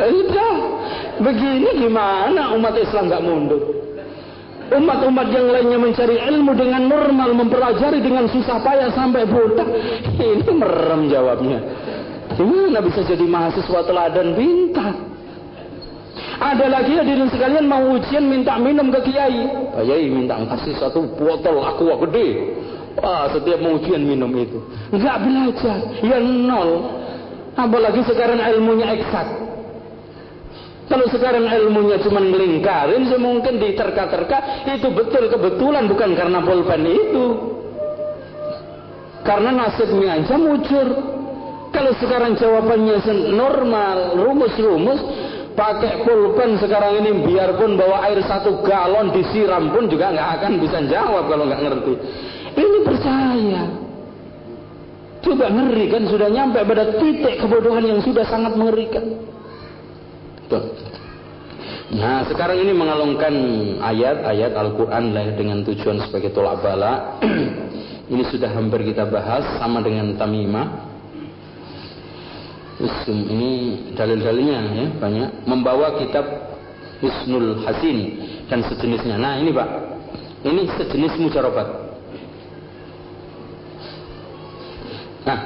[0.00, 0.54] Udah.
[1.20, 3.62] Begini gimana umat Islam nggak mundur?
[4.70, 9.66] Umat-umat yang lainnya mencari ilmu dengan normal, mempelajari dengan susah payah sampai buta.
[10.30, 11.58] Ini merem jawabnya.
[12.38, 14.94] Gimana bisa jadi mahasiswa teladan pintar?
[16.40, 19.44] Ada lagi hadirin sekalian mau ujian minta minum ke kiai.
[19.76, 22.28] Kiai minta kasih satu botol aqua gede.
[23.00, 24.60] Wah, setiap ujian minum itu.
[24.92, 26.70] Enggak belajar, ya nol.
[27.56, 29.28] Apalagi sekarang ilmunya eksak.
[30.90, 37.26] Kalau sekarang ilmunya cuma ngelingkarin, mungkin diterka-terka, itu betul kebetulan bukan karena pulpen itu.
[39.22, 40.88] Karena nasibnya aja mujur.
[41.70, 42.98] Kalau sekarang jawabannya
[43.30, 44.98] normal, rumus-rumus,
[45.54, 50.78] pakai pulpen sekarang ini biarpun bawa air satu galon disiram pun juga nggak akan bisa
[50.90, 51.94] jawab kalau nggak ngerti.
[52.60, 53.62] Ini percaya.
[55.20, 59.04] Coba ngeri kan sudah nyampe pada titik kebodohan yang sudah sangat mengerikan.
[60.48, 60.64] Tuh.
[61.90, 63.34] Nah sekarang ini mengalungkan
[63.82, 67.20] ayat-ayat Al-Quran dengan tujuan sebagai tolak bala.
[68.12, 70.88] ini sudah hampir kita bahas sama dengan tamimah.
[73.10, 73.50] Ini
[73.92, 75.30] dalil-dalilnya ya banyak.
[75.44, 76.24] Membawa kitab
[77.04, 77.98] Isnul Hasin
[78.48, 79.20] dan sejenisnya.
[79.20, 79.68] Nah ini pak,
[80.48, 81.89] ini sejenis mujarobat.
[85.24, 85.38] Nah,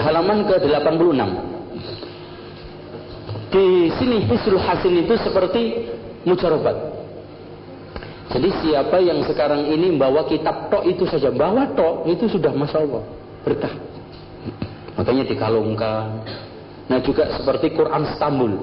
[0.00, 1.22] halaman ke-86.
[3.54, 3.66] Di
[4.02, 5.62] sini Hisrul Hasin itu seperti
[6.26, 6.74] mujarobat.
[8.34, 12.82] Jadi siapa yang sekarang ini membawa kitab tok itu saja, bawa tok itu sudah masya
[12.82, 13.06] Allah
[13.46, 13.70] berkah.
[14.98, 16.06] Makanya dikalungkan.
[16.90, 18.58] Nah juga seperti Quran Stambul.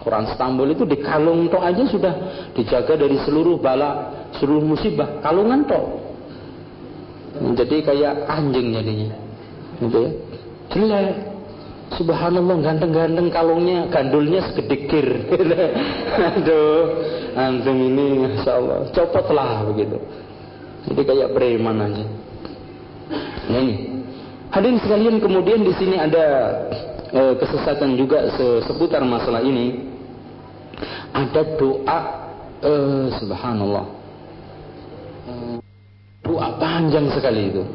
[0.00, 2.14] Quran Stambul itu dikalung tok aja sudah
[2.56, 5.20] dijaga dari seluruh bala, seluruh musibah.
[5.20, 5.99] Kalungan tok.
[7.40, 9.10] Jadi kayak anjing jadinya.
[9.80, 10.10] Gitu ya.
[10.70, 11.16] Jelek.
[11.90, 15.08] Subhanallah ganteng-ganteng kalungnya gandulnya segede kir
[16.38, 17.02] aduh
[17.34, 18.78] antum ini masya Allah.
[18.94, 19.98] Copotlah begitu.
[20.86, 22.06] Jadi kayak preman aja.
[23.50, 23.74] Nah ini.
[24.54, 26.26] Hadirin sekalian kemudian di sini ada
[27.10, 28.30] e, kesesatan juga
[28.66, 29.90] seputar masalah ini.
[31.10, 31.98] Ada doa
[32.62, 32.72] e,
[33.18, 34.00] subhanallah
[36.30, 37.66] doa panjang sekali itu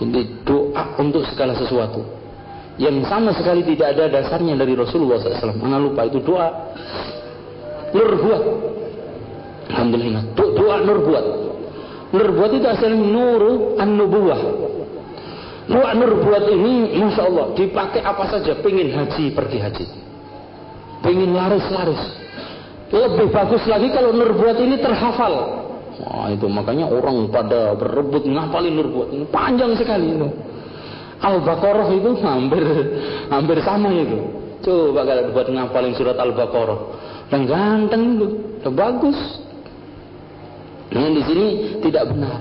[0.00, 2.24] jadi doa untuk segala sesuatu
[2.74, 5.62] yang sama sekali tidak ada dasarnya dari Rasulullah SAW.
[5.62, 6.74] Mana lupa itu doa
[7.94, 8.42] nur buat.
[9.70, 10.22] Alhamdulillah.
[10.34, 11.24] Do doa nur buat.
[12.14, 14.40] Nur buat itu asalnya nuru an nubuah.
[15.70, 18.58] Doa nur buat ini, masya Allah, dipakai apa saja.
[18.58, 19.86] Pengen haji pergi haji.
[21.00, 22.02] Pengen laris-laris.
[22.90, 25.63] Lebih bagus lagi kalau nur buat ini terhafal.
[26.02, 28.74] Wah itu makanya orang pada berebut ngapalin
[29.14, 30.28] ini panjang sekali itu.
[31.22, 32.64] Al-Baqarah itu hampir
[33.30, 34.18] hampir sama itu.
[34.64, 36.78] Coba kalau buat ngapalin surat Al-Baqarah.
[37.30, 38.26] Dan ganteng itu,
[38.74, 39.18] bagus.
[40.92, 41.46] Nah di sini
[41.80, 42.40] tidak benar.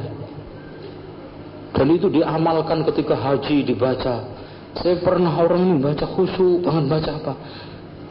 [1.73, 4.29] Dan itu diamalkan ketika haji dibaca.
[4.73, 7.33] Saya pernah orang ini baca khusyuk banget baca apa?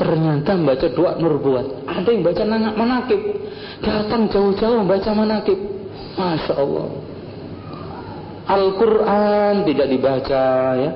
[0.02, 1.86] Ternyata baca doa nur buat.
[1.86, 3.20] Ada yang baca nangak manakib.
[3.78, 5.58] Datang jauh-jauh baca manakib.
[6.18, 6.86] Masya Allah.
[8.50, 10.90] Al-Quran tidak dibaca ya.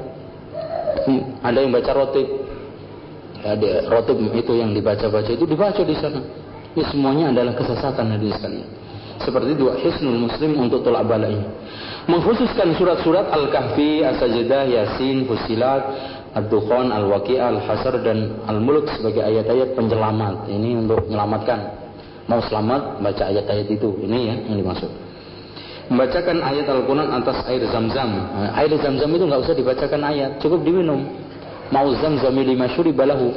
[1.07, 2.27] Hmm, ada yang baca rotib.
[3.47, 6.19] Ada rotib itu yang dibaca-baca itu dibaca di sana.
[6.74, 8.66] Ini semuanya adalah kesesatan di sana.
[9.23, 11.47] Seperti dua hisnul muslim untuk tolak bala ini.
[12.11, 15.83] Mengkhususkan surat-surat Al-Kahfi, As-Sajdah, Yasin, Fusilat,
[16.37, 20.53] Ad-Dukhan, Al-Waqi'ah, Al-Hasr dan Al-Mulk sebagai ayat-ayat penyelamat.
[20.53, 21.61] Ini untuk menyelamatkan.
[22.29, 23.89] Mau selamat baca ayat-ayat itu.
[24.05, 24.91] Ini ya yang dimaksud.
[25.89, 28.11] Membacakan ayat Al-Quran atas air zam-zam.
[28.11, 31.09] Nah, air zam-zam itu nggak usah dibacakan ayat, cukup diminum.
[31.73, 33.33] Mau zam-zam lima syuri balahu.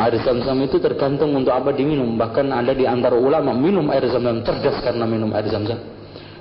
[0.00, 2.16] Air zam-zam itu tergantung untuk apa diminum.
[2.16, 5.78] Bahkan ada di antara ulama minum air zam-zam cerdas karena minum air zam-zam.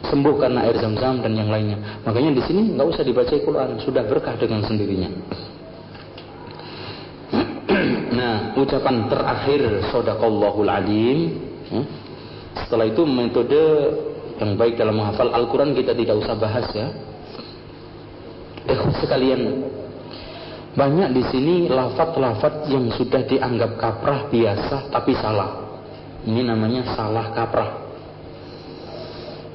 [0.07, 1.77] Sembuh karena air zam-zam dan yang lainnya.
[2.07, 5.11] Makanya di sini nggak usah dibaca Quran, sudah berkah dengan sendirinya.
[8.19, 9.61] nah, ucapan terakhir
[9.91, 11.19] sodakallahul alim.
[11.69, 11.85] Hmm?
[12.65, 13.63] Setelah itu metode
[14.39, 16.87] yang baik dalam menghafal Al-Quran kita tidak usah bahas ya.
[18.69, 19.41] Eh sekalian,
[20.77, 25.81] banyak di sini lafat-lafat yang sudah dianggap kaprah biasa tapi salah.
[26.23, 27.71] Ini namanya salah kaprah.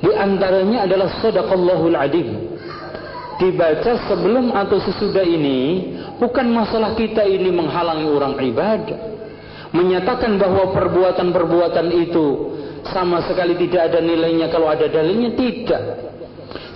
[0.05, 2.29] Di antaranya adalah sadaqallahul adim.
[3.41, 9.01] Dibaca sebelum atau sesudah ini bukan masalah kita ini menghalangi orang ibadah.
[9.75, 12.27] Menyatakan bahwa perbuatan-perbuatan itu
[12.95, 14.47] sama sekali tidak ada nilainya.
[14.47, 15.83] Kalau ada dalilnya tidak.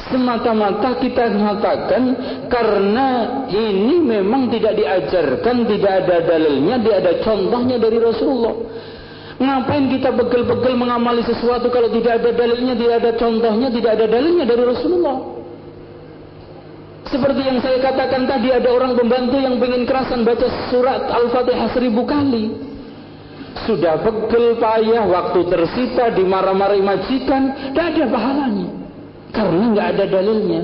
[0.08, 2.02] Semata-mata kita mengatakan
[2.48, 3.08] karena
[3.52, 8.56] ini memang tidak diajarkan tidak ada dalilnya tidak ada contohnya dari Rasulullah.
[9.38, 14.44] Ngapain kita begel-begel mengamali sesuatu kalau tidak ada dalilnya tidak ada contohnya tidak ada dalilnya
[14.48, 15.37] dari Rasulullah
[17.08, 22.04] seperti yang saya katakan tadi ada orang pembantu yang ingin kerasan baca surat Al-Fatihah seribu
[22.04, 22.68] kali
[23.66, 28.68] sudah begel payah, waktu tersita, dimarah-marahi majikan, tidak ada pahalanya.
[29.28, 30.62] Karena nggak ada dalilnya.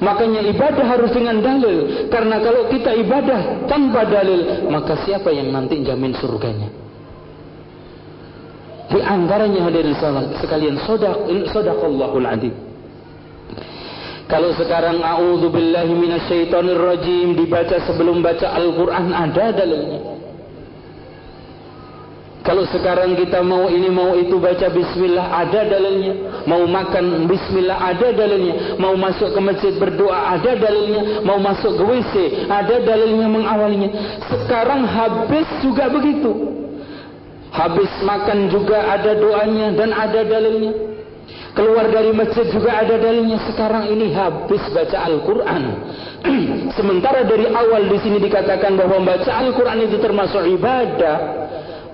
[0.00, 2.08] Makanya ibadah harus dengan dalil.
[2.08, 6.72] Karena kalau kita ibadah tanpa dalil, maka siapa yang nanti jamin surganya?
[8.86, 9.92] Di antaranya hadirin
[10.40, 12.65] sekalian sodak sodakallahul adim.
[14.26, 20.18] Kalau sekarang a'udzubillahi minasyaitonirrajim dibaca sebelum baca Al-Qur'an ada dalilnya.
[22.46, 26.46] Kalau sekarang kita mau ini mau itu baca bismillah ada dalilnya.
[26.46, 28.78] Mau makan bismillah ada dalilnya.
[28.78, 31.26] Mau masuk ke masjid berdoa ada dalilnya.
[31.26, 32.14] Mau masuk ke WC
[32.46, 33.90] ada dalilnya mengawalinya.
[34.30, 36.54] Sekarang habis juga begitu.
[37.50, 40.95] Habis makan juga ada doanya dan ada dalilnya.
[41.56, 43.40] Keluar dari masjid juga ada dalilnya.
[43.48, 45.62] Sekarang ini habis baca Al-Quran.
[46.76, 51.16] Sementara dari awal di sini dikatakan bahwa baca Al-Quran itu termasuk ibadah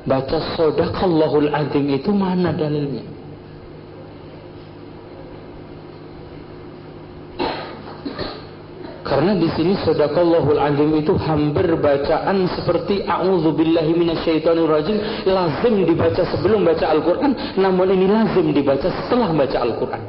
[0.02, 3.11] baca sodakallahul azim itu mana dalilnya?
[9.12, 16.89] Karena di sini sodakallahul azim itu hampir bacaan seperti a'udzubillahi minasyaitonirrajim lazim dibaca sebelum baca
[16.89, 20.02] Al-Qur'an, namun ini lazim dibaca setelah baca Al-Qur'an.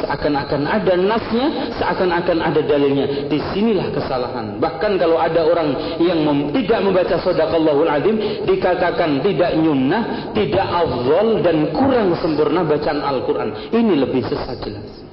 [0.00, 3.28] Seakan-akan ada nasnya, seakan-akan ada dalilnya.
[3.28, 4.60] Di sinilah kesalahan.
[4.64, 8.16] Bahkan kalau ada orang yang mem tidak membaca sodakallahul azim,
[8.48, 13.76] dikatakan tidak nyunnah, tidak afdol, dan kurang sempurna bacaan Al-Quran.
[13.76, 15.05] Ini lebih sesat jelas.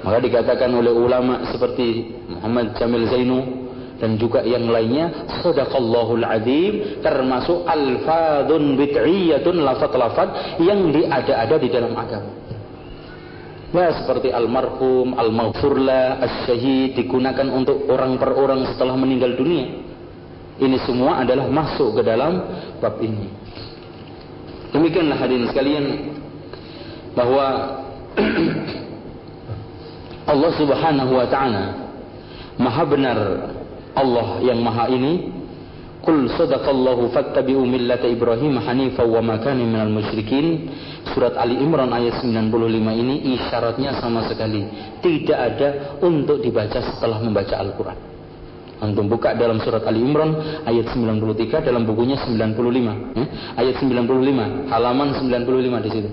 [0.00, 3.40] Maka dikatakan oleh ulama seperti Muhammad Jamil Zainu
[4.00, 12.32] dan juga yang lainnya sadaqallahul azim termasuk alfadun bid'iyatun lafat-lafat yang diada-ada di dalam agama.
[13.70, 19.78] Ya seperti almarhum, almaghfurlah, asyahid digunakan untuk orang per orang setelah meninggal dunia.
[20.58, 22.40] Ini semua adalah masuk ke dalam
[22.82, 23.30] bab ini.
[24.74, 25.84] Demikianlah hadirin sekalian
[27.14, 27.46] bahwa
[30.30, 31.64] Allah Subhanahu wa taala
[32.60, 33.18] Maha benar
[33.98, 35.40] Allah yang Maha ini
[36.00, 40.72] Qul sadaqallahu fattabi'u millata Ibrahim hanifa wa ma kana minal musyrikin.
[41.12, 44.64] Surat Ali Imran ayat 95 ini isyaratnya sama sekali
[45.04, 45.68] tidak ada
[46.00, 47.98] untuk dibaca setelah membaca Al-Qur'an.
[48.80, 52.56] Antum buka dalam surat Ali Imran ayat 93 dalam bukunya 95,
[53.20, 53.26] ya?
[53.60, 56.10] ayat 95, halaman 95 di situ.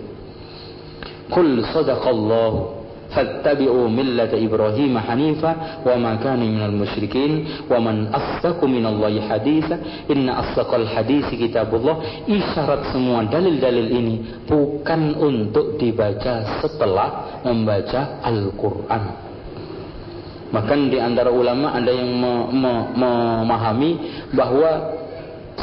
[1.31, 2.76] Qul sadaqallahu
[3.11, 10.43] fattabi'u millata Ibrahim hanifa wa ma kana minal musyrikin wa man asdaqu minallahi haditha inna
[10.47, 14.15] asdaqal hadisi kitabullah isyarat semua dalil-dalil ini
[14.45, 19.27] bukan untuk dibaca setelah membaca Al-Qur'an
[20.47, 22.15] Bahkan di antara ulama ada yang
[22.95, 24.95] memahami bahwa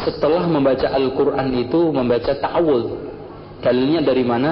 [0.04, 2.84] setelah membaca Al-Quran itu membaca ta'awud.
[3.64, 4.50] Dalilnya dari mana?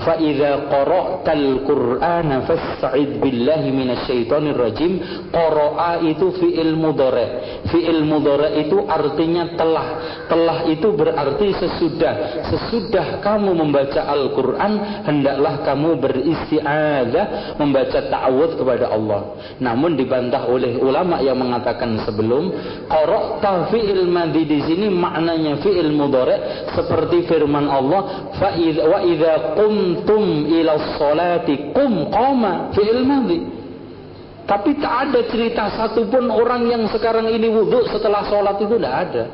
[0.00, 4.92] Fa idza qara'tal qur'ana fasta'id billahi minasyaitonir rajim
[5.28, 7.26] qara'a itu fi'il mudhari.
[7.68, 9.88] Fi'il mudhari itu artinya telah.
[10.30, 12.14] Telah itu berarti sesudah.
[12.48, 19.36] Sesudah kamu membaca Al-Qur'an hendaklah kamu beristi'adzah membaca ta'awudz kepada Allah.
[19.60, 22.54] Namun dibantah oleh ulama yang mengatakan sebelum
[22.88, 24.42] qara'ta fi'il madhi.
[24.48, 26.72] Di sini maknanya fi'il mudhari.
[26.72, 33.60] Seperti firman Allah wa idza qum kuntum ila salati kum qama fi'il madhi
[34.50, 39.24] tapi tak ada cerita satupun orang yang sekarang ini wudhu setelah sholat itu tidak ada.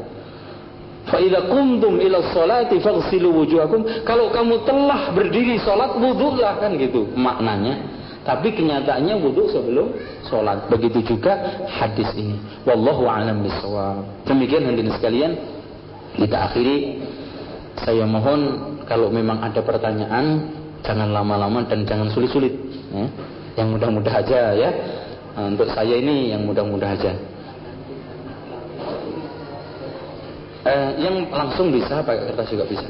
[1.08, 4.04] Fa'idha kumtum ila salati faghsilu wujuhakum.
[4.04, 7.80] Kalau kamu telah berdiri sholat, wudhulah kan gitu maknanya.
[8.28, 9.96] Tapi kenyataannya wudhu sebelum
[10.28, 10.68] sholat.
[10.68, 12.36] Begitu juga hadis ini.
[12.68, 14.28] Wallahu a'lam bishawab.
[14.28, 15.32] Demikian hadirin sekalian.
[16.12, 17.00] Kita akhiri.
[17.80, 20.46] Saya mohon kalau memang ada pertanyaan
[20.86, 22.54] jangan lama-lama dan jangan sulit-sulit
[22.94, 23.06] ya.
[23.58, 24.70] yang mudah-mudah aja ya.
[25.36, 27.12] Nah, untuk saya ini yang mudah-mudah aja.
[30.66, 32.88] Eh, yang langsung bisa pakai kertas juga bisa.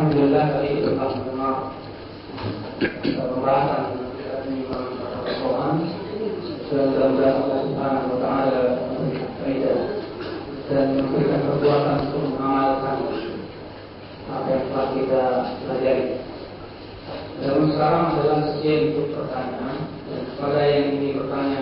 [0.00, 0.48] Alhamdulillah
[14.94, 16.06] kita pelajari.
[17.42, 19.76] Sekarang adalah sekian untuk pertanyaan
[20.70, 21.60] yang ingin bertanya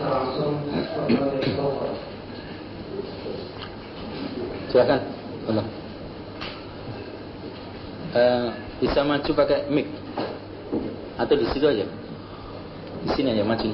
[0.00, 1.36] langsung kepada
[4.72, 5.00] Silakan.
[5.44, 5.66] Allah.
[8.14, 8.46] Uh,
[8.80, 9.90] bisa maju pakai mic
[11.20, 12.03] atau di situ aja.
[13.04, 13.68] Di sini aja maju.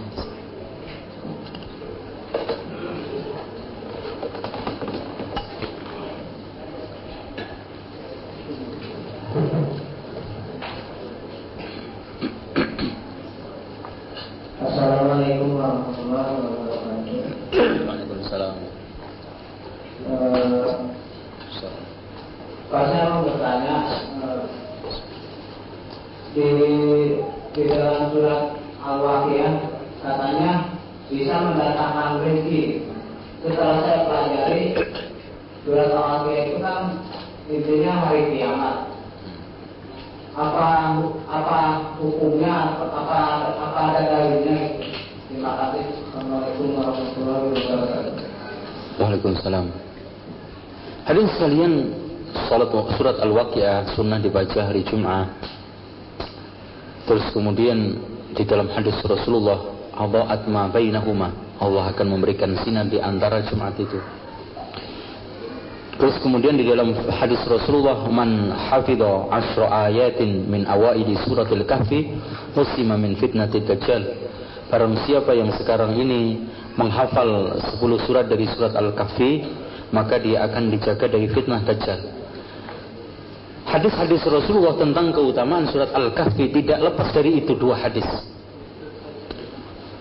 [14.58, 17.86] Assalamualaikum warahmatullahi wabarakatuh.
[17.86, 18.54] Waalaikumsalam.
[20.10, 20.90] Uh,
[22.66, 23.76] Pak saya mau bertanya
[24.26, 24.42] uh,
[26.34, 26.50] di
[27.54, 28.59] di dalam surat
[28.90, 29.52] Al-Waqiah
[30.02, 30.50] katanya
[31.06, 32.62] bisa mendatangkan rezeki.
[33.40, 34.64] Setelah saya pelajari
[35.62, 36.80] surat Al-Waqiah itu kan
[37.46, 38.76] intinya hari kiamat.
[40.34, 40.68] Apa
[41.26, 41.58] apa
[41.98, 42.78] hukumnya?
[42.78, 43.18] Apa
[43.58, 44.58] apa ada dalilnya?
[45.30, 45.84] Terima kasih.
[46.10, 48.14] Assalamualaikum warahmatullahi wabarakatuh.
[48.98, 49.66] Waalaikumsalam.
[51.06, 51.72] Hadirin sekalian,
[52.46, 55.30] salat surat Al-Waqiah sunnah dibaca hari Jumat.
[57.08, 57.98] Terus kemudian
[58.34, 59.58] di dalam hadis Rasulullah
[59.96, 61.58] Adha'at ma bainahuma.
[61.60, 64.00] Allah akan memberikan sinar di antara jemaat itu.
[66.00, 72.16] Terus kemudian di dalam hadis Rasulullah man hafidha asra ayatin min awaidi suratil kahfi
[72.56, 74.00] usima min fitnatid dajjal.
[74.72, 76.48] Barang siapa yang sekarang ini
[76.78, 79.42] menghafal 10 surat dari surat Al-Kahfi
[79.90, 82.19] maka dia akan dijaga dari fitnah dajjal
[83.70, 88.06] Hadis-hadis Rasulullah tentang keutamaan surat Al-Kahfi tidak lepas dari itu dua hadis.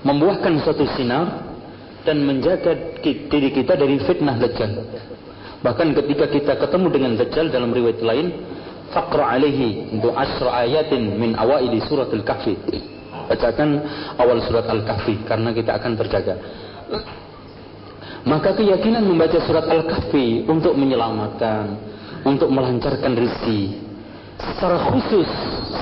[0.01, 1.53] Membuahkan suatu sinar
[2.01, 4.73] dan menjaga diri kita dari fitnah Dajjal.
[5.61, 8.41] Bahkan ketika kita ketemu dengan Dajjal dalam riwayat lain,
[8.89, 12.57] faqra alaihi untuk asra ayatin min awaidi surat Al-Kahfi.
[13.29, 13.69] Bacakan
[14.17, 16.35] awal surat Al-Kahfi karena kita akan terjaga.
[18.25, 21.88] Maka keyakinan membaca surat Al-Kahfi untuk menyelamatkan,
[22.25, 23.87] untuk melancarkan rezeki.
[24.39, 25.27] Secara khusus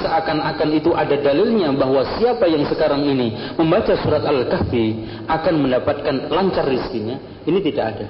[0.01, 4.85] seakan-akan itu ada dalilnya bahwa siapa yang sekarang ini membaca surat Al-Kahfi
[5.29, 7.21] akan mendapatkan lancar rezekinya.
[7.45, 8.07] Ini tidak ada.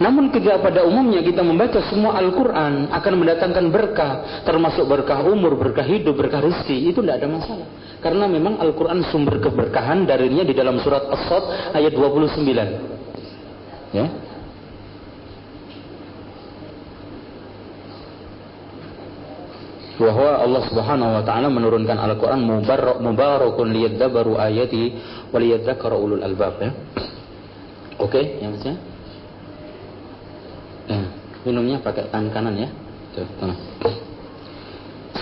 [0.00, 4.12] Namun ketika pada umumnya kita membaca semua Al-Quran akan mendatangkan berkah,
[4.48, 7.68] termasuk berkah umur, berkah hidup, berkah rezeki, itu tidak ada masalah.
[8.00, 13.92] Karena memang Al-Quran sumber keberkahan darinya di dalam surat As-Sad ayat 29.
[13.92, 14.06] Ya,
[20.00, 24.96] bahwa Allah Subhanahu wa taala menurunkan Al-Qur'an mubarak mubarakun liyadabbaru ayati
[25.28, 26.72] wa liyadzakara ulul albab ya.
[28.00, 28.78] Oke, okay, yang maksudnya?
[30.88, 31.00] Ya,
[31.44, 32.68] minumnya pakai tangan kanan ya.
[33.12, 33.28] Tuh,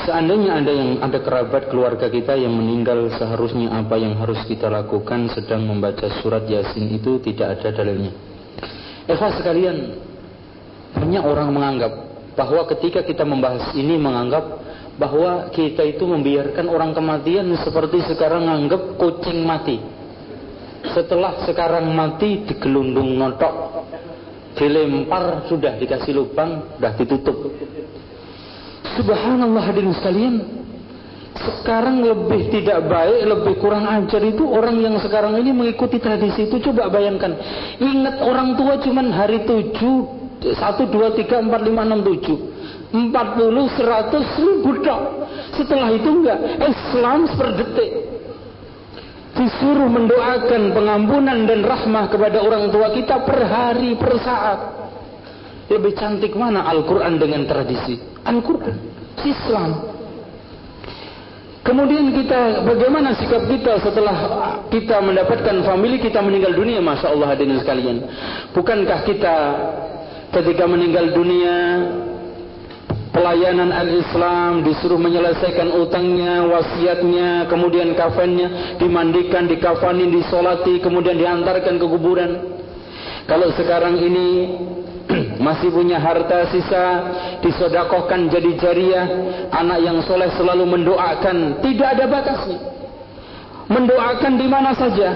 [0.09, 5.29] Seandainya ada yang ada kerabat keluarga kita yang meninggal seharusnya apa yang harus kita lakukan
[5.35, 8.15] sedang membaca surat Yasin itu tidak ada dalilnya.
[9.05, 9.77] Eva sekalian,
[10.97, 11.93] banyak orang menganggap
[12.39, 14.68] bahwa ketika kita membahas ini menganggap
[14.99, 19.79] bahwa kita itu membiarkan orang kematian seperti sekarang menganggap kucing mati.
[20.91, 23.87] Setelah sekarang mati digelundung notok,
[24.59, 27.39] dilempar sudah dikasih lubang, sudah ditutup.
[28.99, 30.35] Subhanallah hadirin sekalian,
[31.39, 36.59] sekarang lebih tidak baik, lebih kurang ajar itu orang yang sekarang ini mengikuti tradisi itu.
[36.59, 37.39] Coba bayangkan,
[37.79, 40.19] ingat orang tua cuman hari tujuh
[40.59, 42.58] satu, dua, tiga, empat, lima, enam, tujuh.
[42.89, 45.29] Empat puluh, seratus, ribu dok.
[45.53, 46.39] Setelah itu enggak.
[46.57, 47.91] Islam seperdetik.
[49.37, 54.59] Disuruh mendoakan pengampunan dan rahmah kepada orang tua kita per hari, per saat.
[55.69, 58.01] Lebih cantik mana Al-Quran dengan tradisi?
[58.25, 58.77] Al-Quran.
[59.21, 59.71] Islam.
[61.61, 64.17] Kemudian kita bagaimana sikap kita setelah
[64.73, 68.09] kita mendapatkan family kita meninggal dunia Masya Allah hadirin sekalian
[68.57, 69.37] Bukankah kita
[70.33, 71.55] ketika meninggal dunia
[73.19, 82.31] pelayanan al-Islam disuruh menyelesaikan utangnya, wasiatnya, kemudian kafannya dimandikan, dikafani, disolati, kemudian diantarkan ke kuburan.
[83.27, 84.29] Kalau sekarang ini
[85.47, 86.85] masih punya harta sisa
[87.43, 89.07] disodakohkan jadi jariah,
[89.51, 92.59] anak yang soleh selalu mendoakan, tidak ada batasnya.
[93.69, 95.11] Mendoakan di mana saja,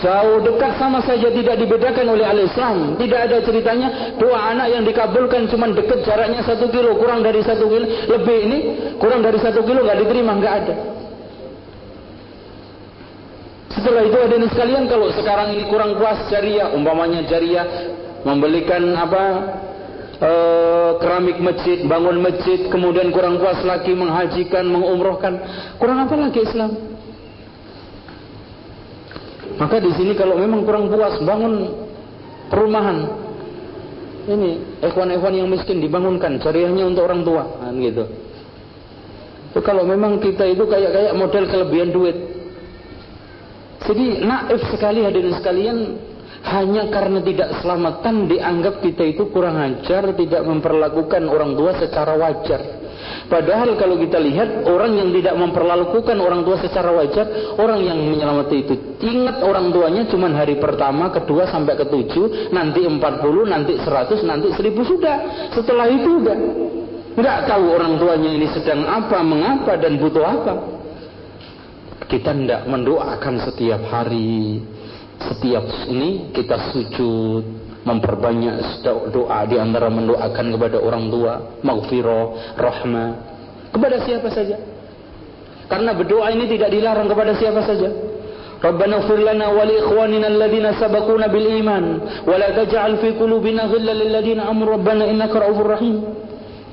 [0.00, 2.96] Jauh dekat sama saja tidak dibedakan oleh al-Islam.
[2.96, 7.68] Tidak ada ceritanya doa anak yang dikabulkan cuma dekat jaraknya satu kilo, kurang dari satu
[7.68, 7.84] kilo.
[8.08, 8.58] Lebih ini
[8.96, 10.74] kurang dari satu kilo nggak diterima, nggak ada.
[13.76, 17.64] Setelah itu ada sekalian kalau sekarang ini kurang puas jariah, umpamanya jariah
[18.24, 19.24] membelikan apa
[20.16, 20.32] e,
[21.00, 25.40] keramik masjid, bangun masjid, kemudian kurang puas lagi menghajikan, mengumrohkan,
[25.80, 26.99] kurang apa lagi Islam?
[29.60, 31.68] Maka di sini kalau memang kurang puas bangun
[32.48, 33.12] perumahan,
[34.24, 38.08] ini ikhwan-ikhwan yang miskin dibangunkan jariahnya untuk orang tua, kan gitu.
[39.52, 42.16] Itu kalau memang kita itu kayak kayak model kelebihan duit.
[43.84, 45.78] Jadi naif sekali hadirin sekalian
[46.40, 52.79] hanya karena tidak selamatan dianggap kita itu kurang ajar, tidak memperlakukan orang tua secara wajar.
[53.30, 58.66] Padahal kalau kita lihat orang yang tidak memperlakukan orang tua secara wajar, orang yang menyelamati
[58.66, 64.26] itu ingat orang tuanya cuma hari pertama, kedua sampai ketujuh, nanti empat puluh, nanti seratus,
[64.26, 65.46] nanti seribu sudah.
[65.54, 66.38] Setelah itu enggak.
[67.14, 70.54] Enggak tahu orang tuanya ini sedang apa, mengapa dan butuh apa.
[72.10, 74.58] Kita tidak mendoakan setiap hari,
[75.22, 77.44] setiap ini kita sujud,
[77.80, 81.32] memperbanyak doa di antara mendoakan kepada orang tua,
[81.64, 83.10] maghfirah, rahmah
[83.70, 84.56] kepada siapa saja.
[85.70, 87.88] Karena berdoa ini tidak dilarang kepada siapa saja.
[88.60, 91.84] Rabbana ighfir lana wa li ikhwanina alladhina sabaquna bil iman
[92.28, 95.96] wa la taj'al fi qulubina ghillan lil ladzina amanu rabbana innaka ra'ufur rahim.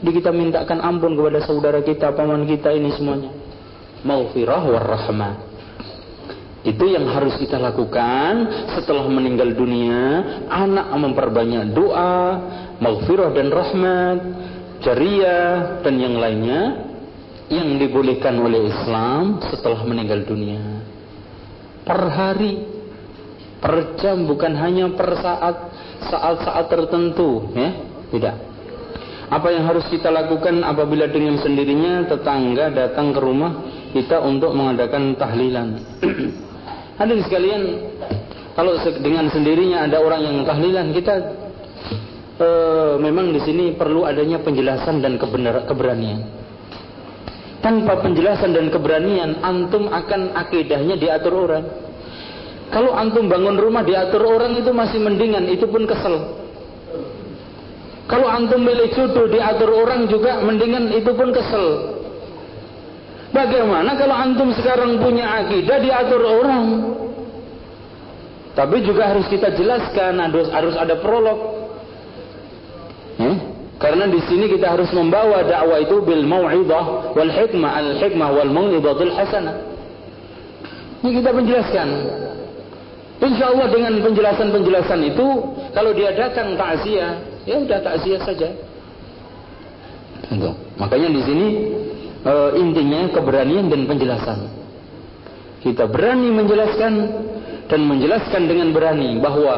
[0.03, 3.31] Di kita mintakan ampun kepada saudara kita, paman kita ini semuanya.
[4.03, 5.46] Maghfirah war rahmah.
[6.67, 10.19] Itu yang harus kita lakukan setelah meninggal dunia.
[10.51, 12.19] Anak memperbanyak doa,
[12.83, 14.19] maghfirah dan rahmat,
[14.83, 16.91] jariah dan yang lainnya
[17.47, 20.83] yang dibolehkan oleh Islam setelah meninggal dunia.
[21.87, 22.67] Per hari,
[23.63, 25.55] per jam bukan hanya per saat
[26.03, 27.71] saat-saat tertentu, ya.
[28.11, 28.35] Tidak.
[29.31, 33.51] Apa yang harus kita lakukan apabila dengan sendirinya tetangga datang ke rumah
[33.95, 35.79] kita untuk mengadakan tahlilan.
[36.97, 37.61] Hadirin sekalian,
[38.57, 38.73] kalau
[39.05, 41.13] dengan sendirinya ada orang yang tahlilan, kita
[42.41, 42.49] e,
[42.97, 46.25] memang di sini perlu adanya penjelasan dan kebenar, keberanian.
[47.61, 51.65] Tanpa penjelasan dan keberanian, antum akan akidahnya diatur orang.
[52.73, 56.33] Kalau antum bangun rumah diatur orang itu masih mendingan, itu pun kesel.
[58.07, 61.96] Kalau antum milih jodoh diatur orang juga mendingan itu pun kesel.
[63.37, 66.65] Bagaimana kalau antum sekarang punya akidah diatur orang?
[68.57, 71.69] Tapi juga harus kita jelaskan, harus harus ada prolog.
[73.21, 73.37] Hmm?
[73.77, 78.49] Karena di sini kita harus membawa dakwah itu bil mau'idah wal hikmah al hikmah wal
[78.49, 79.53] mau'idatul hasanah.
[81.05, 81.87] Ini kita menjelaskan.
[83.21, 85.27] Insya Allah dengan penjelasan-penjelasan itu,
[85.77, 88.49] kalau dia datang takziah, ya udah takziah saja.
[90.81, 91.47] Makanya di sini
[92.27, 94.39] e, intinya keberanian dan penjelasan.
[95.63, 96.93] Kita berani menjelaskan
[97.67, 99.53] dan menjelaskan dengan berani bahwa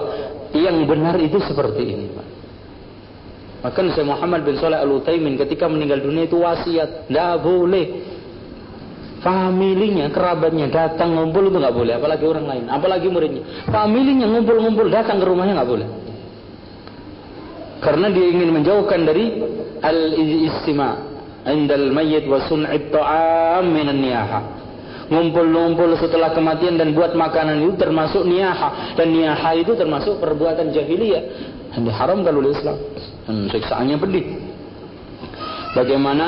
[0.53, 2.07] yang benar itu seperti ini.
[3.59, 7.85] Maka Syekh Muhammad bin Saleh Al Utsaimin ketika meninggal dunia itu wasiat, tidak boleh
[9.19, 13.43] familinya, kerabatnya datang ngumpul itu nggak boleh, apalagi orang lain, apalagi muridnya.
[13.67, 15.87] Familinya ngumpul-ngumpul datang ke rumahnya nggak boleh.
[17.83, 19.43] Karena dia ingin menjauhkan dari
[19.83, 21.08] al-istima'
[21.51, 24.41] indal mayyit wa sun'it ta'am minan niyaha.
[25.09, 31.23] Ngumpul-ngumpul setelah kematian dan buat makanan itu termasuk niyaha dan niyaha itu termasuk perbuatan jahiliyah
[31.73, 32.77] yang diharamkan oleh Islam
[33.25, 34.25] dan siksaannya pedih.
[35.73, 36.27] Bagaimana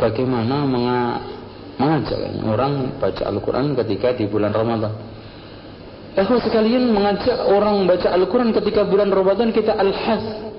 [0.00, 0.56] bagaimana
[1.76, 4.92] mengajak orang baca Al-Quran ketika di bulan Ramadan?
[6.14, 10.53] Eh sekalian mengajak orang baca Al-Quran ketika bulan Ramadan kita al-has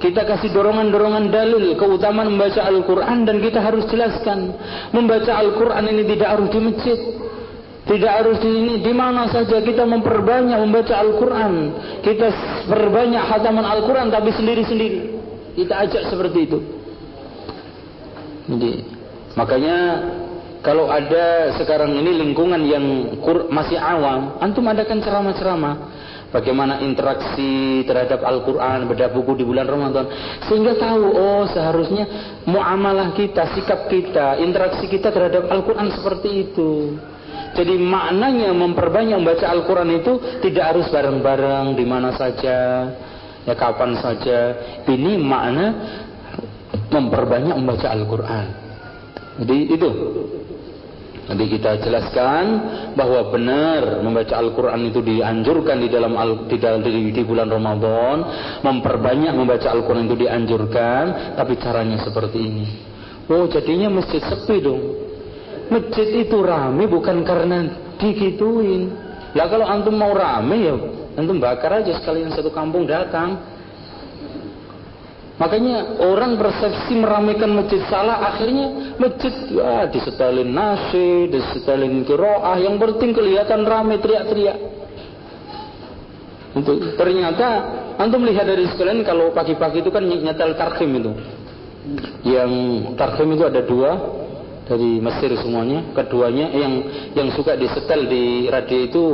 [0.00, 4.56] kita kasih dorongan-dorongan dalil keutamaan membaca Al-Quran dan kita harus jelaskan.
[4.96, 6.98] Membaca Al-Quran ini tidak harus di masjid.
[7.84, 8.74] Tidak harus di ini.
[8.80, 11.52] Di mana saja kita memperbanyak membaca Al-Quran.
[12.00, 12.32] Kita
[12.64, 15.00] perbanyak hataman Al-Quran tapi sendiri-sendiri.
[15.60, 16.58] Kita ajak seperti itu.
[18.48, 18.72] Jadi,
[19.36, 19.76] makanya
[20.64, 22.84] kalau ada sekarang ini lingkungan yang
[23.52, 25.99] masih awam, antum adakan ceramah-ceramah
[26.30, 30.06] bagaimana interaksi terhadap Al-Quran, beda buku di bulan Ramadan.
[30.46, 32.06] Sehingga tahu, oh seharusnya
[32.46, 36.96] muamalah kita, sikap kita, interaksi kita terhadap Al-Quran seperti itu.
[37.50, 42.58] Jadi maknanya memperbanyak membaca Al-Quran itu tidak harus bareng-bareng di mana saja,
[43.42, 44.54] ya kapan saja.
[44.86, 45.66] Ini makna
[46.90, 48.46] memperbanyak membaca Al-Quran.
[49.42, 49.88] Jadi itu
[51.30, 52.44] Nanti kita jelaskan
[52.98, 56.18] bahwa benar membaca Al-Quran itu dianjurkan di dalam
[56.50, 58.16] di, di, di bulan Ramadan,
[58.66, 62.66] memperbanyak membaca Al-Quran itu dianjurkan, tapi caranya seperti ini.
[63.30, 64.82] Oh jadinya masjid sepi dong.
[65.70, 68.90] Masjid itu rame bukan karena dikituin.
[69.38, 70.74] Lah kalau antum mau rame ya
[71.14, 73.38] antum bakar aja sekalian satu kampung datang.
[75.40, 83.16] Makanya orang persepsi meramaikan masjid salah, akhirnya masjid ya disetelin nasi, disetelin kiroah, yang penting
[83.16, 84.60] kelihatan ramai teriak-teriak.
[86.52, 91.12] Untuk ternyata antum lihat dari sekalian kalau pagi-pagi itu kan nyetel tarhim itu.
[92.28, 92.52] Yang
[93.00, 93.90] tarhim itu ada dua
[94.68, 95.88] dari Mesir semuanya.
[95.96, 96.72] Keduanya yang
[97.16, 99.04] yang suka disetel di radio itu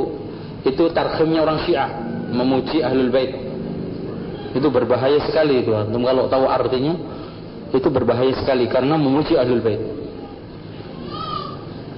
[0.66, 1.86] itu tarhimnya orang Syiah
[2.34, 3.45] memuji ahlul bait
[4.56, 6.96] itu berbahaya sekali itu antum kalau tahu artinya
[7.76, 9.82] itu berbahaya sekali karena memuji ahlul bait.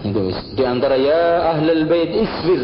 [0.02, 0.32] Itu.
[0.56, 2.62] Di antara ya ahlul bait isbir.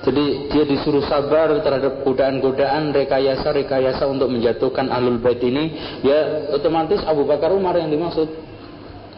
[0.00, 5.76] Jadi dia disuruh sabar terhadap godaan-godaan rekayasa-rekayasa untuk menjatuhkan ahlul bait ini.
[6.00, 8.28] Ya otomatis Abu Bakar Umar yang dimaksud.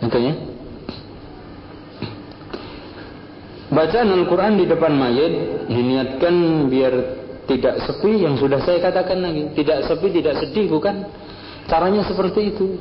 [0.03, 0.35] Intinya
[3.73, 5.33] bacaan Al-Quran di depan mayat
[5.71, 6.35] diniatkan
[6.69, 7.22] biar
[7.53, 9.53] tidak sepi yang sudah saya katakan lagi.
[9.53, 11.05] Tidak sepi, tidak sedih, bukan?
[11.69, 12.81] Caranya seperti itu.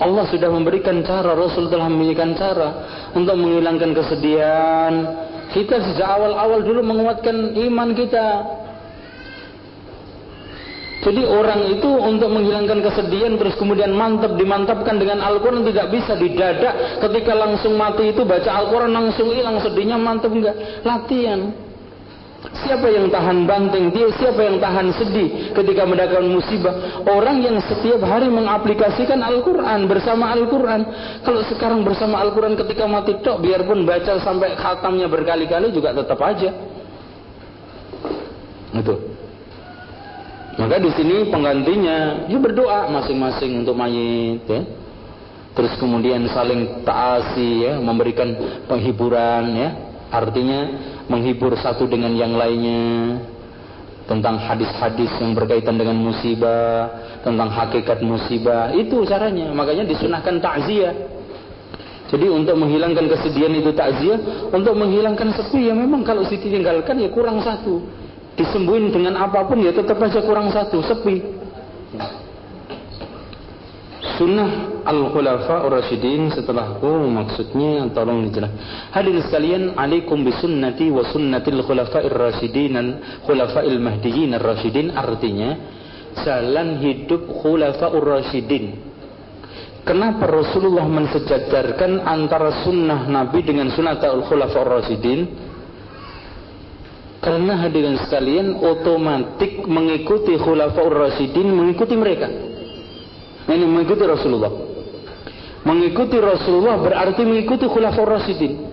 [0.00, 2.68] Allah sudah memberikan cara, Rasul telah memberikan cara
[3.12, 4.92] untuk menghilangkan kesedihan.
[5.52, 8.28] Kita sejak awal-awal dulu menguatkan iman kita.
[11.00, 17.00] Jadi orang itu untuk menghilangkan kesedihan terus kemudian mantap dimantapkan dengan Al-Quran tidak bisa didadak
[17.00, 21.56] ketika langsung mati itu baca Al-Quran langsung hilang sedihnya mantap enggak latihan
[22.40, 27.04] Siapa yang tahan banting dia, siapa yang tahan sedih ketika mendapatkan musibah?
[27.04, 30.80] Orang yang setiap hari mengaplikasikan Al-Quran bersama Al-Quran.
[31.20, 36.48] Kalau sekarang bersama Al-Quran ketika mati tok, biarpun baca sampai khatamnya berkali-kali juga tetap aja.
[38.72, 38.94] Itu.
[40.56, 44.64] Maka di sini penggantinya, ya berdoa masing-masing untuk mayit, ya.
[45.52, 48.32] Terus kemudian saling taasi, ya, memberikan
[48.64, 49.68] penghiburan, ya.
[50.10, 50.60] Artinya
[51.10, 53.18] menghibur satu dengan yang lainnya
[54.06, 56.90] tentang hadis-hadis yang berkaitan dengan musibah,
[57.26, 58.70] tentang hakikat musibah.
[58.74, 59.50] Itu caranya.
[59.50, 60.94] Makanya disunahkan takziah.
[62.10, 64.18] Jadi untuk menghilangkan kesedihan itu takziah,
[64.50, 67.82] untuk menghilangkan sepi ya memang kalau ditinggalkan ya kurang satu.
[68.34, 71.22] Disembuhin dengan apa pun ya tetap aja kurang satu, sepi
[74.20, 78.92] sunnah al-khulafa ar-rasyidin setelahku maksudnya tolong dijelaskan.
[78.92, 85.56] Hadirin sekalian, alaikum bisunnati wa sunnatil khulafa ar-rasyidin al-khulafa'il mahdiyyin ar-rasyidin artinya
[86.20, 88.92] jalan hidup khulafa ar-rasyidin.
[89.88, 95.48] Kenapa Rasulullah mensejajarkan antara sunnah Nabi dengan sunnah al-khulafa ar-rasyidin?
[97.24, 102.28] Karena hadirin sekalian otomatik mengikuti khulafa ar-rasyidin mengikuti mereka.
[103.50, 104.52] Ini mengikuti Rasulullah.
[105.66, 108.70] Mengikuti Rasulullah berarti mengikuti khulafur rasyidin.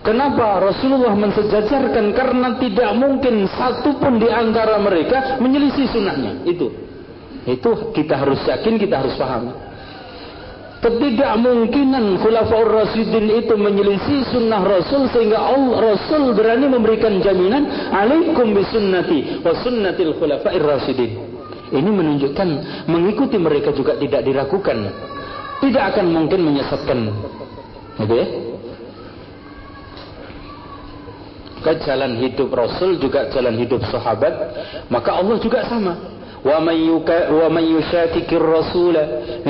[0.00, 2.16] Kenapa Rasulullah mensejajarkan?
[2.16, 6.40] Karena tidak mungkin satu pun di antara mereka menyelisih sunnahnya.
[6.48, 6.72] Itu.
[7.44, 9.52] Itu kita harus yakin, kita harus paham.
[10.80, 19.44] ketidakmungkinan Khulafaur Rasidin itu menyelisih sunnah Rasul sehingga Allah Rasul berani memberikan jaminan alaikum bisunnati
[19.44, 21.29] wa sunnatil khulafair rasidin.
[21.73, 22.47] Ini menunjukkan
[22.85, 24.77] mengikuti mereka juga tidak diragukan.
[25.59, 26.99] Tidak akan mungkin menyesatkan.
[28.05, 28.27] Gitu ya?
[31.65, 34.33] Ke jalan hidup Rasul juga jalan hidup sahabat,
[34.93, 36.15] maka Allah juga sama.
[36.45, 37.09] ومن, يك...
[37.33, 38.95] ومن يشاكك الرسول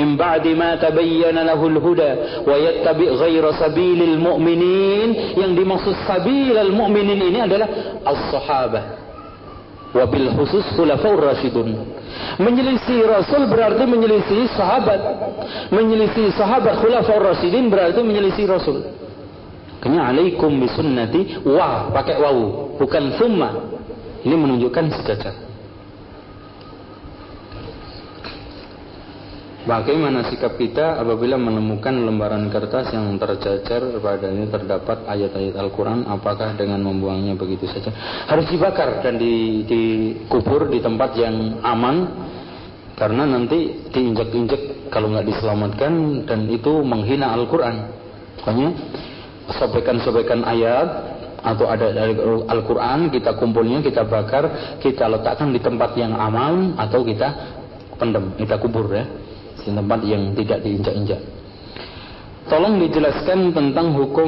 [0.00, 2.12] من بعد ما تبين له الهدى
[2.48, 7.68] ويتبع غير سبيل المؤمنين yang dimaksud sabil al-mu'minin ini adalah
[8.00, 8.99] as-sahabah
[9.93, 11.75] wabil khusus khulafaur rasyidun.
[12.39, 15.01] Menyelisih rasul berarti menyelisih sahabat.
[15.71, 18.81] Menyelisih sahabat khulafaur rasyidin berarti menyelisih rasul.
[19.81, 22.77] Kenya alaikum bisunnati wa pakai wawu.
[22.79, 23.49] Bukan summa.
[24.21, 25.50] Ini menunjukkan sejajar
[29.61, 36.09] Bagaimana sikap kita apabila menemukan lembaran kertas yang tercecer padanya terdapat ayat-ayat Al-Quran?
[36.09, 37.93] Apakah dengan membuangnya begitu saja?
[38.25, 42.09] Harus dibakar dan di, dikubur di tempat yang aman
[42.97, 47.85] karena nanti diinjak-injak kalau nggak diselamatkan dan itu menghina Al-Quran.
[48.41, 48.69] Makanya
[49.61, 50.89] sobekan-sobekan ayat
[51.41, 52.17] atau ada dari
[52.49, 57.33] Al-Quran kita kumpulnya kita bakar kita letakkan di tempat yang aman atau kita
[57.97, 59.05] pendem kita kubur ya
[59.63, 61.21] tempat yang tidak diinjak-injak.
[62.49, 64.27] Tolong dijelaskan tentang hukum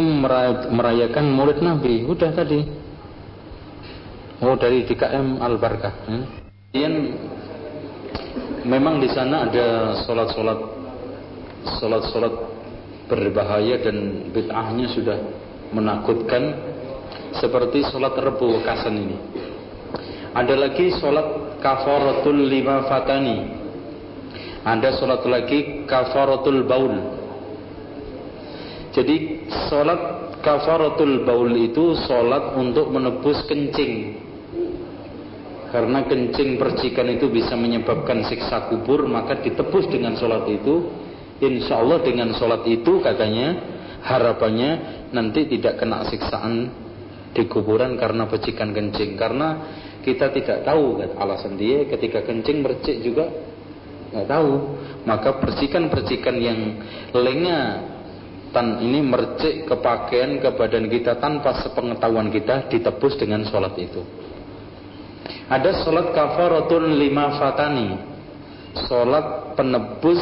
[0.72, 2.06] merayakan Maulid Nabi.
[2.06, 2.62] Udah tadi.
[4.44, 5.92] Oh dari DKM Al Barkah.
[6.08, 6.94] Kemudian
[8.64, 10.60] memang di sana ada sholat-sholat
[11.80, 12.34] sholat-sholat
[13.08, 15.18] berbahaya dan bid'ahnya sudah
[15.76, 16.54] menakutkan
[17.40, 19.18] seperti sholat rebu wekasan ini.
[20.34, 23.63] Ada lagi sholat kafaratul lima fatani
[24.64, 26.96] ada sholat lagi kafaratul baul.
[28.96, 30.02] Jadi sholat
[30.40, 34.24] kafaratul baul itu sholat untuk menebus kencing.
[35.74, 40.88] Karena kencing percikan itu bisa menyebabkan siksa kubur, maka ditebus dengan sholat itu.
[41.44, 43.58] Insya Allah dengan sholat itu katanya
[44.06, 44.72] harapannya
[45.12, 46.72] nanti tidak kena siksaan
[47.34, 49.18] di kuburan karena percikan kencing.
[49.18, 49.60] Karena
[50.06, 53.28] kita tidak tahu kan, alasan dia ketika kencing mercik juga
[54.14, 54.52] nggak tahu.
[55.04, 56.60] Maka percikan-percikan yang
[57.12, 57.92] lengah.
[58.54, 64.06] Tan ini mercik ke pakaian ke badan kita tanpa sepengetahuan kita ditebus dengan sholat itu.
[65.50, 67.98] Ada sholat kafaratul lima fatani.
[68.86, 70.22] Sholat penebus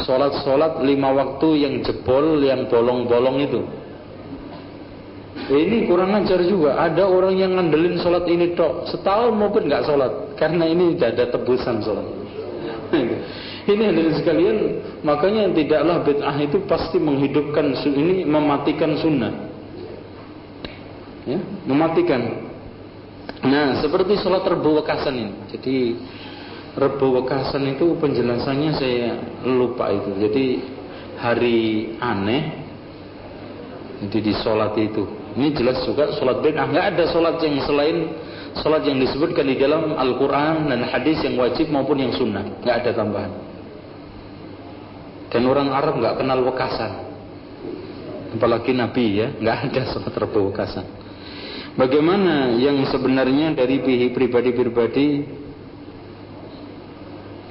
[0.00, 3.60] sholat-sholat lima waktu yang jebol yang bolong-bolong itu.
[5.50, 6.80] Ini kurang ajar juga.
[6.80, 8.88] Ada orang yang ngandelin sholat ini tok.
[8.88, 10.12] Setahun maupun nggak sholat.
[10.40, 12.20] Karena ini tidak ada tebusan sholat
[13.68, 14.56] ini hadirin sekalian,
[15.04, 19.32] makanya tidaklah bid'ah itu pasti menghidupkan ini mematikan sunnah.
[21.28, 21.36] Ya,
[21.68, 22.48] mematikan.
[23.44, 25.32] Nah, seperti sholat rebu wekasan ini.
[25.52, 25.76] Jadi
[26.80, 29.08] rebu wekasan itu penjelasannya saya
[29.44, 30.10] lupa itu.
[30.16, 30.44] Jadi
[31.20, 31.60] hari
[32.00, 32.42] aneh
[34.08, 35.04] jadi di sholat itu.
[35.36, 36.64] Ini jelas juga sholat bid'ah.
[36.64, 37.98] Nggak ada sholat yang selain
[38.58, 42.42] Salat yang disebutkan di dalam Al-Quran dan hadis yang wajib maupun yang sunnah.
[42.66, 43.32] Nggak ada tambahan.
[45.30, 46.92] Dan orang Arab nggak kenal wekasan.
[48.34, 50.86] Apalagi Nabi ya, nggak ada salat rebu wekasan.
[51.78, 53.78] Bagaimana yang sebenarnya dari
[54.10, 55.22] pribadi-pribadi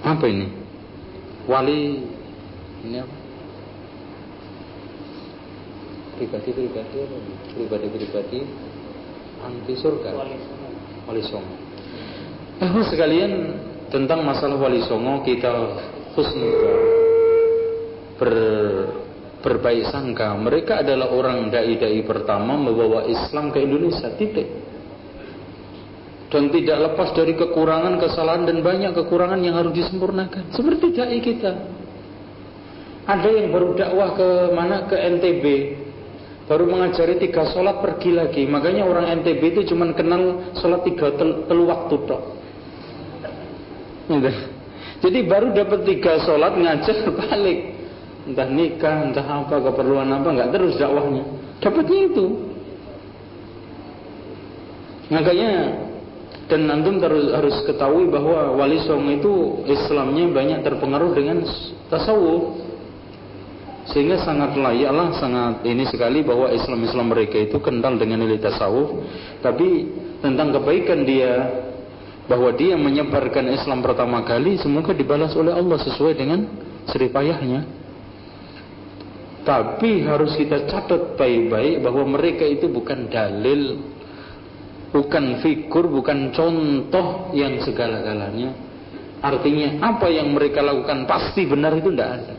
[0.03, 0.47] apa ini?
[1.47, 1.80] Wali
[2.84, 3.15] ini apa?
[6.19, 6.99] Pribadi-pribadi
[7.56, 8.39] Pribadi-pribadi
[9.39, 10.10] anti surga.
[11.07, 11.56] Wali Songo.
[12.60, 13.31] Eh sekalian
[13.88, 15.80] tentang masalah Wali Songo kita
[16.14, 16.99] husnudzon
[18.20, 18.34] ber
[19.40, 20.36] berbaik sangka.
[20.36, 24.12] Mereka adalah orang dai-dai pertama membawa Islam ke Indonesia.
[24.14, 24.48] Titik.
[26.30, 30.54] Dan tidak lepas dari kekurangan, kesalahan dan banyak kekurangan yang harus disempurnakan.
[30.54, 31.52] Seperti dai kita.
[33.10, 35.46] Ada yang baru dakwah ke mana ke NTB,
[36.46, 38.46] baru mengajari tiga sholat pergi lagi.
[38.46, 42.22] Makanya orang NTB itu cuma kenal sholat tiga tel, telu waktu tok.
[44.14, 44.32] Gitu.
[45.02, 47.78] Jadi baru dapat tiga sholat ngajar balik.
[48.30, 51.26] Entah nikah, entah apa, keperluan apa, nggak terus dakwahnya.
[51.60, 52.26] Dapatnya itu.
[55.10, 55.51] Makanya
[56.49, 59.34] dan antum harus, harus ketahui bahwa wali songo itu
[59.69, 61.45] Islamnya banyak terpengaruh dengan
[61.93, 62.69] tasawuf.
[63.89, 69.01] Sehingga sangat layaklah sangat ini sekali bahwa Islam-Islam mereka itu kental dengan nilai tasawuf,
[69.41, 69.89] tapi
[70.22, 71.65] tentang kebaikan dia
[72.30, 76.45] bahwa dia menyebarkan Islam pertama kali semoga dibalas oleh Allah sesuai dengan
[76.85, 77.65] seripayahnya.
[79.50, 83.82] Tapi harus kita catat baik-baik bahwa mereka itu bukan dalil,
[84.94, 88.54] bukan figur, bukan contoh yang segala-galanya.
[89.26, 92.36] Artinya apa yang mereka lakukan pasti benar itu tidak ada.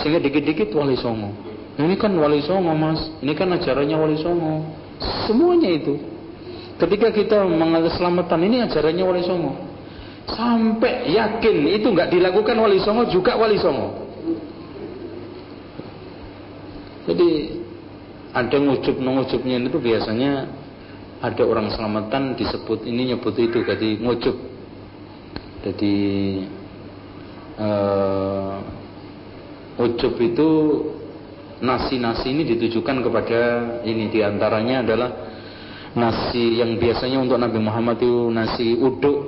[0.00, 1.28] Sehingga dikit-dikit wali songo.
[1.76, 4.64] Ini kan wali songo mas, ini kan ajarannya wali songo.
[5.28, 6.00] Semuanya itu.
[6.80, 9.60] Ketika kita mengalir selamatan ini ajarannya wali songo.
[10.24, 13.99] Sampai yakin itu nggak dilakukan wali songo juga wali songo.
[17.10, 17.30] Jadi
[18.30, 20.46] ada ngucup-ngucupnya itu biasanya
[21.18, 24.36] ada orang selamatan disebut ini nyebut itu jadi ngucup.
[25.66, 25.96] Jadi
[27.58, 28.56] uh,
[29.82, 30.48] ucup itu
[31.60, 33.40] nasi-nasi ini ditujukan kepada
[33.84, 35.10] ini di antaranya adalah
[35.92, 39.18] nasi yang biasanya untuk Nabi Muhammad itu nasi uduk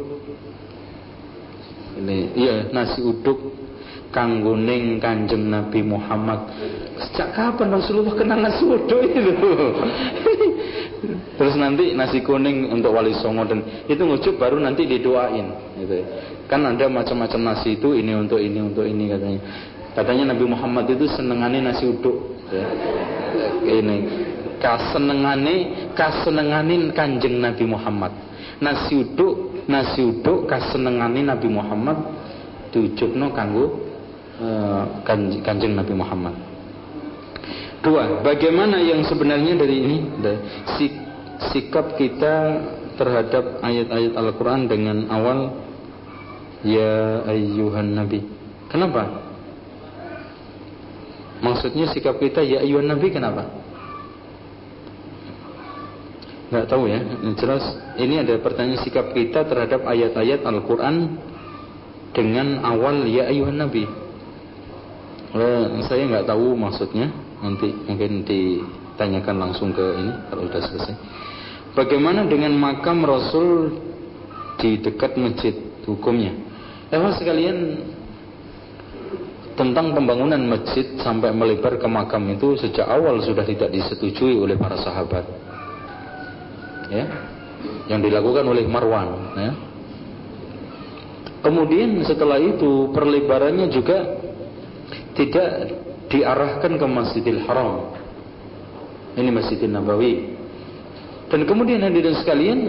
[2.01, 3.37] ini iya nasi uduk
[4.15, 6.41] kangguning kanjeng Nabi Muhammad
[7.09, 9.33] sejak kapan Rasulullah kenal nasi uduk itu
[11.39, 13.61] terus nanti nasi kuning untuk wali songo dan
[13.91, 15.51] itu ngucup baru nanti didoain
[15.81, 15.99] gitu
[16.47, 19.41] kan ada macam-macam nasi itu ini untuk ini untuk ini katanya
[19.93, 22.17] katanya Nabi Muhammad itu senengane nasi uduk
[22.49, 22.67] ya.
[23.67, 23.97] ini
[24.63, 25.55] kasenengane
[25.99, 28.13] kasenengane kanjeng Nabi Muhammad
[28.63, 31.99] nasi uduk nasi uduk kasenengane Nabi Muhammad
[32.71, 33.93] diucupno kanggo
[34.43, 34.83] Eh,
[35.45, 36.35] kanjeng Nabi Muhammad.
[37.83, 39.97] Dua, bagaimana yang sebenarnya dari ini
[41.51, 42.35] sikap kita
[42.95, 45.51] terhadap ayat-ayat Al-Quran dengan awal
[46.63, 48.23] Ya ayyuhan Nabi.
[48.71, 49.03] Kenapa?
[51.43, 53.51] Maksudnya sikap kita ya ayyuhan Nabi kenapa?
[56.55, 57.03] Gak tahu ya.
[57.35, 57.67] Jelas
[57.99, 61.19] ini ada pertanyaan sikap kita terhadap ayat-ayat Al-Quran
[62.15, 63.91] dengan awal ya ayyuhan Nabi.
[65.35, 67.11] Eh, saya nggak tahu maksudnya.
[67.43, 70.95] Nanti mungkin ditanyakan langsung ke ini kalau sudah selesai.
[71.75, 73.83] Bagaimana dengan makam Rasul
[74.63, 76.31] di dekat masjid hukumnya?
[76.93, 77.83] Eh sekalian
[79.59, 84.79] tentang pembangunan masjid sampai melebar ke makam itu sejak awal sudah tidak disetujui oleh para
[84.81, 85.25] sahabat.
[86.89, 87.05] Ya.
[87.91, 89.53] Yang dilakukan oleh Marwan, ya.
[91.43, 93.99] Kemudian setelah itu perlebarannya juga
[95.19, 95.82] tidak
[96.13, 97.97] diarahkan ke Masjidil Haram.
[99.17, 100.37] Ini Masjidil Nabawi.
[101.33, 102.61] Dan kemudian hadirin sekalian,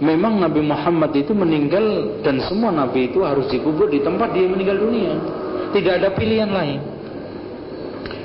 [0.00, 4.80] memang Nabi Muhammad itu meninggal dan semua nabi itu harus dikubur di tempat dia meninggal
[4.80, 5.12] dunia.
[5.76, 6.80] Tidak ada pilihan lain.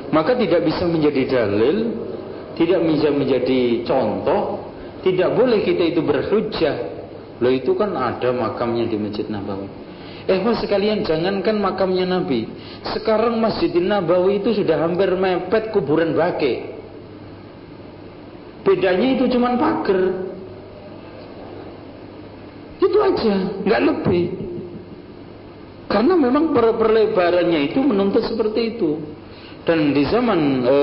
[0.09, 1.77] Maka tidak bisa menjadi dalil,
[2.55, 4.71] tidak bisa menjadi contoh,
[5.05, 6.77] tidak boleh kita itu berhujjah.
[7.39, 9.88] Loh itu kan ada makamnya di Masjid Nabawi.
[10.29, 12.45] Eh sekalian jangankan makamnya Nabi.
[12.93, 16.77] Sekarang Masjidil Nabawi itu sudah hampir mepet kuburan bake.
[18.61, 20.29] Bedanya itu cuma pagar.
[22.77, 23.35] Itu aja,
[23.65, 24.25] nggak lebih.
[25.89, 29.01] Karena memang per perlebarannya itu menuntut seperti itu.
[29.65, 30.75] Dan di zaman e,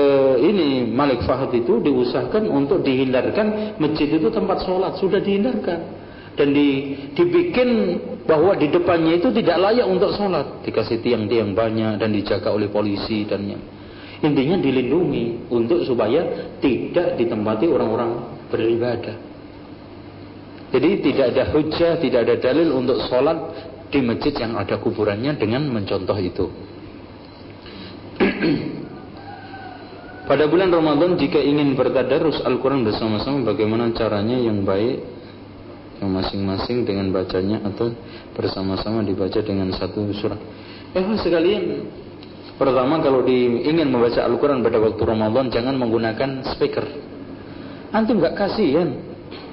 [0.43, 6.07] ini Malik Fahad itu diusahakan untuk dihindarkan masjid itu tempat sholat sudah dihindarkan
[6.37, 7.97] dan di, dibikin
[8.27, 13.23] bahwa di depannya itu tidak layak untuk sholat dikasih tiang-tiang banyak dan dijaga oleh polisi
[13.23, 13.63] dan yang
[14.19, 18.11] intinya dilindungi untuk supaya tidak ditempati orang-orang
[18.51, 19.15] beribadah.
[20.67, 23.39] Jadi tidak ada hujah tidak ada dalil untuk sholat
[23.87, 26.51] di masjid yang ada kuburannya dengan mencontoh itu.
[30.27, 34.99] Pada bulan Ramadan jika ingin bertadarus Al-Quran bersama-sama bagaimana caranya yang baik
[35.97, 37.89] yang masing-masing dengan bacanya atau
[38.37, 40.37] bersama-sama dibaca dengan satu surat.
[40.93, 41.89] Eh sekalian,
[42.55, 46.85] pertama kalau di, ingin membaca Al-Quran pada waktu Ramadan jangan menggunakan speaker.
[47.89, 48.93] Antum gak kasihan.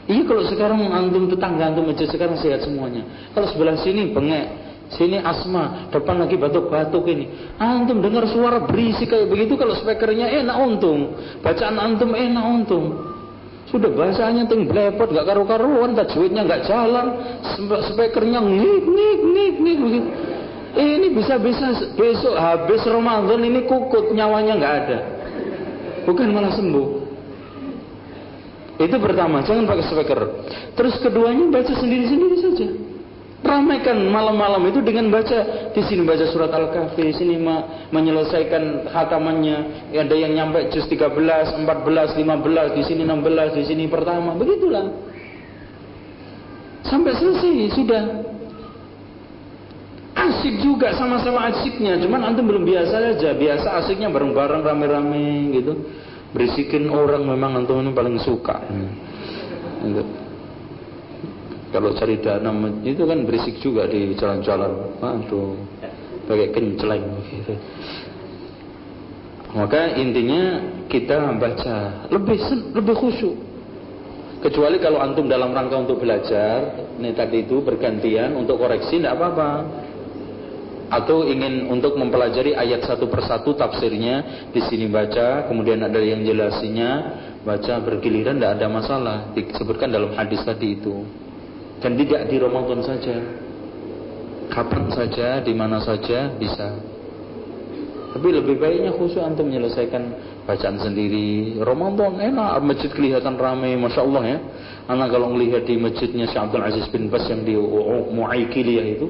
[0.04, 3.08] Iya kalau sekarang antum tetangga antum aja sekarang sehat semuanya.
[3.32, 4.46] Kalau sebelah sini bengek,
[4.92, 7.56] sini asma, depan lagi batuk-batuk ini.
[7.56, 13.13] Antum dengar suara berisik kayak begitu kalau speakernya enak untung, bacaan antum enak untung.
[13.74, 17.10] Sudah bahasanya ting blepot gak karu-karuan, tajwidnya gak jalan,
[17.90, 20.08] speakernya ngik ngik ngik ngik begitu.
[20.78, 24.98] Ini bisa-bisa besok habis Ramadan ini kukut nyawanya nggak ada.
[26.06, 26.86] Bukan malah sembuh.
[28.78, 30.20] Itu pertama, jangan pakai speaker.
[30.78, 32.93] Terus keduanya baca sendiri-sendiri saja
[33.84, 37.36] ramaikan malam-malam itu dengan baca di sini baca surat Al-Kahfi, di sini
[37.92, 39.92] menyelesaikan khatamannya.
[39.92, 41.12] Ada yang nyampe juz 13,
[41.68, 44.32] 14, 15, di sini 16, di sini pertama.
[44.32, 44.88] Begitulah.
[46.88, 48.02] Sampai selesai sudah.
[50.14, 55.90] As asik juga sama-sama asiknya cuman antum belum biasa aja biasa asiknya bareng-bareng rame-rame gitu
[56.30, 58.62] berisikin orang memang antum paling suka
[59.82, 60.23] gitu.
[61.74, 62.54] Kalau cari dana
[62.86, 65.02] itu kan berisik juga di jalan-jalan.
[65.02, 65.58] Aduh
[66.24, 67.54] pakai kenceleng gitu
[69.54, 72.38] maka intinya kita baca lebih
[72.74, 73.36] lebih khusyuk.
[74.42, 79.50] Kecuali kalau antum dalam rangka untuk belajar ini tadi itu bergantian untuk koreksi tidak apa-apa.
[80.90, 86.90] Atau ingin untuk mempelajari ayat satu persatu tafsirnya di sini baca kemudian ada yang jelasinya
[87.46, 89.18] baca bergiliran tidak ada masalah.
[89.38, 91.06] Disebutkan dalam hadis tadi itu
[91.80, 93.16] dan tidak di Ramadan saja.
[94.52, 96.76] Kapan saja di mana saja bisa.
[98.14, 100.14] Tapi lebih baiknya khusus antum menyelesaikan
[100.46, 101.58] bacaan sendiri.
[101.58, 104.38] Ramadan enak masjid kelihatan ramai Masya Allah ya.
[104.86, 107.56] Anak kalau melihat di masjidnya Syekh Abdul Aziz bin Bas yang di
[108.14, 109.08] Mu'aikiliyah itu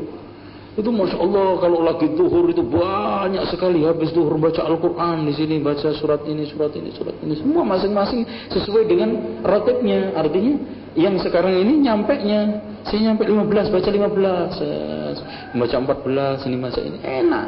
[0.75, 5.63] itu Masya Allah kalau lagi duhur itu banyak sekali habis duhur baca Al-Quran di sini
[5.63, 7.39] baca surat ini surat ini surat ini.
[7.39, 10.11] Semua masing-masing sesuai dengan ratibnya.
[10.19, 10.59] Artinya
[10.99, 16.99] yang sekarang ini nyampe nya saya nyampe 15 baca 15 baca 14 ini baca ini.
[17.07, 17.45] Enak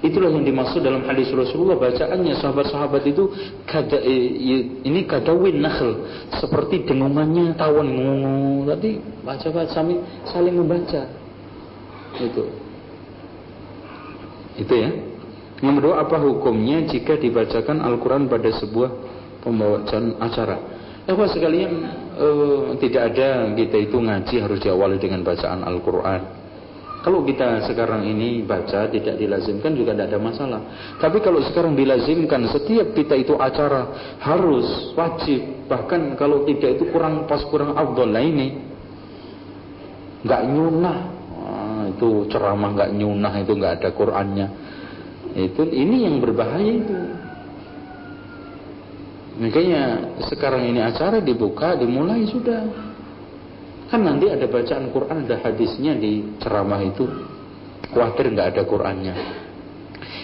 [0.00, 3.28] Itulah yang dimaksud dalam hadis Rasulullah bacaannya sahabat-sahabat itu
[3.68, 6.08] kada, eh, ini kadawin nakhl
[6.40, 7.88] seperti dengungannya tawon
[8.64, 11.04] tadi baca-baca saling, saling membaca.
[12.16, 12.48] Itu.
[14.56, 14.90] Itu ya.
[15.60, 18.90] Yang kedua apa hukumnya jika dibacakan Al-Quran pada sebuah
[19.44, 20.56] pembawaan acara?
[21.04, 21.72] Ya sekalian
[22.16, 26.39] eh, tidak ada kita itu ngaji harus diawali dengan bacaan Al-Quran
[27.00, 30.60] kalau kita sekarang ini baca tidak dilazimkan juga tidak ada masalah.
[31.00, 35.64] Tapi kalau sekarang dilazimkan setiap kita itu acara harus wajib.
[35.64, 38.60] Bahkan kalau tidak itu kurang pas kurang abdul lah ini.
[40.28, 40.98] Nggak nyunah.
[41.40, 44.46] Wah, itu ceramah nggak nyunah itu nggak ada Qurannya.
[45.40, 46.96] Itu ini yang berbahaya itu.
[49.40, 49.84] Makanya
[50.28, 52.89] sekarang ini acara dibuka dimulai sudah.
[53.90, 57.10] Kan nanti ada bacaan Quran, ada hadisnya di ceramah itu.
[57.90, 59.14] Khawatir nggak ada Qurannya.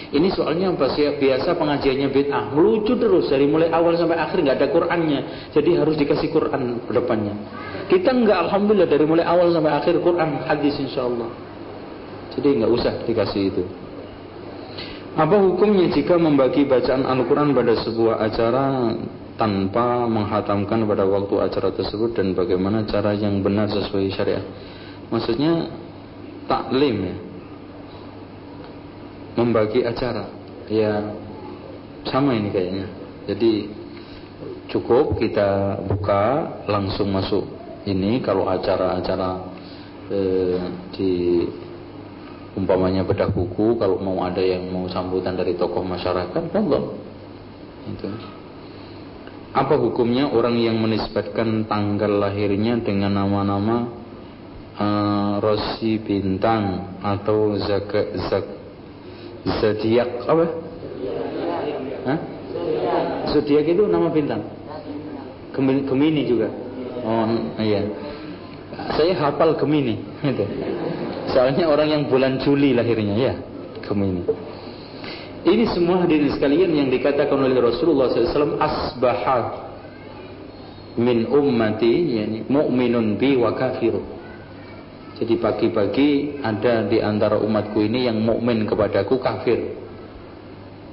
[0.07, 1.03] Ini soalnya apa sih?
[1.03, 5.51] Biasa pengajiannya bid'ah, melucu terus dari mulai awal sampai akhir nggak ada Qurannya.
[5.51, 7.35] Jadi harus dikasih Quran ke depannya.
[7.91, 11.27] Kita nggak alhamdulillah dari mulai awal sampai akhir Quran hadis insya Allah.
[12.39, 13.63] Jadi nggak usah dikasih itu.
[15.17, 18.95] Apa hukumnya jika membagi bacaan Al-Quran pada sebuah acara
[19.37, 24.43] tanpa menghatamkan pada waktu acara tersebut dan bagaimana cara yang benar sesuai syariat.
[25.13, 25.69] Maksudnya
[26.49, 27.15] taklim ya.
[29.37, 30.25] Membagi acara.
[30.67, 31.13] Ya
[32.09, 32.85] sama ini kayaknya.
[33.29, 33.69] Jadi
[34.73, 37.45] cukup kita buka langsung masuk
[37.85, 39.29] ini kalau acara-acara
[40.11, 40.59] eh,
[40.97, 41.45] di
[42.57, 46.97] umpamanya bedah buku kalau mau ada yang mau sambutan dari tokoh masyarakat, monggo.
[47.85, 48.36] Itu.
[49.57, 53.89] Apa hukumnya orang yang menisbatkan tanggal lahirnya dengan nama-nama
[54.77, 57.89] uh, Rosi Bintang atau Zak
[58.29, 58.45] Zak
[59.57, 60.45] Zodiak apa?
[63.33, 64.45] Zodiak itu nama bintang.
[65.57, 66.53] Gemini juga.
[67.01, 67.25] Oh
[67.57, 67.81] iya.
[68.93, 70.45] Saya hafal Gemini itu.
[71.33, 73.33] Soalnya orang yang bulan Juli lahirnya ya,
[73.83, 74.23] Gemini.
[75.47, 79.39] Ini semua hadirin sekalian yang dikatakan oleh Rasulullah SAW asbaha
[80.99, 84.03] min ummati yani mu'minun bi wa kafiru.
[85.17, 89.73] Jadi pagi-pagi ada di antara umatku ini yang mukmin kepadaku kafir.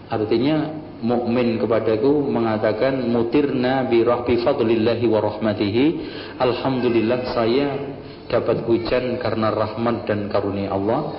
[0.08, 0.70] Artinya
[1.04, 5.86] mukmin kepadaku mengatakan mutirna bi rahbi fadlillahi wa rahmatihi.
[6.40, 7.68] Alhamdulillah saya
[8.30, 11.12] dapat hujan karena rahmat dan karunia Allah.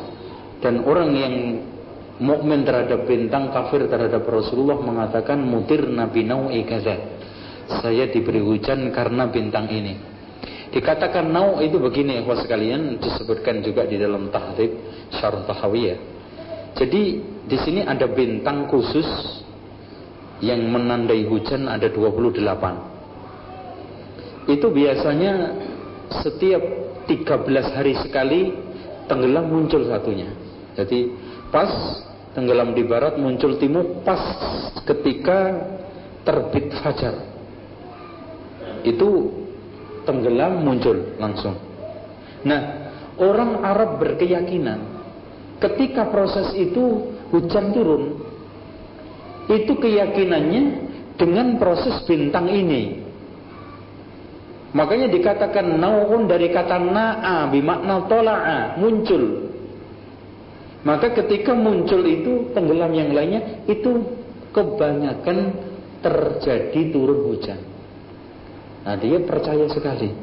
[0.64, 1.36] Dan orang yang
[2.20, 6.96] mukmin terhadap bintang, kafir terhadap Rasulullah mengatakan mutir nabi nau'i kaza.
[7.82, 9.98] Saya diberi hujan karena bintang ini.
[10.70, 14.76] Dikatakan nau itu begini, ya sekalian disebutkan juga di dalam tahrib
[15.16, 15.98] syarh tahawiyah.
[16.76, 19.08] Jadi di sini ada bintang khusus
[20.44, 24.52] yang menandai hujan ada 28.
[24.52, 25.56] Itu biasanya
[26.22, 26.62] setiap
[27.08, 28.52] 13 hari sekali
[29.08, 30.28] tenggelam muncul satunya.
[30.76, 31.08] Jadi
[31.56, 31.72] pas
[32.36, 34.20] tenggelam di barat muncul timur pas
[34.84, 35.56] ketika
[36.28, 37.16] terbit fajar.
[38.84, 39.32] Itu
[40.04, 41.56] tenggelam muncul langsung.
[42.44, 44.84] Nah orang Arab berkeyakinan
[45.64, 48.20] ketika proses itu hujan turun
[49.48, 50.64] itu keyakinannya
[51.16, 53.08] dengan proses bintang ini.
[54.76, 59.55] Makanya dikatakan nauun dari kata na'a bimakna tola'a muncul.
[60.86, 64.06] Maka ketika muncul itu tenggelam yang lainnya itu
[64.54, 65.58] kebanyakan
[66.06, 67.58] terjadi turun hujan.
[68.86, 70.14] Nah dia percaya sekali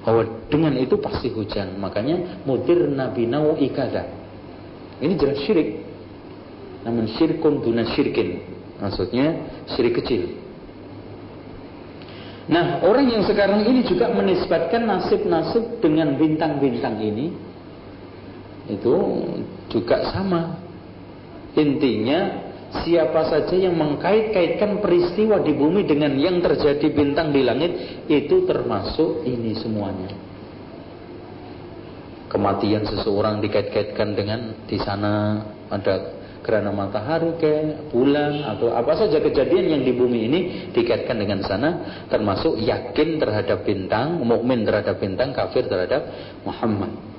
[0.00, 1.76] bahwa dengan itu pasti hujan.
[1.76, 4.08] Makanya mudir nabi nau ikada.
[5.04, 5.84] Ini jelas syirik.
[6.88, 8.40] Namun syirkun duna syirkin.
[8.80, 9.26] Maksudnya
[9.76, 10.48] syirik kecil.
[12.48, 17.28] Nah, orang yang sekarang ini juga menisbatkan nasib-nasib dengan bintang-bintang ini
[18.68, 18.94] itu
[19.72, 20.60] juga sama.
[21.56, 22.48] Intinya
[22.84, 27.72] siapa saja yang mengkait-kaitkan peristiwa di bumi dengan yang terjadi bintang di langit
[28.06, 30.12] itu termasuk ini semuanya.
[32.28, 35.40] Kematian seseorang dikait-kaitkan dengan di sana
[35.72, 37.52] ada gerhana matahari ke
[37.92, 40.40] bulan atau apa saja kejadian yang di bumi ini
[40.72, 41.70] dikaitkan dengan sana
[42.08, 46.08] termasuk yakin terhadap bintang mukmin terhadap bintang kafir terhadap
[46.48, 47.17] Muhammad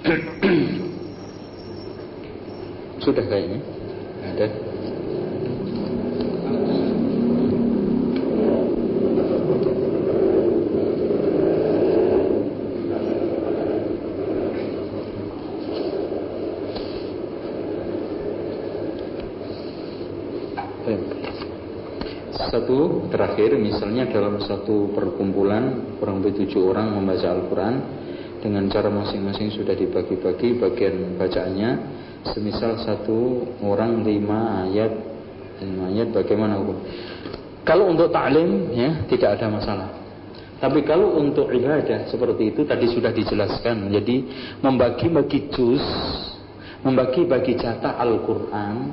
[3.04, 3.60] sudah kayaknya.
[4.20, 4.48] Ada.
[22.50, 27.74] Satu terakhir misalnya dalam satu perkumpulan kurang lebih tujuh orang membaca Al-Quran
[28.40, 31.70] dengan cara masing-masing sudah dibagi-bagi bagian bacaannya.
[32.32, 34.92] Semisal satu orang lima ayat.
[35.64, 36.76] Lima ayat bagaimana hukum?
[37.64, 39.88] Kalau untuk taklim ya tidak ada masalah.
[40.60, 43.88] Tapi kalau untuk ibadah seperti itu tadi sudah dijelaskan.
[43.88, 44.16] Jadi
[44.60, 45.84] membagi-bagi juz
[46.80, 48.92] membagi-bagi jatah Al-Quran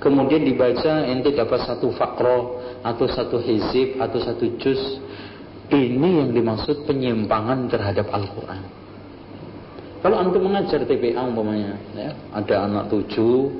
[0.00, 4.80] kemudian dibaca ente dapat satu fakro atau satu hizib atau satu juz
[5.78, 8.62] ini yang dimaksud penyimpangan terhadap Al-Quran.
[10.00, 13.52] Kalau antum mengajar TPA umpamanya ya, ada anak tujuh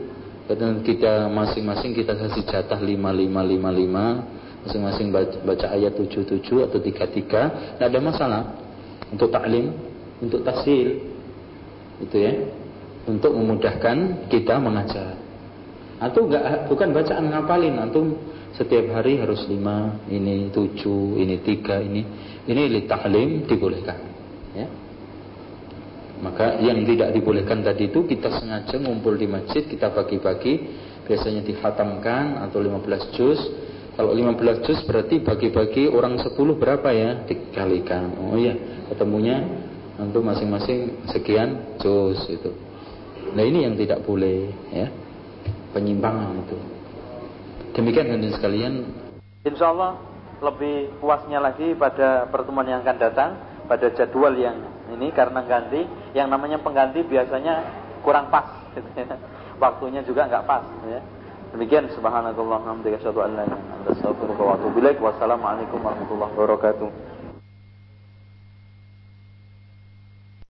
[0.48, 4.06] dan kita masing-masing kita kasih jatah lima lima lima lima
[4.64, 7.42] masing-masing baca, baca ayat tujuh tujuh atau tiga tiga
[7.76, 8.42] tidak ada masalah.
[9.12, 9.74] Untuk taklim
[10.24, 10.96] untuk tasil
[12.00, 12.32] itu ya.
[13.04, 15.16] Untuk memudahkan kita mengajar.
[16.00, 18.16] Atau enggak bukan bacaan ngapalin antum
[18.58, 22.02] setiap hari harus lima ini tujuh ini tiga ini.
[22.50, 22.82] Ini li
[23.46, 23.98] dibolehkan
[24.56, 24.66] ya.
[26.20, 30.88] Maka yang tidak dibolehkan tadi itu kita sengaja ngumpul di masjid kita bagi-bagi.
[31.08, 33.40] Biasanya dihatamkan atau 15 juz.
[33.96, 37.24] Kalau 15 juz berarti bagi-bagi orang 10 berapa ya?
[37.24, 38.14] Dikalikan.
[38.20, 38.54] Oh iya
[38.92, 39.42] ketemunya
[39.96, 42.52] antum masing-masing sekian juz itu.
[43.32, 44.88] Nah ini yang tidak boleh ya.
[45.70, 46.79] Penyimpangan itu.
[47.80, 48.74] Demikian hadirin sekalian.
[49.40, 49.96] Insya Allah
[50.44, 53.30] lebih puasnya lagi pada pertemuan yang akan datang,
[53.64, 54.56] pada jadwal yang
[54.92, 57.64] ini karena ganti, yang namanya pengganti biasanya
[58.04, 59.16] kurang pas, gitu ya.
[59.56, 60.64] waktunya juga nggak pas.
[60.88, 61.00] Ya.
[61.56, 62.60] Demikian subhanallah,
[64.78, 65.00] ilaik.
[65.02, 67.09] Wassalamualaikum warahmatullahi wabarakatuh.